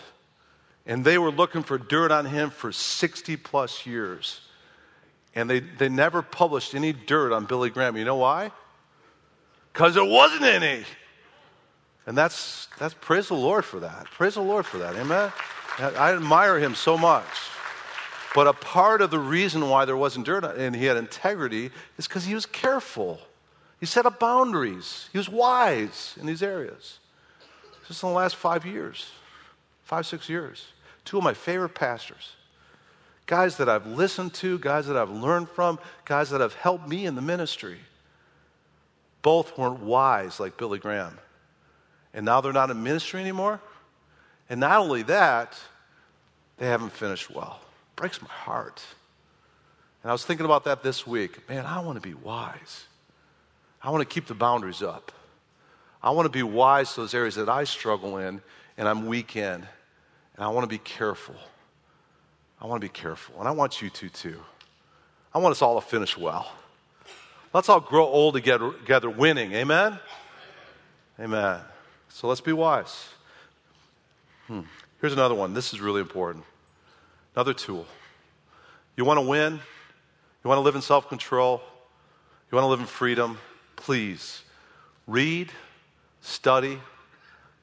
And 0.84 1.04
they 1.04 1.16
were 1.16 1.30
looking 1.30 1.62
for 1.62 1.78
dirt 1.78 2.10
on 2.10 2.26
him 2.26 2.50
for 2.50 2.72
60 2.72 3.36
plus 3.36 3.86
years. 3.86 4.40
And 5.32 5.48
they, 5.48 5.60
they 5.60 5.88
never 5.88 6.22
published 6.22 6.74
any 6.74 6.92
dirt 6.92 7.32
on 7.32 7.44
Billy 7.44 7.70
Graham. 7.70 7.96
You 7.96 8.04
know 8.04 8.16
why? 8.16 8.50
Because 9.74 9.94
there 9.94 10.04
wasn't 10.04 10.44
any. 10.44 10.84
And 12.06 12.16
that's, 12.16 12.68
that's 12.78 12.94
praise 12.94 13.28
the 13.28 13.34
Lord 13.34 13.64
for 13.64 13.80
that. 13.80 14.06
Praise 14.06 14.34
the 14.34 14.40
Lord 14.40 14.64
for 14.64 14.78
that. 14.78 14.94
Amen. 14.94 15.30
I 15.78 16.12
admire 16.14 16.58
him 16.58 16.74
so 16.74 16.96
much. 16.96 17.26
But 18.34 18.46
a 18.46 18.52
part 18.52 19.02
of 19.02 19.10
the 19.10 19.18
reason 19.18 19.68
why 19.68 19.84
there 19.84 19.96
wasn't 19.96 20.26
dirt 20.26 20.44
and 20.44 20.74
he 20.74 20.84
had 20.84 20.96
integrity 20.96 21.70
is 21.98 22.06
because 22.06 22.24
he 22.24 22.34
was 22.34 22.46
careful. 22.46 23.20
He 23.80 23.86
set 23.86 24.06
up 24.06 24.18
boundaries. 24.20 25.08
He 25.12 25.18
was 25.18 25.28
wise 25.28 26.14
in 26.20 26.26
these 26.26 26.42
areas. 26.42 27.00
Just 27.88 28.02
in 28.02 28.08
the 28.08 28.14
last 28.14 28.36
five 28.36 28.64
years, 28.64 29.10
five, 29.82 30.06
six 30.06 30.28
years, 30.28 30.66
two 31.04 31.18
of 31.18 31.24
my 31.24 31.34
favorite 31.34 31.74
pastors 31.74 32.32
guys 33.26 33.56
that 33.56 33.68
I've 33.68 33.86
listened 33.86 34.34
to, 34.34 34.58
guys 34.58 34.86
that 34.86 34.96
I've 34.96 35.10
learned 35.10 35.48
from, 35.48 35.78
guys 36.04 36.30
that 36.30 36.40
have 36.40 36.54
helped 36.54 36.86
me 36.88 37.06
in 37.06 37.14
the 37.14 37.22
ministry. 37.22 37.78
Both 39.24 39.56
weren't 39.56 39.80
wise 39.80 40.38
like 40.38 40.58
Billy 40.58 40.78
Graham. 40.78 41.18
And 42.12 42.26
now 42.26 42.42
they're 42.42 42.52
not 42.52 42.70
in 42.70 42.82
ministry 42.82 43.20
anymore. 43.20 43.58
And 44.50 44.60
not 44.60 44.78
only 44.78 45.02
that, 45.04 45.58
they 46.58 46.66
haven't 46.66 46.92
finished 46.92 47.30
well. 47.30 47.58
It 47.62 47.96
breaks 47.96 48.20
my 48.20 48.28
heart. 48.28 48.84
And 50.02 50.10
I 50.10 50.12
was 50.12 50.26
thinking 50.26 50.44
about 50.44 50.64
that 50.64 50.82
this 50.82 51.06
week. 51.06 51.48
Man, 51.48 51.64
I 51.64 51.80
want 51.80 51.96
to 51.96 52.06
be 52.06 52.12
wise. 52.12 52.84
I 53.82 53.88
want 53.88 54.02
to 54.02 54.14
keep 54.14 54.26
the 54.26 54.34
boundaries 54.34 54.82
up. 54.82 55.10
I 56.02 56.10
want 56.10 56.26
to 56.26 56.30
be 56.30 56.42
wise 56.42 56.92
to 56.92 57.00
those 57.00 57.14
areas 57.14 57.36
that 57.36 57.48
I 57.48 57.64
struggle 57.64 58.18
in 58.18 58.42
and 58.76 58.86
I'm 58.86 59.06
weak 59.06 59.36
in. 59.36 59.54
And 59.54 60.44
I 60.44 60.48
want 60.48 60.64
to 60.64 60.68
be 60.68 60.78
careful. 60.78 61.36
I 62.60 62.66
want 62.66 62.82
to 62.82 62.84
be 62.84 62.92
careful. 62.92 63.38
And 63.38 63.48
I 63.48 63.52
want 63.52 63.80
you 63.80 63.88
to 63.88 64.10
too. 64.10 64.40
I 65.32 65.38
want 65.38 65.52
us 65.52 65.62
all 65.62 65.80
to 65.80 65.86
finish 65.86 66.18
well. 66.18 66.52
Let's 67.54 67.68
all 67.68 67.78
grow 67.78 68.04
old 68.04 68.34
together, 68.34 68.72
together 68.72 69.08
winning. 69.08 69.52
Amen? 69.52 70.00
Amen. 71.20 71.60
So 72.08 72.26
let's 72.26 72.40
be 72.40 72.52
wise. 72.52 73.08
Hmm. 74.48 74.62
Here's 75.00 75.12
another 75.12 75.36
one. 75.36 75.54
This 75.54 75.72
is 75.72 75.80
really 75.80 76.00
important. 76.00 76.44
Another 77.36 77.54
tool. 77.54 77.86
You 78.96 79.04
want 79.04 79.18
to 79.18 79.26
win? 79.26 79.54
You 79.54 80.48
want 80.48 80.58
to 80.58 80.62
live 80.62 80.74
in 80.74 80.82
self 80.82 81.08
control? 81.08 81.62
You 82.50 82.56
want 82.56 82.64
to 82.64 82.68
live 82.68 82.80
in 82.80 82.86
freedom? 82.86 83.38
Please 83.76 84.42
read, 85.06 85.52
study, 86.22 86.80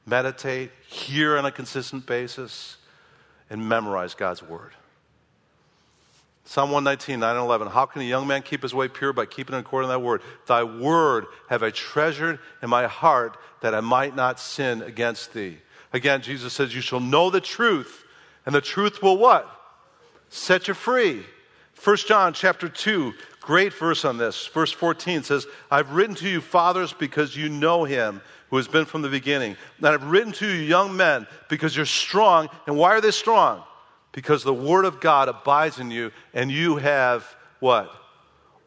meditate, 0.06 0.70
hear 0.86 1.36
on 1.36 1.44
a 1.44 1.52
consistent 1.52 2.06
basis, 2.06 2.78
and 3.50 3.68
memorize 3.68 4.14
God's 4.14 4.42
Word. 4.42 4.72
Psalm 6.52 6.70
119, 6.70 7.18
9 7.18 7.36
and 7.36 7.44
11. 7.46 7.68
How 7.68 7.86
can 7.86 8.02
a 8.02 8.04
young 8.04 8.26
man 8.26 8.42
keep 8.42 8.60
his 8.60 8.74
way 8.74 8.86
pure? 8.86 9.14
By 9.14 9.24
keeping 9.24 9.56
it 9.56 9.60
according 9.60 9.88
to 9.88 9.92
thy 9.92 9.96
word. 9.96 10.20
Thy 10.46 10.62
word 10.62 11.24
have 11.48 11.62
I 11.62 11.70
treasured 11.70 12.40
in 12.62 12.68
my 12.68 12.86
heart 12.88 13.38
that 13.62 13.74
I 13.74 13.80
might 13.80 14.14
not 14.14 14.38
sin 14.38 14.82
against 14.82 15.32
thee. 15.32 15.56
Again, 15.94 16.20
Jesus 16.20 16.52
says, 16.52 16.74
You 16.74 16.82
shall 16.82 17.00
know 17.00 17.30
the 17.30 17.40
truth, 17.40 18.04
and 18.44 18.54
the 18.54 18.60
truth 18.60 19.02
will 19.02 19.16
what? 19.16 19.48
Set 20.28 20.68
you 20.68 20.74
free. 20.74 21.24
1 21.82 21.96
John 21.96 22.34
chapter 22.34 22.68
2, 22.68 23.14
great 23.40 23.72
verse 23.72 24.04
on 24.04 24.18
this. 24.18 24.46
Verse 24.48 24.72
14 24.72 25.22
says, 25.22 25.46
I've 25.70 25.92
written 25.92 26.16
to 26.16 26.28
you, 26.28 26.42
fathers, 26.42 26.92
because 26.92 27.34
you 27.34 27.48
know 27.48 27.84
him 27.84 28.20
who 28.50 28.58
has 28.58 28.68
been 28.68 28.84
from 28.84 29.00
the 29.00 29.08
beginning. 29.08 29.56
And 29.78 29.86
I've 29.86 30.04
written 30.04 30.32
to 30.32 30.46
you, 30.46 30.60
young 30.60 30.98
men, 30.98 31.26
because 31.48 31.74
you're 31.74 31.86
strong. 31.86 32.50
And 32.66 32.76
why 32.76 32.90
are 32.90 33.00
they 33.00 33.10
strong? 33.10 33.64
Because 34.12 34.44
the 34.44 34.54
word 34.54 34.84
of 34.84 35.00
God 35.00 35.28
abides 35.28 35.78
in 35.78 35.90
you, 35.90 36.12
and 36.34 36.50
you 36.50 36.76
have 36.76 37.34
what? 37.60 37.90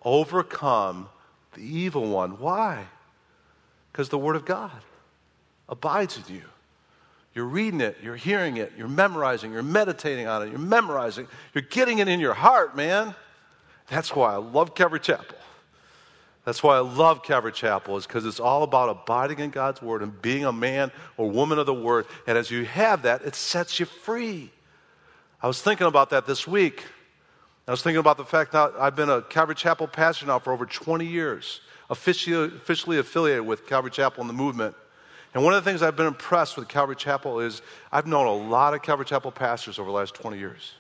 Overcome 0.03 1.07
the 1.53 1.61
evil 1.61 2.09
one. 2.09 2.39
Why? 2.39 2.85
Because 3.91 4.09
the 4.09 4.17
word 4.17 4.35
of 4.35 4.45
God 4.45 4.71
abides 5.69 6.17
in 6.17 6.35
you. 6.35 6.41
You're 7.33 7.45
reading 7.45 7.81
it, 7.81 7.97
you're 8.01 8.15
hearing 8.15 8.57
it, 8.57 8.71
you're 8.77 8.87
memorizing, 8.87 9.51
you're 9.51 9.61
meditating 9.61 10.25
on 10.25 10.43
it, 10.43 10.49
you're 10.49 10.57
memorizing, 10.57 11.27
you're 11.53 11.63
getting 11.63 11.99
it 11.99 12.07
in 12.07 12.19
your 12.19 12.33
heart, 12.33 12.75
man. 12.77 13.13
That's 13.87 14.15
why 14.15 14.33
I 14.33 14.37
love 14.37 14.73
Calvary 14.73 15.01
Chapel. 15.01 15.37
That's 16.45 16.63
why 16.63 16.77
I 16.77 16.79
love 16.79 17.23
Calvary 17.23 17.51
Chapel, 17.51 17.97
is 17.97 18.07
because 18.07 18.25
it's 18.25 18.39
all 18.39 18.63
about 18.63 18.89
abiding 18.89 19.39
in 19.39 19.49
God's 19.49 19.81
Word 19.81 20.01
and 20.01 20.21
being 20.21 20.45
a 20.45 20.53
man 20.53 20.91
or 21.17 21.29
woman 21.29 21.59
of 21.59 21.65
the 21.65 21.73
Word. 21.73 22.05
And 22.27 22.37
as 22.37 22.51
you 22.51 22.65
have 22.65 23.01
that, 23.01 23.23
it 23.23 23.35
sets 23.35 23.79
you 23.79 23.85
free. 23.85 24.51
I 25.41 25.47
was 25.47 25.61
thinking 25.61 25.85
about 25.87 26.11
that 26.11 26.25
this 26.25 26.47
week. 26.47 26.83
I 27.67 27.71
was 27.71 27.81
thinking 27.81 27.99
about 27.99 28.17
the 28.17 28.25
fact 28.25 28.53
that 28.53 28.73
I've 28.79 28.95
been 28.95 29.09
a 29.09 29.21
Calvary 29.21 29.55
Chapel 29.55 29.87
pastor 29.87 30.25
now 30.25 30.39
for 30.39 30.53
over 30.53 30.65
20 30.65 31.05
years, 31.05 31.61
officially, 31.89 32.55
officially 32.55 32.99
affiliated 32.99 33.45
with 33.45 33.67
Calvary 33.67 33.91
Chapel 33.91 34.21
and 34.21 34.29
the 34.29 34.33
movement. 34.33 34.75
And 35.33 35.43
one 35.43 35.53
of 35.53 35.63
the 35.63 35.69
things 35.69 35.81
I've 35.81 35.97
been 35.97 36.07
impressed 36.07 36.55
with 36.55 36.69
Calvary 36.69 36.95
Chapel 36.95 37.41
is 37.41 37.61
I've 37.91 38.07
known 38.07 38.27
a 38.27 38.33
lot 38.33 38.73
of 38.73 38.81
Calvary 38.81 39.05
Chapel 39.05 39.31
pastors 39.31 39.77
over 39.77 39.89
the 39.89 39.95
last 39.95 40.15
20 40.15 40.37
years. 40.37 40.71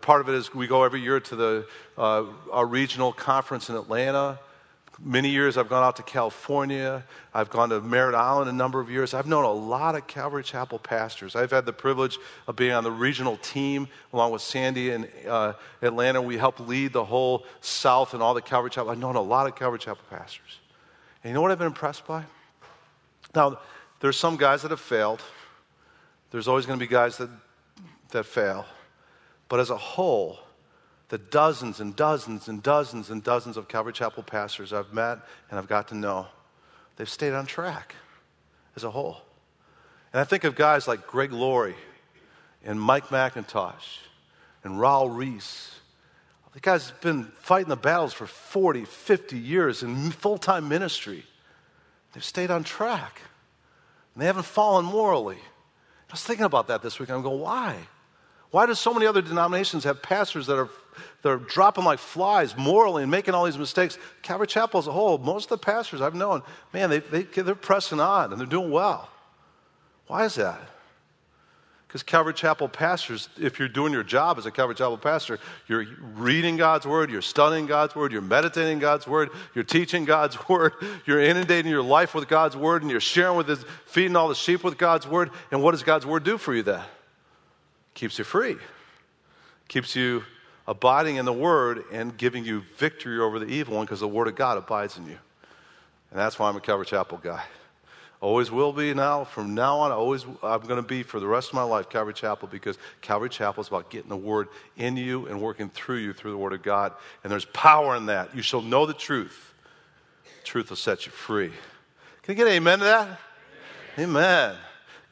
Part 0.00 0.20
of 0.20 0.28
it 0.28 0.36
is 0.36 0.54
we 0.54 0.68
go 0.68 0.84
every 0.84 1.00
year 1.00 1.18
to 1.18 1.36
the, 1.36 1.66
uh, 1.98 2.24
our 2.52 2.66
regional 2.66 3.12
conference 3.12 3.68
in 3.68 3.74
Atlanta. 3.74 4.38
Many 5.00 5.30
years 5.30 5.56
I've 5.56 5.68
gone 5.68 5.82
out 5.82 5.96
to 5.96 6.02
California. 6.02 7.02
I've 7.32 7.50
gone 7.50 7.70
to 7.70 7.80
Merritt 7.80 8.14
Island 8.14 8.50
a 8.50 8.52
number 8.52 8.78
of 8.78 8.90
years. 8.90 9.14
I've 9.14 9.26
known 9.26 9.44
a 9.44 9.52
lot 9.52 9.94
of 9.94 10.06
Calvary 10.06 10.44
Chapel 10.44 10.78
pastors. 10.78 11.34
I've 11.34 11.50
had 11.50 11.64
the 11.66 11.72
privilege 11.72 12.18
of 12.46 12.56
being 12.56 12.72
on 12.72 12.84
the 12.84 12.92
regional 12.92 13.36
team 13.38 13.88
along 14.12 14.32
with 14.32 14.42
Sandy 14.42 14.90
in 14.90 15.08
uh, 15.26 15.54
Atlanta. 15.80 16.20
We 16.20 16.36
help 16.36 16.60
lead 16.60 16.92
the 16.92 17.04
whole 17.04 17.46
South 17.62 18.14
and 18.14 18.22
all 18.22 18.34
the 18.34 18.42
Calvary 18.42 18.70
Chapel. 18.70 18.90
I've 18.90 18.98
known 18.98 19.16
a 19.16 19.22
lot 19.22 19.46
of 19.46 19.56
Calvary 19.56 19.78
Chapel 19.78 20.04
pastors. 20.10 20.60
And 21.24 21.30
you 21.30 21.34
know 21.34 21.42
what 21.42 21.50
I've 21.50 21.58
been 21.58 21.68
impressed 21.68 22.06
by? 22.06 22.24
Now, 23.34 23.60
there's 24.00 24.18
some 24.18 24.36
guys 24.36 24.62
that 24.62 24.70
have 24.70 24.80
failed. 24.80 25.22
There's 26.30 26.48
always 26.48 26.66
going 26.66 26.78
to 26.78 26.84
be 26.84 26.90
guys 26.90 27.16
that, 27.18 27.30
that 28.10 28.24
fail. 28.24 28.66
But 29.48 29.60
as 29.60 29.70
a 29.70 29.76
whole, 29.76 30.38
the 31.12 31.18
dozens 31.18 31.78
and 31.78 31.94
dozens 31.94 32.48
and 32.48 32.62
dozens 32.62 33.10
and 33.10 33.22
dozens 33.22 33.58
of 33.58 33.68
Calvary 33.68 33.92
Chapel 33.92 34.22
pastors 34.22 34.72
I've 34.72 34.94
met 34.94 35.18
and 35.50 35.58
I've 35.58 35.68
got 35.68 35.88
to 35.88 35.94
know, 35.94 36.26
they've 36.96 37.06
stayed 37.06 37.34
on 37.34 37.44
track 37.44 37.94
as 38.76 38.82
a 38.82 38.90
whole. 38.90 39.20
And 40.14 40.20
I 40.20 40.24
think 40.24 40.44
of 40.44 40.54
guys 40.54 40.88
like 40.88 41.06
Greg 41.06 41.30
Laurie 41.30 41.76
and 42.64 42.80
Mike 42.80 43.08
MacIntosh 43.08 43.98
and 44.64 44.78
Raul 44.78 45.14
Ries. 45.14 45.72
The 46.54 46.60
guys 46.60 46.88
have 46.88 47.02
been 47.02 47.24
fighting 47.40 47.68
the 47.68 47.76
battles 47.76 48.14
for 48.14 48.26
40, 48.26 48.86
50 48.86 49.38
years 49.38 49.82
in 49.82 50.12
full 50.12 50.38
time 50.38 50.66
ministry. 50.66 51.26
They've 52.14 52.24
stayed 52.24 52.50
on 52.50 52.64
track. 52.64 53.20
And 54.14 54.22
they 54.22 54.26
haven't 54.26 54.46
fallen 54.46 54.86
morally. 54.86 55.36
I 55.36 56.12
was 56.12 56.24
thinking 56.24 56.46
about 56.46 56.68
that 56.68 56.80
this 56.80 56.98
week. 56.98 57.10
I'm 57.10 57.20
going, 57.20 57.38
why? 57.38 57.76
Why 58.50 58.64
do 58.66 58.74
so 58.74 58.94
many 58.94 59.06
other 59.06 59.22
denominations 59.22 59.84
have 59.84 60.02
pastors 60.02 60.46
that 60.46 60.58
are, 60.58 60.68
that 61.22 61.28
are 61.28 61.36
dropping 61.36 61.84
like 61.84 61.98
flies 61.98 62.56
morally 62.56 63.02
and 63.02 63.10
making 63.10 63.34
all 63.34 63.44
these 63.44 63.58
mistakes? 63.58 63.98
Calvary 64.22 64.46
Chapel 64.46 64.78
as 64.78 64.86
a 64.86 64.92
whole, 64.92 65.18
most 65.18 65.44
of 65.44 65.60
the 65.60 65.64
pastors 65.64 66.00
I've 66.00 66.14
known, 66.14 66.42
man, 66.72 66.90
they, 66.90 66.98
they, 67.00 67.22
they're 67.22 67.54
pressing 67.54 68.00
on 68.00 68.32
and 68.32 68.40
they're 68.40 68.46
doing 68.46 68.70
well. 68.70 69.08
Why 70.06 70.24
is 70.24 70.34
that? 70.36 70.60
Because 71.92 72.02
Calvary 72.02 72.32
Chapel 72.32 72.68
pastors, 72.70 73.28
if 73.38 73.58
you're 73.58 73.68
doing 73.68 73.92
your 73.92 74.02
job 74.02 74.38
as 74.38 74.46
a 74.46 74.50
Calvary 74.50 74.74
Chapel 74.74 74.96
pastor, 74.96 75.38
you're 75.68 75.84
reading 76.14 76.56
God's 76.56 76.86
Word, 76.86 77.10
you're 77.10 77.20
studying 77.20 77.66
God's 77.66 77.94
Word, 77.94 78.12
you're 78.12 78.22
meditating 78.22 78.78
God's 78.78 79.06
Word, 79.06 79.28
you're 79.54 79.62
teaching 79.62 80.06
God's 80.06 80.38
Word, 80.48 80.72
you're 81.04 81.20
inundating 81.20 81.70
your 81.70 81.82
life 81.82 82.14
with 82.14 82.28
God's 82.28 82.56
Word, 82.56 82.80
and 82.80 82.90
you're 82.90 82.98
sharing 82.98 83.36
with 83.36 83.46
His, 83.46 83.62
feeding 83.84 84.16
all 84.16 84.28
the 84.28 84.34
sheep 84.34 84.64
with 84.64 84.78
God's 84.78 85.06
Word. 85.06 85.32
And 85.50 85.62
what 85.62 85.72
does 85.72 85.82
God's 85.82 86.06
Word 86.06 86.24
do 86.24 86.38
for 86.38 86.54
you 86.54 86.62
then? 86.62 86.80
Keeps 87.92 88.18
you 88.18 88.24
free, 88.24 88.56
keeps 89.68 89.94
you 89.94 90.24
abiding 90.66 91.16
in 91.16 91.24
the 91.24 91.32
Word 91.32 91.84
and 91.92 92.16
giving 92.16 92.44
you 92.44 92.62
victory 92.76 93.18
over 93.18 93.38
the 93.38 93.46
evil 93.46 93.76
one 93.76 93.84
because 93.84 94.00
the 94.00 94.08
Word 94.08 94.28
of 94.28 94.36
God 94.36 94.58
abides 94.58 94.96
in 94.96 95.06
you. 95.06 95.18
And 96.10 96.20
that's 96.20 96.38
why 96.38 96.48
I'm 96.48 96.56
a 96.56 96.60
Calvary 96.60 96.86
Chapel 96.86 97.18
guy. 97.22 97.42
Always 98.20 98.52
will 98.52 98.72
be 98.72 98.94
now. 98.94 99.24
From 99.24 99.54
now 99.54 99.78
on, 99.78 99.90
always 99.90 100.24
I'm 100.44 100.60
going 100.60 100.80
to 100.80 100.82
be 100.82 101.02
for 101.02 101.18
the 101.18 101.26
rest 101.26 101.48
of 101.48 101.54
my 101.54 101.64
life 101.64 101.88
Calvary 101.88 102.14
Chapel 102.14 102.46
because 102.46 102.78
Calvary 103.00 103.28
Chapel 103.28 103.62
is 103.62 103.68
about 103.68 103.90
getting 103.90 104.10
the 104.10 104.16
Word 104.16 104.46
in 104.76 104.96
you 104.96 105.26
and 105.26 105.40
working 105.40 105.68
through 105.68 105.96
you 105.96 106.12
through 106.12 106.30
the 106.30 106.36
Word 106.36 106.52
of 106.52 106.62
God. 106.62 106.92
And 107.24 107.32
there's 107.32 107.46
power 107.46 107.96
in 107.96 108.06
that. 108.06 108.34
You 108.36 108.42
shall 108.42 108.62
know 108.62 108.86
the 108.86 108.94
truth. 108.94 109.52
Truth 110.44 110.70
will 110.70 110.76
set 110.76 111.04
you 111.04 111.10
free. 111.10 111.50
Can 112.22 112.36
you 112.36 112.44
get 112.44 112.46
amen 112.46 112.78
to 112.78 112.84
that? 112.84 113.20
Amen. 113.98 114.10
amen. 114.10 114.56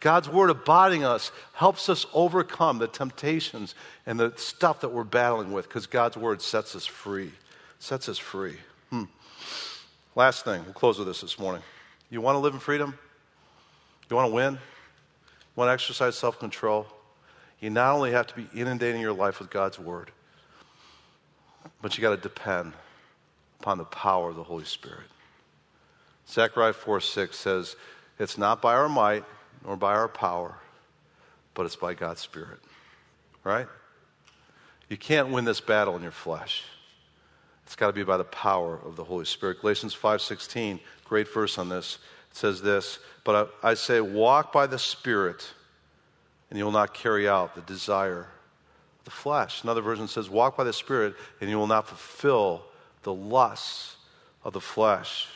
God's 0.00 0.30
Word 0.30 0.48
abiding 0.48 1.04
us 1.04 1.30
helps 1.52 1.88
us 1.90 2.06
overcome 2.14 2.78
the 2.78 2.88
temptations 2.88 3.74
and 4.06 4.18
the 4.18 4.32
stuff 4.36 4.80
that 4.80 4.88
we're 4.88 5.04
battling 5.04 5.52
with 5.52 5.68
because 5.68 5.86
God's 5.86 6.16
Word 6.16 6.40
sets 6.40 6.74
us 6.74 6.86
free. 6.86 7.32
Sets 7.78 8.08
us 8.08 8.18
free. 8.18 8.56
Hmm. 8.88 9.04
Last 10.16 10.44
thing, 10.44 10.64
we'll 10.64 10.72
close 10.72 10.98
with 10.98 11.06
this 11.06 11.20
this 11.20 11.38
morning. 11.38 11.62
You 12.08 12.22
want 12.22 12.34
to 12.36 12.40
live 12.40 12.54
in 12.54 12.60
freedom? 12.60 12.98
You 14.08 14.16
want 14.16 14.30
to 14.30 14.34
win? 14.34 14.54
You 14.54 14.58
want 15.54 15.68
to 15.68 15.72
exercise 15.72 16.16
self 16.16 16.38
control? 16.38 16.86
You 17.60 17.68
not 17.68 17.94
only 17.94 18.12
have 18.12 18.26
to 18.28 18.34
be 18.34 18.48
inundating 18.54 19.02
your 19.02 19.12
life 19.12 19.38
with 19.38 19.50
God's 19.50 19.78
Word, 19.78 20.10
but 21.82 21.96
you 21.96 22.02
got 22.02 22.10
to 22.10 22.16
depend 22.16 22.72
upon 23.60 23.76
the 23.76 23.84
power 23.84 24.30
of 24.30 24.36
the 24.36 24.42
Holy 24.42 24.64
Spirit. 24.64 25.06
Zechariah 26.26 26.72
4 26.72 27.00
6 27.00 27.36
says, 27.36 27.76
It's 28.18 28.38
not 28.38 28.62
by 28.62 28.74
our 28.74 28.88
might 28.88 29.24
nor 29.64 29.76
by 29.76 29.92
our 29.94 30.08
power, 30.08 30.56
but 31.54 31.66
it's 31.66 31.76
by 31.76 31.94
God's 31.94 32.20
Spirit. 32.20 32.58
Right? 33.44 33.66
You 34.88 34.96
can't 34.96 35.28
win 35.28 35.44
this 35.44 35.60
battle 35.60 35.96
in 35.96 36.02
your 36.02 36.10
flesh. 36.10 36.64
It's 37.64 37.76
got 37.76 37.86
to 37.86 37.92
be 37.92 38.02
by 38.02 38.16
the 38.16 38.24
power 38.24 38.78
of 38.84 38.96
the 38.96 39.04
Holy 39.04 39.24
Spirit. 39.24 39.60
Galatians 39.60 39.94
5:16 39.94 40.80
Great 41.04 41.32
verse 41.32 41.58
on 41.58 41.68
this. 41.68 41.98
It 42.30 42.36
says 42.36 42.62
this, 42.62 43.00
but 43.24 43.50
I, 43.62 43.70
I 43.70 43.74
say, 43.74 44.00
walk 44.00 44.52
by 44.52 44.66
the 44.66 44.78
Spirit, 44.78 45.52
and 46.48 46.58
you'll 46.58 46.70
not 46.70 46.94
carry 46.94 47.28
out 47.28 47.54
the 47.54 47.60
desire 47.62 48.28
of 48.98 49.04
the 49.04 49.10
flesh. 49.10 49.62
Another 49.62 49.80
version 49.82 50.06
says, 50.06 50.30
Walk 50.30 50.56
by 50.56 50.64
the 50.64 50.72
Spirit, 50.72 51.14
and 51.40 51.50
you 51.50 51.58
will 51.58 51.66
not 51.66 51.88
fulfill 51.88 52.64
the 53.02 53.12
lusts 53.12 53.96
of 54.44 54.52
the 54.52 54.60
flesh. 54.60 55.26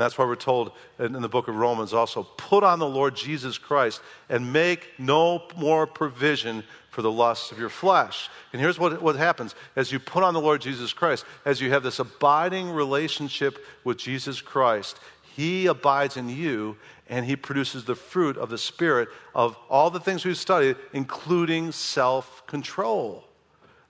And 0.00 0.06
that's 0.06 0.16
why 0.16 0.24
we're 0.24 0.34
told 0.34 0.72
in, 0.98 1.14
in 1.14 1.20
the 1.20 1.28
book 1.28 1.46
of 1.46 1.56
Romans 1.56 1.92
also 1.92 2.22
put 2.22 2.64
on 2.64 2.78
the 2.78 2.88
Lord 2.88 3.14
Jesus 3.14 3.58
Christ 3.58 4.00
and 4.30 4.50
make 4.50 4.88
no 4.98 5.42
more 5.58 5.86
provision 5.86 6.64
for 6.88 7.02
the 7.02 7.12
lusts 7.12 7.52
of 7.52 7.58
your 7.58 7.68
flesh. 7.68 8.30
And 8.54 8.62
here's 8.62 8.78
what, 8.78 9.02
what 9.02 9.16
happens 9.16 9.54
as 9.76 9.92
you 9.92 9.98
put 9.98 10.22
on 10.22 10.32
the 10.32 10.40
Lord 10.40 10.62
Jesus 10.62 10.94
Christ, 10.94 11.26
as 11.44 11.60
you 11.60 11.68
have 11.72 11.82
this 11.82 11.98
abiding 11.98 12.70
relationship 12.70 13.62
with 13.84 13.98
Jesus 13.98 14.40
Christ, 14.40 14.98
He 15.36 15.66
abides 15.66 16.16
in 16.16 16.30
you 16.30 16.78
and 17.10 17.26
He 17.26 17.36
produces 17.36 17.84
the 17.84 17.94
fruit 17.94 18.38
of 18.38 18.48
the 18.48 18.56
Spirit 18.56 19.10
of 19.34 19.54
all 19.68 19.90
the 19.90 20.00
things 20.00 20.24
we've 20.24 20.38
studied, 20.38 20.76
including 20.94 21.72
self 21.72 22.46
control. 22.46 23.24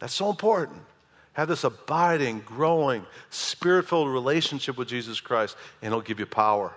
That's 0.00 0.14
so 0.14 0.28
important. 0.28 0.82
Have 1.35 1.49
this 1.49 1.64
abiding, 1.64 2.41
growing, 2.41 3.07
spirit 3.31 3.89
filled 3.89 4.09
relationship 4.09 4.76
with 4.76 4.89
Jesus 4.89 5.20
Christ, 5.20 5.57
and 5.81 5.93
He'll 5.93 6.01
give 6.01 6.18
you 6.18 6.26
power. 6.26 6.72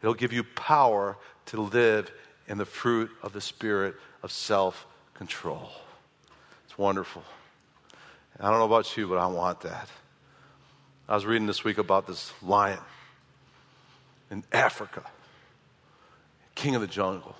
It'll 0.00 0.14
give 0.14 0.32
you 0.32 0.44
power 0.44 1.16
to 1.46 1.60
live 1.60 2.10
in 2.48 2.58
the 2.58 2.64
fruit 2.64 3.10
of 3.22 3.32
the 3.32 3.40
Spirit 3.40 3.96
of 4.22 4.30
self 4.30 4.86
control. 5.14 5.70
It's 6.66 6.78
wonderful. 6.78 7.24
I 8.38 8.50
don't 8.50 8.58
know 8.58 8.66
about 8.66 8.96
you, 8.96 9.08
but 9.08 9.18
I 9.18 9.26
want 9.26 9.60
that. 9.62 9.88
I 11.08 11.14
was 11.14 11.24
reading 11.24 11.46
this 11.46 11.64
week 11.64 11.78
about 11.78 12.06
this 12.06 12.32
lion 12.42 12.78
in 14.30 14.44
Africa, 14.52 15.02
king 16.54 16.74
of 16.74 16.80
the 16.80 16.86
jungle, 16.86 17.36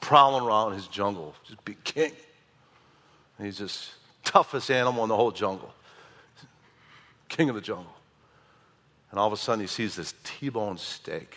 prowling 0.00 0.44
around 0.44 0.72
his 0.72 0.86
jungle, 0.88 1.34
just 1.46 1.64
be 1.64 1.76
king. 1.84 2.12
And 3.38 3.46
he's 3.46 3.58
just 3.58 3.90
toughest 4.32 4.70
animal 4.70 5.02
in 5.02 5.10
the 5.10 5.16
whole 5.16 5.30
jungle, 5.30 5.74
king 7.28 7.50
of 7.50 7.54
the 7.54 7.60
jungle. 7.60 7.94
And 9.10 9.20
all 9.20 9.26
of 9.26 9.32
a 9.34 9.36
sudden, 9.36 9.60
he 9.60 9.66
sees 9.66 9.94
this 9.94 10.14
T 10.24 10.48
bone 10.48 10.78
steak. 10.78 11.36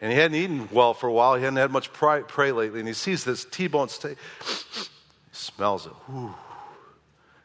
And 0.00 0.10
he 0.12 0.18
hadn't 0.18 0.36
eaten 0.36 0.68
well 0.72 0.94
for 0.94 1.06
a 1.08 1.12
while. 1.12 1.36
He 1.36 1.42
hadn't 1.42 1.58
had 1.58 1.70
much 1.70 1.92
prey, 1.92 2.52
lately. 2.52 2.80
And 2.80 2.88
he 2.88 2.94
sees 2.94 3.22
this 3.24 3.44
T 3.44 3.68
bone 3.68 3.88
steak. 3.88 4.18
He 4.44 4.84
smells 5.30 5.86
it. 5.86 5.92
Ooh. 6.12 6.34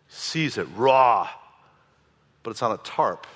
Sees 0.08 0.58
it 0.58 0.68
raw, 0.76 1.30
but 2.42 2.52
it's 2.52 2.64
on 2.64 2.72
a 2.72 2.78
tarp. 2.78 3.28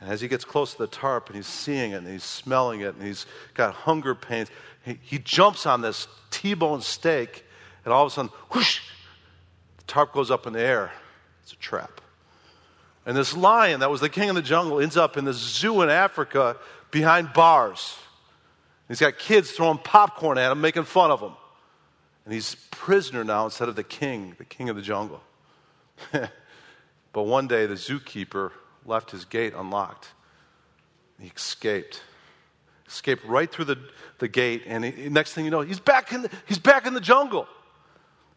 And 0.00 0.10
as 0.10 0.20
he 0.20 0.28
gets 0.28 0.44
close 0.44 0.72
to 0.72 0.78
the 0.78 0.86
tarp 0.86 1.28
and 1.28 1.36
he's 1.36 1.46
seeing 1.46 1.92
it 1.92 1.96
and 1.96 2.08
he's 2.08 2.24
smelling 2.24 2.80
it 2.82 2.94
and 2.94 3.02
he's 3.02 3.26
got 3.54 3.74
hunger 3.74 4.14
pains, 4.14 4.50
he, 4.84 4.98
he 5.02 5.18
jumps 5.18 5.66
on 5.66 5.80
this 5.80 6.06
T 6.30 6.54
bone 6.54 6.80
steak 6.80 7.44
and 7.84 7.92
all 7.92 8.04
of 8.04 8.12
a 8.12 8.14
sudden, 8.14 8.30
whoosh, 8.50 8.80
tarp 9.86 10.12
goes 10.12 10.30
up 10.30 10.46
in 10.46 10.52
the 10.52 10.60
air. 10.60 10.92
It's 11.42 11.52
a 11.52 11.56
trap. 11.56 12.00
And 13.04 13.16
this 13.16 13.36
lion 13.36 13.80
that 13.80 13.90
was 13.90 14.00
the 14.00 14.08
king 14.08 14.28
of 14.28 14.34
the 14.34 14.42
jungle 14.42 14.80
ends 14.80 14.96
up 14.96 15.16
in 15.16 15.24
this 15.24 15.36
zoo 15.36 15.82
in 15.82 15.88
Africa 15.88 16.56
behind 16.90 17.32
bars. 17.32 17.96
He's 18.88 19.00
got 19.00 19.18
kids 19.18 19.52
throwing 19.52 19.78
popcorn 19.78 20.38
at 20.38 20.50
him, 20.50 20.60
making 20.60 20.84
fun 20.84 21.10
of 21.10 21.20
him. 21.20 21.32
And 22.24 22.34
he's 22.34 22.56
prisoner 22.72 23.22
now 23.22 23.44
instead 23.44 23.68
of 23.68 23.76
the 23.76 23.84
king, 23.84 24.34
the 24.38 24.44
king 24.44 24.68
of 24.68 24.76
the 24.76 24.82
jungle. 24.82 25.20
but 26.12 27.22
one 27.22 27.46
day 27.46 27.66
the 27.66 27.74
zookeeper 27.74 28.50
left 28.84 29.12
his 29.12 29.24
gate 29.24 29.54
unlocked. 29.56 30.08
He 31.20 31.30
escaped. 31.34 32.02
Escaped 32.88 33.24
right 33.24 33.50
through 33.50 33.66
the, 33.66 33.78
the 34.18 34.28
gate, 34.28 34.62
and 34.66 34.84
he, 34.84 35.08
next 35.08 35.32
thing 35.32 35.44
you 35.44 35.50
know, 35.50 35.60
he's 35.60 35.80
back, 35.80 36.12
in 36.12 36.22
the, 36.22 36.30
he's 36.46 36.58
back 36.58 36.86
in 36.86 36.94
the 36.94 37.00
jungle. 37.00 37.48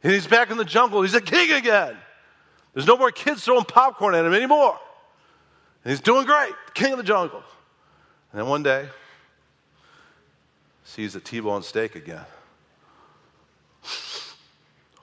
And 0.02 0.14
he's 0.14 0.28
back 0.28 0.50
in 0.50 0.58
the 0.58 0.66
jungle. 0.66 1.02
He's 1.02 1.14
a 1.14 1.22
king 1.22 1.52
again. 1.52 1.97
There's 2.74 2.88
no 2.88 2.97
more 2.97 3.12
kids 3.12 3.43
throwing 3.43 3.66
popcorn 3.66 4.16
at 4.16 4.26
him 4.26 4.34
anymore. 4.34 4.78
And 5.84 5.91
he's 5.91 6.02
doing 6.02 6.26
great, 6.26 6.54
king 6.74 6.91
of 6.91 6.97
the 6.97 7.04
jungle. 7.04 7.43
And 8.32 8.41
then 8.41 8.47
one 8.47 8.64
day, 8.64 8.88
sees 10.84 11.16
a 11.16 11.20
T-bone 11.20 11.64
steak 11.64 11.95
again. 11.95 12.26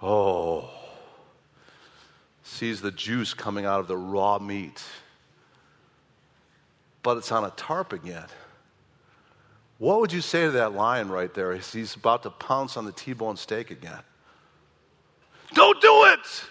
Oh. 0.02 0.70
Sees 2.42 2.80
the 2.80 2.90
juice 2.90 3.34
coming 3.34 3.66
out 3.66 3.80
of 3.80 3.88
the 3.88 3.96
raw 3.96 4.38
meat. 4.38 4.82
But 7.02 7.18
it's 7.18 7.30
on 7.30 7.44
a 7.44 7.50
tarp 7.50 7.92
again. 7.92 8.26
What 9.78 10.00
would 10.00 10.12
you 10.12 10.22
say 10.22 10.46
to 10.46 10.50
that 10.52 10.72
lion 10.72 11.08
right 11.08 11.32
there 11.32 11.52
as 11.52 11.72
he's 11.72 11.94
about 11.94 12.22
to 12.22 12.30
pounce 12.30 12.76
on 12.76 12.84
the 12.84 12.92
T-bone 12.92 13.36
steak 13.36 13.70
again? 13.70 14.00
Don't 15.54 15.80
do 15.80 16.04
it! 16.06 16.44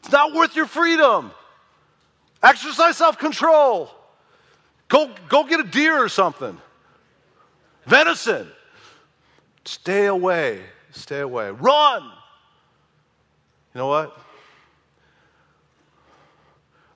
It's 0.00 0.10
not 0.10 0.34
worth 0.34 0.56
your 0.56 0.66
freedom. 0.66 1.30
Exercise 2.42 2.96
self 2.96 3.18
control. 3.18 3.90
Go, 4.88 5.10
go 5.28 5.44
get 5.44 5.60
a 5.60 5.64
deer 5.64 6.02
or 6.02 6.08
something. 6.08 6.58
Venison. 7.86 8.48
Stay 9.64 10.06
away. 10.06 10.60
Stay 10.90 11.20
away. 11.20 11.50
Run. 11.50 12.02
You 12.02 13.78
know 13.78 13.86
what? 13.86 14.18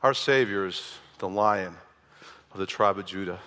Our 0.03 0.15
Savior 0.15 0.67
is 0.67 0.99
the 1.19 1.29
lion 1.29 1.75
of 2.53 2.61
the 2.61 2.67
tribe 2.67 2.99
of 2.99 3.07
Judah. 3.07 3.41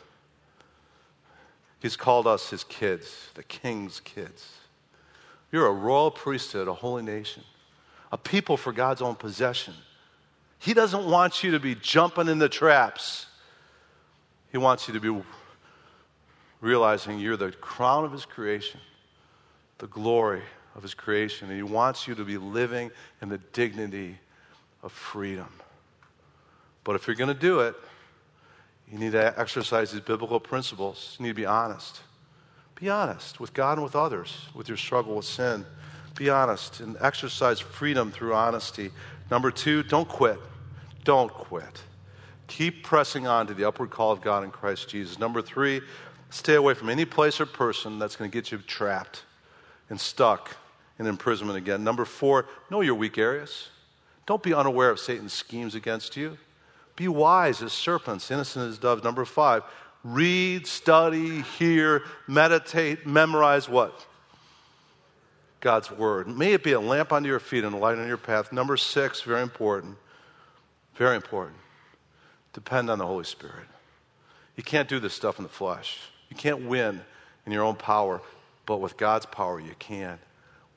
He's 1.80 1.96
called 1.96 2.28
us 2.28 2.50
his 2.50 2.64
kids, 2.64 3.30
the 3.36 3.44
king's 3.44 4.00
kids. 4.00 4.59
You're 5.52 5.68
a 5.68 5.74
royal 5.74 6.12
priesthood, 6.12 6.68
a 6.68 6.74
holy 6.74 7.04
nation, 7.04 7.44
a 8.12 8.18
people 8.18 8.58
for 8.58 8.72
God's 8.72 9.02
own 9.02 9.16
possession. 9.16 9.74
He 10.60 10.74
doesn't 10.74 11.06
want 11.06 11.44
you 11.44 11.52
to 11.52 11.60
be 11.60 11.76
jumping 11.76 12.28
in 12.28 12.40
the 12.40 12.50
traps 12.50 13.28
he 14.52 14.58
wants 14.58 14.88
you 14.88 14.94
to 14.96 15.00
be 15.00 15.24
realizing 16.62 17.20
you're 17.20 17.38
the 17.38 17.52
crown 17.52 18.04
of 18.04 18.12
His 18.12 18.26
creation, 18.26 18.80
the 19.78 19.88
glory 19.88 20.42
of 20.76 20.84
His 20.84 20.94
creation, 20.94 21.50
and 21.50 21.58
He 21.58 21.64
wants 21.64 22.08
you 22.08 22.16
to 22.16 22.26
be 22.26 22.38
living 22.38 22.92
in 23.22 23.30
the 23.30 23.38
dignity 23.38 24.18
of 24.82 24.92
freedom. 24.92 25.50
But 26.84 26.96
if 26.96 27.08
you're 27.08 27.16
going 27.16 27.34
to 27.34 27.40
do 27.40 27.60
it, 27.60 27.76
you 28.92 28.98
need 28.98 29.12
to 29.12 29.40
exercise 29.40 29.92
these 29.92 30.02
biblical 30.02 30.40
principles. 30.40 31.16
You 31.20 31.24
need 31.24 31.30
to 31.30 31.36
be 31.36 31.46
honest. 31.46 32.02
Be 32.80 32.90
honest 32.90 33.40
with 33.40 33.54
God 33.54 33.78
and 33.78 33.84
with 33.84 33.96
others, 33.96 34.48
with 34.54 34.68
your 34.68 34.78
struggle 34.78 35.16
with 35.16 35.26
sin. 35.26 35.66
Be 36.16 36.30
honest 36.30 36.80
and 36.80 36.96
exercise 37.02 37.60
freedom 37.60 38.12
through 38.12 38.34
honesty. 38.34 38.92
Number 39.30 39.52
two, 39.52 39.84
don't 39.84 40.08
quit. 40.08 40.40
Don't 41.04 41.32
quit. 41.32 41.84
Keep 42.48 42.84
pressing 42.84 43.28
on 43.28 43.48
to 43.48 43.54
the 43.54 43.68
upward 43.68 43.90
call 43.90 44.12
of 44.12 44.22
God 44.22 44.44
in 44.44 44.52
Christ 44.52 44.90
Jesus. 44.90 45.20
Number 45.20 45.42
three, 45.42 45.82
stay 46.30 46.56
away 46.56 46.74
from 46.74 46.90
any 46.90 47.06
place 47.06 47.40
or 47.40 47.46
person 47.46 48.00
that's 48.00 48.16
going 48.16 48.30
to 48.30 48.36
get 48.36 48.52
you 48.52 48.58
trapped 48.60 49.24
and 49.90 50.00
stuck 50.00 50.56
in 50.98 51.06
imprisonment 51.06 51.58
again. 51.58 51.84
Number 51.84 52.06
four, 52.06 52.48
know 52.70 52.82
your 52.82 52.96
weak 52.96 53.18
areas. 53.18 53.70
Don't 54.26 54.44
be 54.44 54.54
unaware 54.54 54.90
of 54.90 55.00
Satan's 55.00 55.34
schemes 55.34 55.76
against 55.76 56.16
you. 56.16 56.38
Be 56.96 57.08
wise 57.08 57.62
as 57.62 57.72
serpents, 57.72 58.30
innocent 58.30 58.70
as 58.70 58.78
doves. 58.78 59.04
Number 59.04 59.26
five, 59.26 59.64
read, 60.04 60.66
study, 60.68 61.42
hear, 61.42 62.04
meditate, 62.28 63.06
memorize 63.06 63.68
what? 63.68 64.06
God's 65.60 65.92
word. 65.92 66.28
May 66.28 66.54
it 66.54 66.64
be 66.64 66.72
a 66.72 66.80
lamp 66.80 67.12
unto 67.12 67.28
your 67.28 67.40
feet 67.40 67.64
and 67.64 67.76
a 67.76 67.78
light 67.78 67.98
on 67.98 68.08
your 68.08 68.18
path. 68.18 68.54
Number 68.54 68.78
six, 68.78 69.22
very 69.22 69.42
important. 69.42 69.98
Very 70.96 71.16
important. 71.16 71.58
Depend 72.54 72.90
on 72.90 72.98
the 72.98 73.06
Holy 73.06 73.26
Spirit. 73.26 73.68
You 74.56 74.64
can't 74.64 74.90
do 74.90 75.00
this 75.00 75.14
stuff 75.14 75.38
in 75.38 75.44
the 75.44 75.50
flesh. 75.50 76.00
You 76.30 76.36
can't 76.36 76.66
win 76.66 77.02
in 77.46 77.52
your 77.52 77.64
own 77.64 77.76
power, 77.76 78.22
but 78.66 78.78
with 78.78 78.98
God's 78.98 79.26
power, 79.26 79.60
you 79.60 79.74
can. 79.80 80.20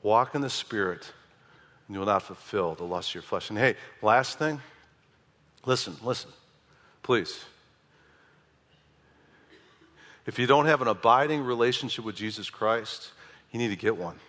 Walk 0.01 0.35
in 0.35 0.41
the 0.41 0.49
Spirit, 0.49 1.11
and 1.87 1.95
you 1.95 1.99
will 1.99 2.07
not 2.07 2.23
fulfill 2.23 2.75
the 2.75 2.83
lust 2.83 3.09
of 3.11 3.15
your 3.15 3.23
flesh. 3.23 3.49
And 3.49 3.59
hey, 3.59 3.75
last 4.01 4.37
thing, 4.37 4.61
listen, 5.65 5.95
listen, 6.03 6.31
please. 7.03 7.43
If 10.25 10.39
you 10.39 10.47
don't 10.47 10.65
have 10.65 10.81
an 10.81 10.87
abiding 10.87 11.43
relationship 11.43 12.05
with 12.05 12.15
Jesus 12.15 12.49
Christ, 12.49 13.11
you 13.51 13.59
need 13.59 13.69
to 13.69 13.75
get 13.75 13.97
one. 13.97 14.19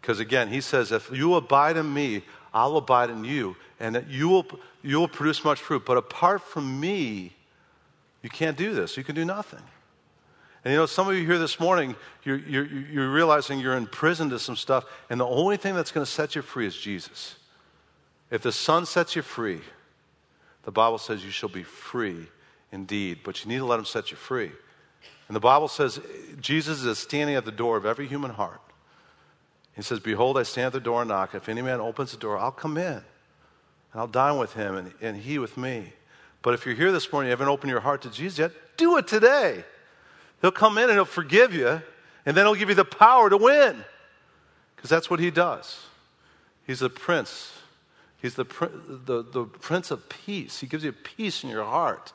Because 0.00 0.18
again, 0.18 0.48
he 0.48 0.60
says, 0.60 0.90
if 0.90 1.10
you 1.12 1.34
abide 1.34 1.76
in 1.76 1.92
me, 1.92 2.22
I'll 2.52 2.76
abide 2.76 3.10
in 3.10 3.24
you, 3.24 3.56
and 3.78 3.94
that 3.94 4.08
you 4.08 4.28
will, 4.28 4.46
you 4.82 4.98
will 4.98 5.08
produce 5.08 5.44
much 5.44 5.60
fruit. 5.60 5.84
But 5.86 5.96
apart 5.96 6.42
from 6.42 6.80
me, 6.80 7.32
you 8.22 8.28
can't 8.28 8.56
do 8.56 8.74
this. 8.74 8.96
You 8.96 9.04
can 9.04 9.14
do 9.14 9.24
nothing. 9.24 9.62
And 10.64 10.72
you 10.72 10.78
know, 10.78 10.86
some 10.86 11.08
of 11.08 11.16
you 11.16 11.24
here 11.24 11.38
this 11.38 11.58
morning, 11.58 11.96
you're, 12.24 12.38
you're, 12.38 12.66
you're 12.66 13.10
realizing 13.10 13.58
you're 13.58 13.76
in 13.76 13.86
prison 13.86 14.30
to 14.30 14.38
some 14.38 14.56
stuff, 14.56 14.84
and 15.10 15.18
the 15.18 15.26
only 15.26 15.56
thing 15.56 15.74
that's 15.74 15.90
going 15.90 16.04
to 16.04 16.10
set 16.10 16.36
you 16.36 16.42
free 16.42 16.66
is 16.66 16.76
Jesus. 16.76 17.36
If 18.30 18.42
the 18.42 18.52
Son 18.52 18.86
sets 18.86 19.16
you 19.16 19.22
free, 19.22 19.60
the 20.64 20.70
Bible 20.70 20.98
says 20.98 21.24
you 21.24 21.30
shall 21.30 21.48
be 21.48 21.64
free 21.64 22.26
indeed, 22.70 23.18
but 23.24 23.44
you 23.44 23.50
need 23.50 23.58
to 23.58 23.64
let 23.64 23.78
Him 23.78 23.84
set 23.84 24.10
you 24.10 24.16
free. 24.16 24.52
And 25.28 25.36
the 25.36 25.40
Bible 25.40 25.68
says 25.68 26.00
Jesus 26.40 26.82
is 26.82 26.98
standing 26.98 27.36
at 27.36 27.44
the 27.44 27.52
door 27.52 27.76
of 27.76 27.86
every 27.86 28.06
human 28.06 28.32
heart. 28.32 28.60
He 29.74 29.82
says, 29.82 30.00
Behold, 30.00 30.36
I 30.36 30.42
stand 30.42 30.66
at 30.66 30.72
the 30.72 30.80
door 30.80 31.02
and 31.02 31.08
knock. 31.08 31.34
If 31.34 31.48
any 31.48 31.62
man 31.62 31.80
opens 31.80 32.12
the 32.12 32.18
door, 32.18 32.38
I'll 32.38 32.50
come 32.50 32.76
in 32.76 32.92
and 32.92 33.04
I'll 33.94 34.06
dine 34.06 34.38
with 34.38 34.52
him 34.54 34.76
and, 34.76 34.92
and 35.00 35.16
he 35.16 35.38
with 35.38 35.56
me. 35.56 35.92
But 36.42 36.54
if 36.54 36.66
you're 36.66 36.74
here 36.74 36.92
this 36.92 37.10
morning, 37.12 37.28
you 37.28 37.30
haven't 37.30 37.48
opened 37.48 37.70
your 37.70 37.80
heart 37.80 38.02
to 38.02 38.10
Jesus 38.10 38.38
yet, 38.38 38.52
do 38.76 38.96
it 38.98 39.06
today. 39.06 39.64
He'll 40.40 40.50
come 40.50 40.76
in 40.76 40.84
and 40.84 40.92
he'll 40.92 41.04
forgive 41.04 41.54
you, 41.54 41.80
and 42.26 42.36
then 42.36 42.44
he'll 42.44 42.56
give 42.56 42.68
you 42.68 42.74
the 42.74 42.84
power 42.84 43.30
to 43.30 43.36
win. 43.36 43.84
Because 44.74 44.90
that's 44.90 45.08
what 45.08 45.20
he 45.20 45.30
does. 45.30 45.86
He's 46.66 46.80
the 46.80 46.90
prince. 46.90 47.52
He's 48.20 48.34
the, 48.34 48.44
the, 48.44 49.22
the 49.22 49.44
prince 49.44 49.90
of 49.90 50.08
peace. 50.08 50.58
He 50.58 50.66
gives 50.66 50.82
you 50.84 50.92
peace 50.92 51.44
in 51.44 51.50
your 51.50 51.64
heart. 51.64 52.12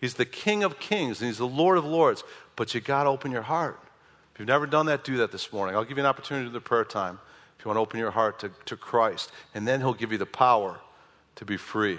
He's 0.00 0.14
the 0.14 0.24
king 0.24 0.62
of 0.62 0.78
kings, 0.78 1.20
and 1.20 1.28
he's 1.28 1.38
the 1.38 1.46
lord 1.46 1.78
of 1.78 1.84
lords. 1.84 2.24
But 2.56 2.74
you 2.74 2.80
got 2.80 3.04
to 3.04 3.10
open 3.10 3.32
your 3.32 3.42
heart. 3.42 3.78
If 4.32 4.40
you've 4.40 4.48
never 4.48 4.66
done 4.66 4.86
that, 4.86 5.04
do 5.04 5.16
that 5.18 5.32
this 5.32 5.52
morning. 5.52 5.74
I'll 5.74 5.84
give 5.84 5.96
you 5.98 6.04
an 6.04 6.08
opportunity 6.08 6.46
to 6.46 6.52
the 6.52 6.60
prayer 6.60 6.84
time 6.84 7.18
if 7.58 7.64
you 7.64 7.68
want 7.68 7.76
to 7.76 7.80
open 7.80 7.98
your 7.98 8.12
heart 8.12 8.38
to, 8.40 8.50
to 8.66 8.76
Christ. 8.76 9.32
And 9.54 9.66
then 9.66 9.80
he'll 9.80 9.94
give 9.94 10.12
you 10.12 10.18
the 10.18 10.26
power 10.26 10.78
to 11.36 11.44
be 11.44 11.56
free 11.56 11.98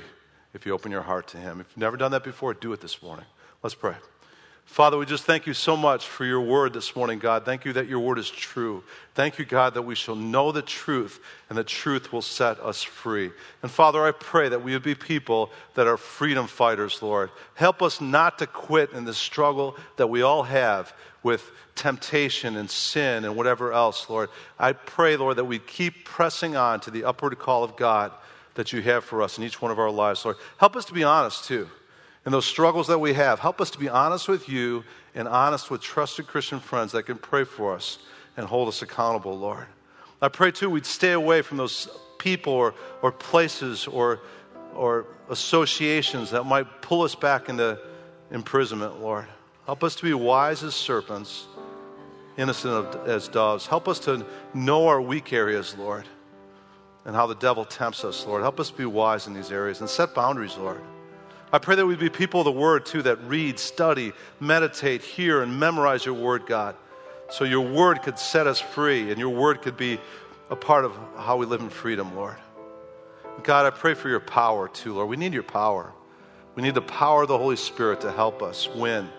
if 0.54 0.66
you 0.66 0.74
open 0.74 0.91
your 0.91 1.02
heart 1.02 1.28
to 1.30 1.38
him. 1.38 1.60
If 1.60 1.68
you've 1.72 1.78
never 1.78 1.97
done 1.97 2.12
that 2.12 2.24
before, 2.24 2.54
do 2.54 2.72
it 2.74 2.82
this 2.82 3.02
morning. 3.02 3.26
Let's 3.62 3.76
pray. 3.76 3.95
Father, 4.70 4.99
we 4.99 5.05
just 5.07 5.26
thank 5.26 5.47
you 5.47 5.55
so 5.55 5.76
much 5.76 6.07
for 6.07 6.26
your 6.26 6.41
word 6.41 6.74
this 6.74 6.95
morning, 6.95 7.17
God. 7.17 7.43
Thank 7.43 7.65
you 7.65 7.74
that 7.74 7.89
your 7.89 7.99
word 7.99 8.20
is 8.20 8.30
true. 8.30 8.84
Thank 9.15 9.39
you, 9.39 9.43
God, 9.43 9.74
that 9.74 9.82
we 9.82 9.95
shall 9.95 10.15
know 10.15 10.51
the 10.51 10.61
truth 10.61 11.20
and 11.49 11.57
the 11.57 11.63
truth 11.63 12.13
will 12.13 12.22
set 12.22 12.59
us 12.59 12.84
free. 12.84 13.32
And 13.63 13.72
Father, 13.72 14.05
I 14.05 14.11
pray 14.11 14.47
that 14.47 14.63
we 14.63 14.74
would 14.74 14.84
be 14.84 14.93
people 14.93 15.49
that 15.74 15.88
are 15.88 15.97
freedom 15.97 16.45
fighters, 16.45 17.01
Lord. 17.01 17.32
Help 17.55 17.82
us 17.82 17.99
not 17.99 18.38
to 18.39 18.47
quit 18.47 18.91
in 18.91 19.05
the 19.05 19.13
struggle 19.13 19.76
that 19.97 20.07
we 20.07 20.22
all 20.22 20.43
have 20.43 20.93
with 21.24 21.51
temptation 21.74 22.55
and 22.55 22.70
sin 22.70 23.26
and 23.26 23.36
whatever 23.36 23.74
else, 23.74 24.07
Lord. 24.07 24.30
I 24.59 24.74
pray, 24.74 25.17
Lord, 25.17 25.38
that 25.38 25.45
we 25.45 25.57
keep 25.57 26.05
pressing 26.05 26.55
on 26.55 26.80
to 26.82 26.91
the 26.91 27.05
upward 27.05 27.38
call 27.39 27.63
of 27.63 27.76
God 27.76 28.11
that 28.53 28.72
you 28.72 28.84
have 28.84 29.03
for 29.03 29.24
us 29.24 29.39
in 29.39 29.43
each 29.43 29.63
one 29.63 29.72
of 29.72 29.80
our 29.80 29.91
lives, 29.91 30.24
Lord. 30.24 30.38
Help 30.57 30.76
us 30.76 30.86
to 30.86 30.93
be 30.93 31.03
honest, 31.03 31.45
too 31.45 31.67
and 32.30 32.34
those 32.36 32.45
struggles 32.45 32.86
that 32.86 32.99
we 32.99 33.13
have. 33.13 33.39
Help 33.39 33.59
us 33.59 33.71
to 33.71 33.80
be 33.80 33.89
honest 33.89 34.27
with 34.27 34.47
you 34.47 34.84
and 35.15 35.27
honest 35.27 35.71
with 35.71 35.82
trusted 35.82 36.27
Christian 36.27 36.59
friends 36.59 36.91
that 36.91 37.01
can 37.01 37.17
pray 37.17 37.43
for 37.43 37.73
us 37.73 37.97
and 38.38 38.45
hold 38.45 38.67
us 38.67 38.84
accountable, 38.84 39.36
Lord. 39.36 39.65
I 40.21 40.27
pray 40.27 40.51
too 40.51 40.69
we'd 40.69 40.86
stay 40.86 41.13
away 41.13 41.41
from 41.41 41.57
those 41.57 41.89
people 42.19 42.53
or, 42.53 42.75
or 43.01 43.11
places 43.11 43.88
or, 43.88 44.19
or 44.75 45.07
associations 45.32 46.30
that 46.30 46.43
might 46.43 46.84
pull 46.84 47.01
us 47.01 47.15
back 47.15 47.49
into 47.49 47.80
imprisonment, 48.30 49.01
Lord. 49.01 49.25
Help 49.65 49.84
us 49.84 49.95
to 49.95 50.03
be 50.03 50.13
wise 50.13 50.61
as 50.61 50.75
serpents, 50.75 51.47
innocent 52.38 52.93
as 53.07 53.27
doves. 53.27 53.65
Help 53.65 53.88
us 53.88 53.97
to 54.01 54.23
know 54.53 54.86
our 54.86 55.01
weak 55.01 55.34
areas, 55.34 55.75
Lord, 55.80 56.05
and 57.05 57.15
how 57.15 57.25
the 57.25 57.34
devil 57.34 57.65
tempts 57.65 58.05
us, 58.05 58.27
Lord. 58.27 58.43
Help 58.43 58.59
us 58.59 58.69
be 58.69 58.86
wise 58.86 59.25
in 59.25 59.34
these 59.34 59.51
areas 59.51 59.80
and 59.80 59.89
set 59.89 60.13
boundaries, 60.13 60.55
Lord. 60.55 60.80
I 61.52 61.58
pray 61.58 61.76
that 61.76 61.86
we'd 61.86 62.00
be 62.00 62.10
people 62.10 62.41
of 62.41 62.45
the 62.45 62.52
Word, 62.52 62.86
too, 62.86 63.02
that 63.04 63.24
read, 63.24 63.58
study, 63.58 64.14
meditate, 64.39 65.02
hear, 65.02 65.41
and 65.41 65.60
memorize 65.60 66.06
your 66.06 66.14
Word, 66.14 66.45
God. 66.45 66.76
So 67.32 67.43
your 67.43 67.62
Word 67.62 68.04
could 68.04 68.20
set 68.20 68.45
us 68.45 68.60
free 68.60 69.10
and 69.10 69.20
your 69.20 69.30
Word 69.30 69.62
could 69.62 69.78
be 69.78 70.00
a 70.50 70.56
part 70.56 70.86
of 70.86 70.95
how 71.18 71.38
we 71.38 71.45
live 71.45 71.62
in 71.62 71.70
freedom, 71.70 72.16
Lord. 72.16 72.38
God, 73.43 73.66
I 73.66 73.70
pray 73.72 73.93
for 73.93 74.10
your 74.10 74.20
power, 74.20 74.68
too, 74.68 74.93
Lord. 74.93 75.10
We 75.10 75.18
need 75.18 75.34
your 75.34 75.43
power. 75.43 75.91
We 76.56 76.62
need 76.62 76.76
the 76.76 76.82
power 76.82 77.24
of 77.24 77.28
the 77.28 77.38
Holy 77.38 77.56
Spirit 77.56 78.02
to 78.02 78.12
help 78.12 78.43
us 78.43 78.68
win 78.68 79.10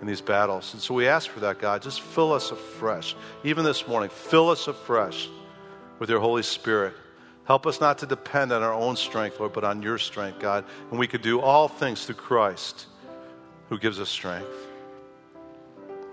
in 0.00 0.06
these 0.06 0.20
battles. 0.20 0.72
And 0.74 0.82
so 0.82 0.94
we 0.94 1.06
ask 1.06 1.30
for 1.30 1.40
that, 1.40 1.58
God. 1.58 1.82
Just 1.82 2.00
fill 2.00 2.32
us 2.32 2.50
afresh. 2.50 3.16
Even 3.44 3.64
this 3.64 3.88
morning, 3.88 4.10
fill 4.10 4.50
us 4.50 4.68
afresh 4.68 5.28
with 5.98 6.10
your 6.10 6.20
Holy 6.20 6.42
Spirit. 6.42 6.94
Help 7.44 7.66
us 7.66 7.80
not 7.80 7.98
to 7.98 8.06
depend 8.06 8.52
on 8.52 8.62
our 8.62 8.72
own 8.72 8.96
strength, 8.96 9.40
Lord, 9.40 9.52
but 9.52 9.64
on 9.64 9.82
your 9.82 9.98
strength, 9.98 10.38
God. 10.38 10.64
And 10.90 10.98
we 10.98 11.08
could 11.08 11.22
do 11.22 11.40
all 11.40 11.68
things 11.68 12.04
through 12.04 12.14
Christ 12.14 12.86
who 13.68 13.78
gives 13.78 13.98
us 13.98 14.08
strength. 14.08 14.46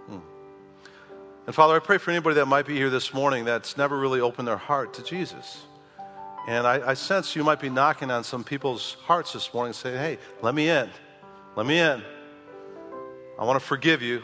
Hmm. 0.07 0.19
And 1.45 1.53
Father, 1.53 1.75
I 1.75 1.79
pray 1.79 1.99
for 1.99 2.09
anybody 2.09 2.35
that 2.35 2.47
might 2.47 2.65
be 2.65 2.75
here 2.75 2.89
this 2.89 3.13
morning 3.13 3.45
that's 3.45 3.77
never 3.77 3.97
really 3.97 4.21
opened 4.21 4.47
their 4.47 4.57
heart 4.57 4.95
to 4.95 5.03
Jesus. 5.03 5.61
And 6.47 6.65
I, 6.65 6.89
I 6.89 6.93
sense 6.95 7.35
you 7.35 7.43
might 7.43 7.59
be 7.59 7.69
knocking 7.69 8.09
on 8.09 8.23
some 8.23 8.43
people's 8.43 8.97
hearts 9.03 9.33
this 9.33 9.53
morning 9.53 9.73
saying, 9.73 9.97
hey, 9.97 10.17
let 10.41 10.55
me 10.55 10.69
in. 10.69 10.89
Let 11.55 11.65
me 11.67 11.77
in. 11.77 12.01
I 13.37 13.43
want 13.43 13.59
to 13.59 13.65
forgive 13.65 14.01
you. 14.01 14.23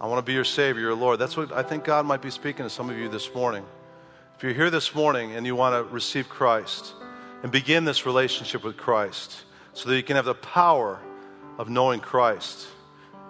I 0.00 0.06
want 0.06 0.18
to 0.18 0.22
be 0.22 0.32
your 0.32 0.44
Savior, 0.44 0.80
your 0.80 0.94
Lord. 0.94 1.18
That's 1.18 1.36
what 1.36 1.52
I 1.52 1.62
think 1.62 1.84
God 1.84 2.06
might 2.06 2.22
be 2.22 2.30
speaking 2.30 2.64
to 2.64 2.70
some 2.70 2.88
of 2.88 2.96
you 2.96 3.10
this 3.10 3.34
morning. 3.34 3.66
If 4.40 4.44
you're 4.44 4.54
here 4.54 4.70
this 4.70 4.94
morning 4.94 5.32
and 5.36 5.44
you 5.44 5.54
want 5.54 5.74
to 5.74 5.92
receive 5.92 6.26
Christ 6.30 6.94
and 7.42 7.52
begin 7.52 7.84
this 7.84 8.06
relationship 8.06 8.64
with 8.64 8.78
Christ 8.78 9.44
so 9.74 9.90
that 9.90 9.94
you 9.94 10.02
can 10.02 10.16
have 10.16 10.24
the 10.24 10.32
power 10.32 10.98
of 11.58 11.68
knowing 11.68 12.00
Christ 12.00 12.66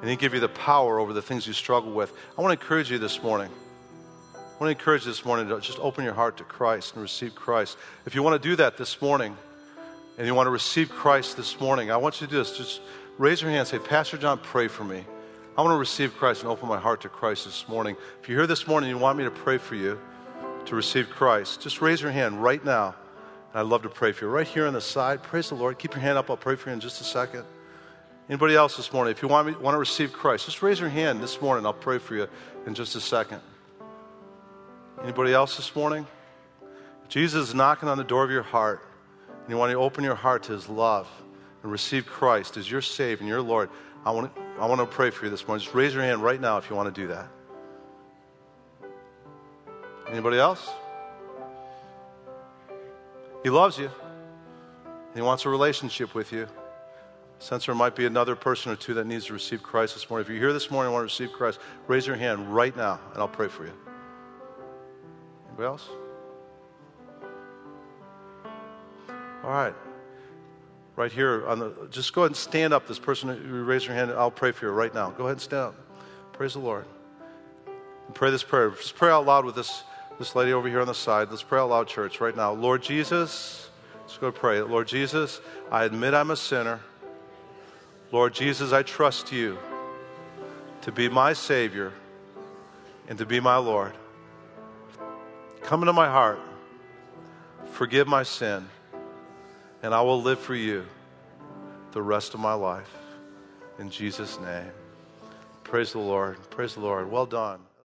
and 0.00 0.08
He 0.08 0.14
give 0.14 0.34
you 0.34 0.38
the 0.38 0.48
power 0.48 1.00
over 1.00 1.12
the 1.12 1.20
things 1.20 1.48
you 1.48 1.52
struggle 1.52 1.90
with, 1.90 2.12
I 2.38 2.40
want 2.40 2.56
to 2.56 2.64
encourage 2.64 2.92
you 2.92 2.98
this 2.98 3.24
morning. 3.24 3.50
I 4.36 4.38
want 4.60 4.60
to 4.60 4.68
encourage 4.68 5.04
you 5.04 5.10
this 5.10 5.24
morning 5.24 5.48
to 5.48 5.60
just 5.60 5.80
open 5.80 6.04
your 6.04 6.14
heart 6.14 6.36
to 6.36 6.44
Christ 6.44 6.94
and 6.94 7.02
receive 7.02 7.34
Christ. 7.34 7.76
If 8.06 8.14
you 8.14 8.22
want 8.22 8.40
to 8.40 8.48
do 8.48 8.54
that 8.54 8.76
this 8.76 9.02
morning 9.02 9.36
and 10.16 10.28
you 10.28 10.34
want 10.36 10.46
to 10.46 10.52
receive 10.52 10.90
Christ 10.90 11.36
this 11.36 11.58
morning, 11.58 11.90
I 11.90 11.96
want 11.96 12.20
you 12.20 12.28
to 12.28 12.30
do 12.30 12.38
this. 12.38 12.56
Just 12.56 12.82
raise 13.18 13.42
your 13.42 13.50
hand 13.50 13.58
and 13.58 13.68
say, 13.68 13.80
Pastor 13.80 14.16
John, 14.16 14.38
pray 14.38 14.68
for 14.68 14.84
me. 14.84 15.04
I 15.58 15.62
want 15.62 15.74
to 15.74 15.78
receive 15.78 16.16
Christ 16.16 16.42
and 16.42 16.52
open 16.52 16.68
my 16.68 16.78
heart 16.78 17.00
to 17.00 17.08
Christ 17.08 17.46
this 17.46 17.68
morning. 17.68 17.96
If 18.22 18.28
you're 18.28 18.38
here 18.38 18.46
this 18.46 18.68
morning 18.68 18.90
and 18.90 18.96
you 18.96 19.02
want 19.02 19.18
me 19.18 19.24
to 19.24 19.32
pray 19.32 19.58
for 19.58 19.74
you, 19.74 19.98
to 20.66 20.74
receive 20.74 21.10
Christ, 21.10 21.60
just 21.60 21.80
raise 21.80 22.00
your 22.00 22.10
hand 22.10 22.42
right 22.42 22.64
now. 22.64 22.94
And 23.52 23.60
I'd 23.60 23.66
love 23.66 23.82
to 23.82 23.88
pray 23.88 24.12
for 24.12 24.26
you. 24.26 24.30
Right 24.30 24.46
here 24.46 24.66
on 24.66 24.74
the 24.74 24.80
side, 24.80 25.22
praise 25.22 25.48
the 25.48 25.56
Lord. 25.56 25.78
Keep 25.78 25.94
your 25.94 26.02
hand 26.02 26.18
up. 26.18 26.30
I'll 26.30 26.36
pray 26.36 26.56
for 26.56 26.70
you 26.70 26.74
in 26.74 26.80
just 26.80 27.00
a 27.00 27.04
second. 27.04 27.44
Anybody 28.28 28.54
else 28.54 28.76
this 28.76 28.92
morning? 28.92 29.10
If 29.10 29.22
you 29.22 29.28
want, 29.28 29.48
me, 29.48 29.54
want 29.54 29.74
to 29.74 29.78
receive 29.78 30.12
Christ, 30.12 30.44
just 30.44 30.62
raise 30.62 30.78
your 30.78 30.88
hand 30.88 31.20
this 31.20 31.40
morning. 31.42 31.66
I'll 31.66 31.72
pray 31.72 31.98
for 31.98 32.14
you 32.14 32.28
in 32.66 32.74
just 32.74 32.94
a 32.94 33.00
second. 33.00 33.40
Anybody 35.02 35.32
else 35.32 35.56
this 35.56 35.74
morning? 35.74 36.06
Jesus 37.08 37.48
is 37.48 37.54
knocking 37.54 37.88
on 37.88 37.98
the 37.98 38.04
door 38.04 38.22
of 38.22 38.30
your 38.30 38.44
heart 38.44 38.86
and 39.28 39.48
you 39.48 39.56
want 39.56 39.72
to 39.72 39.78
open 39.78 40.04
your 40.04 40.14
heart 40.14 40.44
to 40.44 40.52
his 40.52 40.68
love 40.68 41.08
and 41.64 41.72
receive 41.72 42.06
Christ 42.06 42.56
as 42.56 42.70
your 42.70 42.82
Savior 42.82 43.20
and 43.20 43.28
your 43.28 43.42
Lord, 43.42 43.68
I 44.04 44.12
want, 44.12 44.32
to, 44.34 44.42
I 44.60 44.66
want 44.66 44.80
to 44.80 44.86
pray 44.86 45.10
for 45.10 45.24
you 45.24 45.30
this 45.30 45.46
morning. 45.46 45.64
Just 45.64 45.74
raise 45.74 45.92
your 45.92 46.04
hand 46.04 46.22
right 46.22 46.40
now 46.40 46.56
if 46.56 46.70
you 46.70 46.76
want 46.76 46.94
to 46.94 47.00
do 47.00 47.08
that. 47.08 47.28
Anybody 50.10 50.38
else? 50.38 50.68
He 53.42 53.50
loves 53.50 53.78
you. 53.78 53.90
He 55.14 55.22
wants 55.22 55.44
a 55.44 55.48
relationship 55.48 56.14
with 56.14 56.32
you. 56.32 56.46
Since 57.38 57.66
there 57.66 57.74
might 57.74 57.96
be 57.96 58.06
another 58.06 58.36
person 58.36 58.70
or 58.70 58.76
two 58.76 58.92
that 58.94 59.06
needs 59.06 59.26
to 59.26 59.32
receive 59.32 59.62
Christ 59.62 59.94
this 59.94 60.10
morning. 60.10 60.26
If 60.26 60.30
you're 60.30 60.38
here 60.38 60.52
this 60.52 60.70
morning 60.70 60.88
and 60.88 60.94
want 60.94 61.08
to 61.08 61.22
receive 61.22 61.34
Christ, 61.34 61.58
raise 61.86 62.06
your 62.06 62.16
hand 62.16 62.54
right 62.54 62.76
now 62.76 63.00
and 63.12 63.18
I'll 63.18 63.28
pray 63.28 63.48
for 63.48 63.64
you. 63.64 63.72
Anybody 65.48 65.66
else? 65.66 65.88
All 69.42 69.50
right. 69.50 69.74
Right 70.96 71.10
here 71.10 71.46
on 71.46 71.60
the 71.60 71.72
just 71.90 72.12
go 72.12 72.22
ahead 72.22 72.30
and 72.30 72.36
stand 72.36 72.74
up. 72.74 72.86
This 72.86 72.98
person 72.98 73.28
who 73.30 73.64
raised 73.64 73.86
your 73.86 73.94
hand, 73.94 74.10
I'll 74.10 74.30
pray 74.30 74.52
for 74.52 74.66
you 74.66 74.72
right 74.72 74.94
now. 74.94 75.10
Go 75.10 75.24
ahead 75.24 75.36
and 75.36 75.40
stand 75.40 75.68
up. 75.68 75.74
Praise 76.32 76.52
the 76.52 76.58
Lord. 76.58 76.84
And 78.06 78.14
pray 78.14 78.30
this 78.30 78.42
prayer. 78.42 78.70
Just 78.70 78.96
pray 78.96 79.10
out 79.10 79.24
loud 79.24 79.46
with 79.46 79.54
this 79.54 79.82
this 80.20 80.36
lady 80.36 80.52
over 80.52 80.68
here 80.68 80.82
on 80.82 80.86
the 80.86 80.92
side. 80.92 81.30
Let's 81.30 81.42
pray 81.42 81.58
out 81.58 81.70
loud, 81.70 81.88
church, 81.88 82.20
right 82.20 82.36
now. 82.36 82.52
Lord 82.52 82.82
Jesus, 82.82 83.70
let's 84.02 84.18
go 84.18 84.30
pray. 84.30 84.60
Lord 84.60 84.86
Jesus, 84.86 85.40
I 85.70 85.84
admit 85.84 86.12
I'm 86.12 86.30
a 86.30 86.36
sinner. 86.36 86.78
Lord 88.12 88.34
Jesus, 88.34 88.70
I 88.70 88.82
trust 88.82 89.32
you 89.32 89.56
to 90.82 90.92
be 90.92 91.08
my 91.08 91.32
Savior 91.32 91.94
and 93.08 93.16
to 93.16 93.24
be 93.24 93.40
my 93.40 93.56
Lord. 93.56 93.94
Come 95.62 95.80
into 95.80 95.94
my 95.94 96.10
heart, 96.10 96.38
forgive 97.72 98.06
my 98.06 98.22
sin, 98.22 98.68
and 99.82 99.94
I 99.94 100.02
will 100.02 100.20
live 100.20 100.38
for 100.38 100.54
you 100.54 100.84
the 101.92 102.02
rest 102.02 102.34
of 102.34 102.40
my 102.40 102.52
life. 102.52 102.94
In 103.78 103.88
Jesus' 103.88 104.38
name. 104.38 104.70
Praise 105.64 105.92
the 105.92 105.98
Lord. 105.98 106.36
Praise 106.50 106.74
the 106.74 106.80
Lord. 106.80 107.10
Well 107.10 107.24
done. 107.24 107.60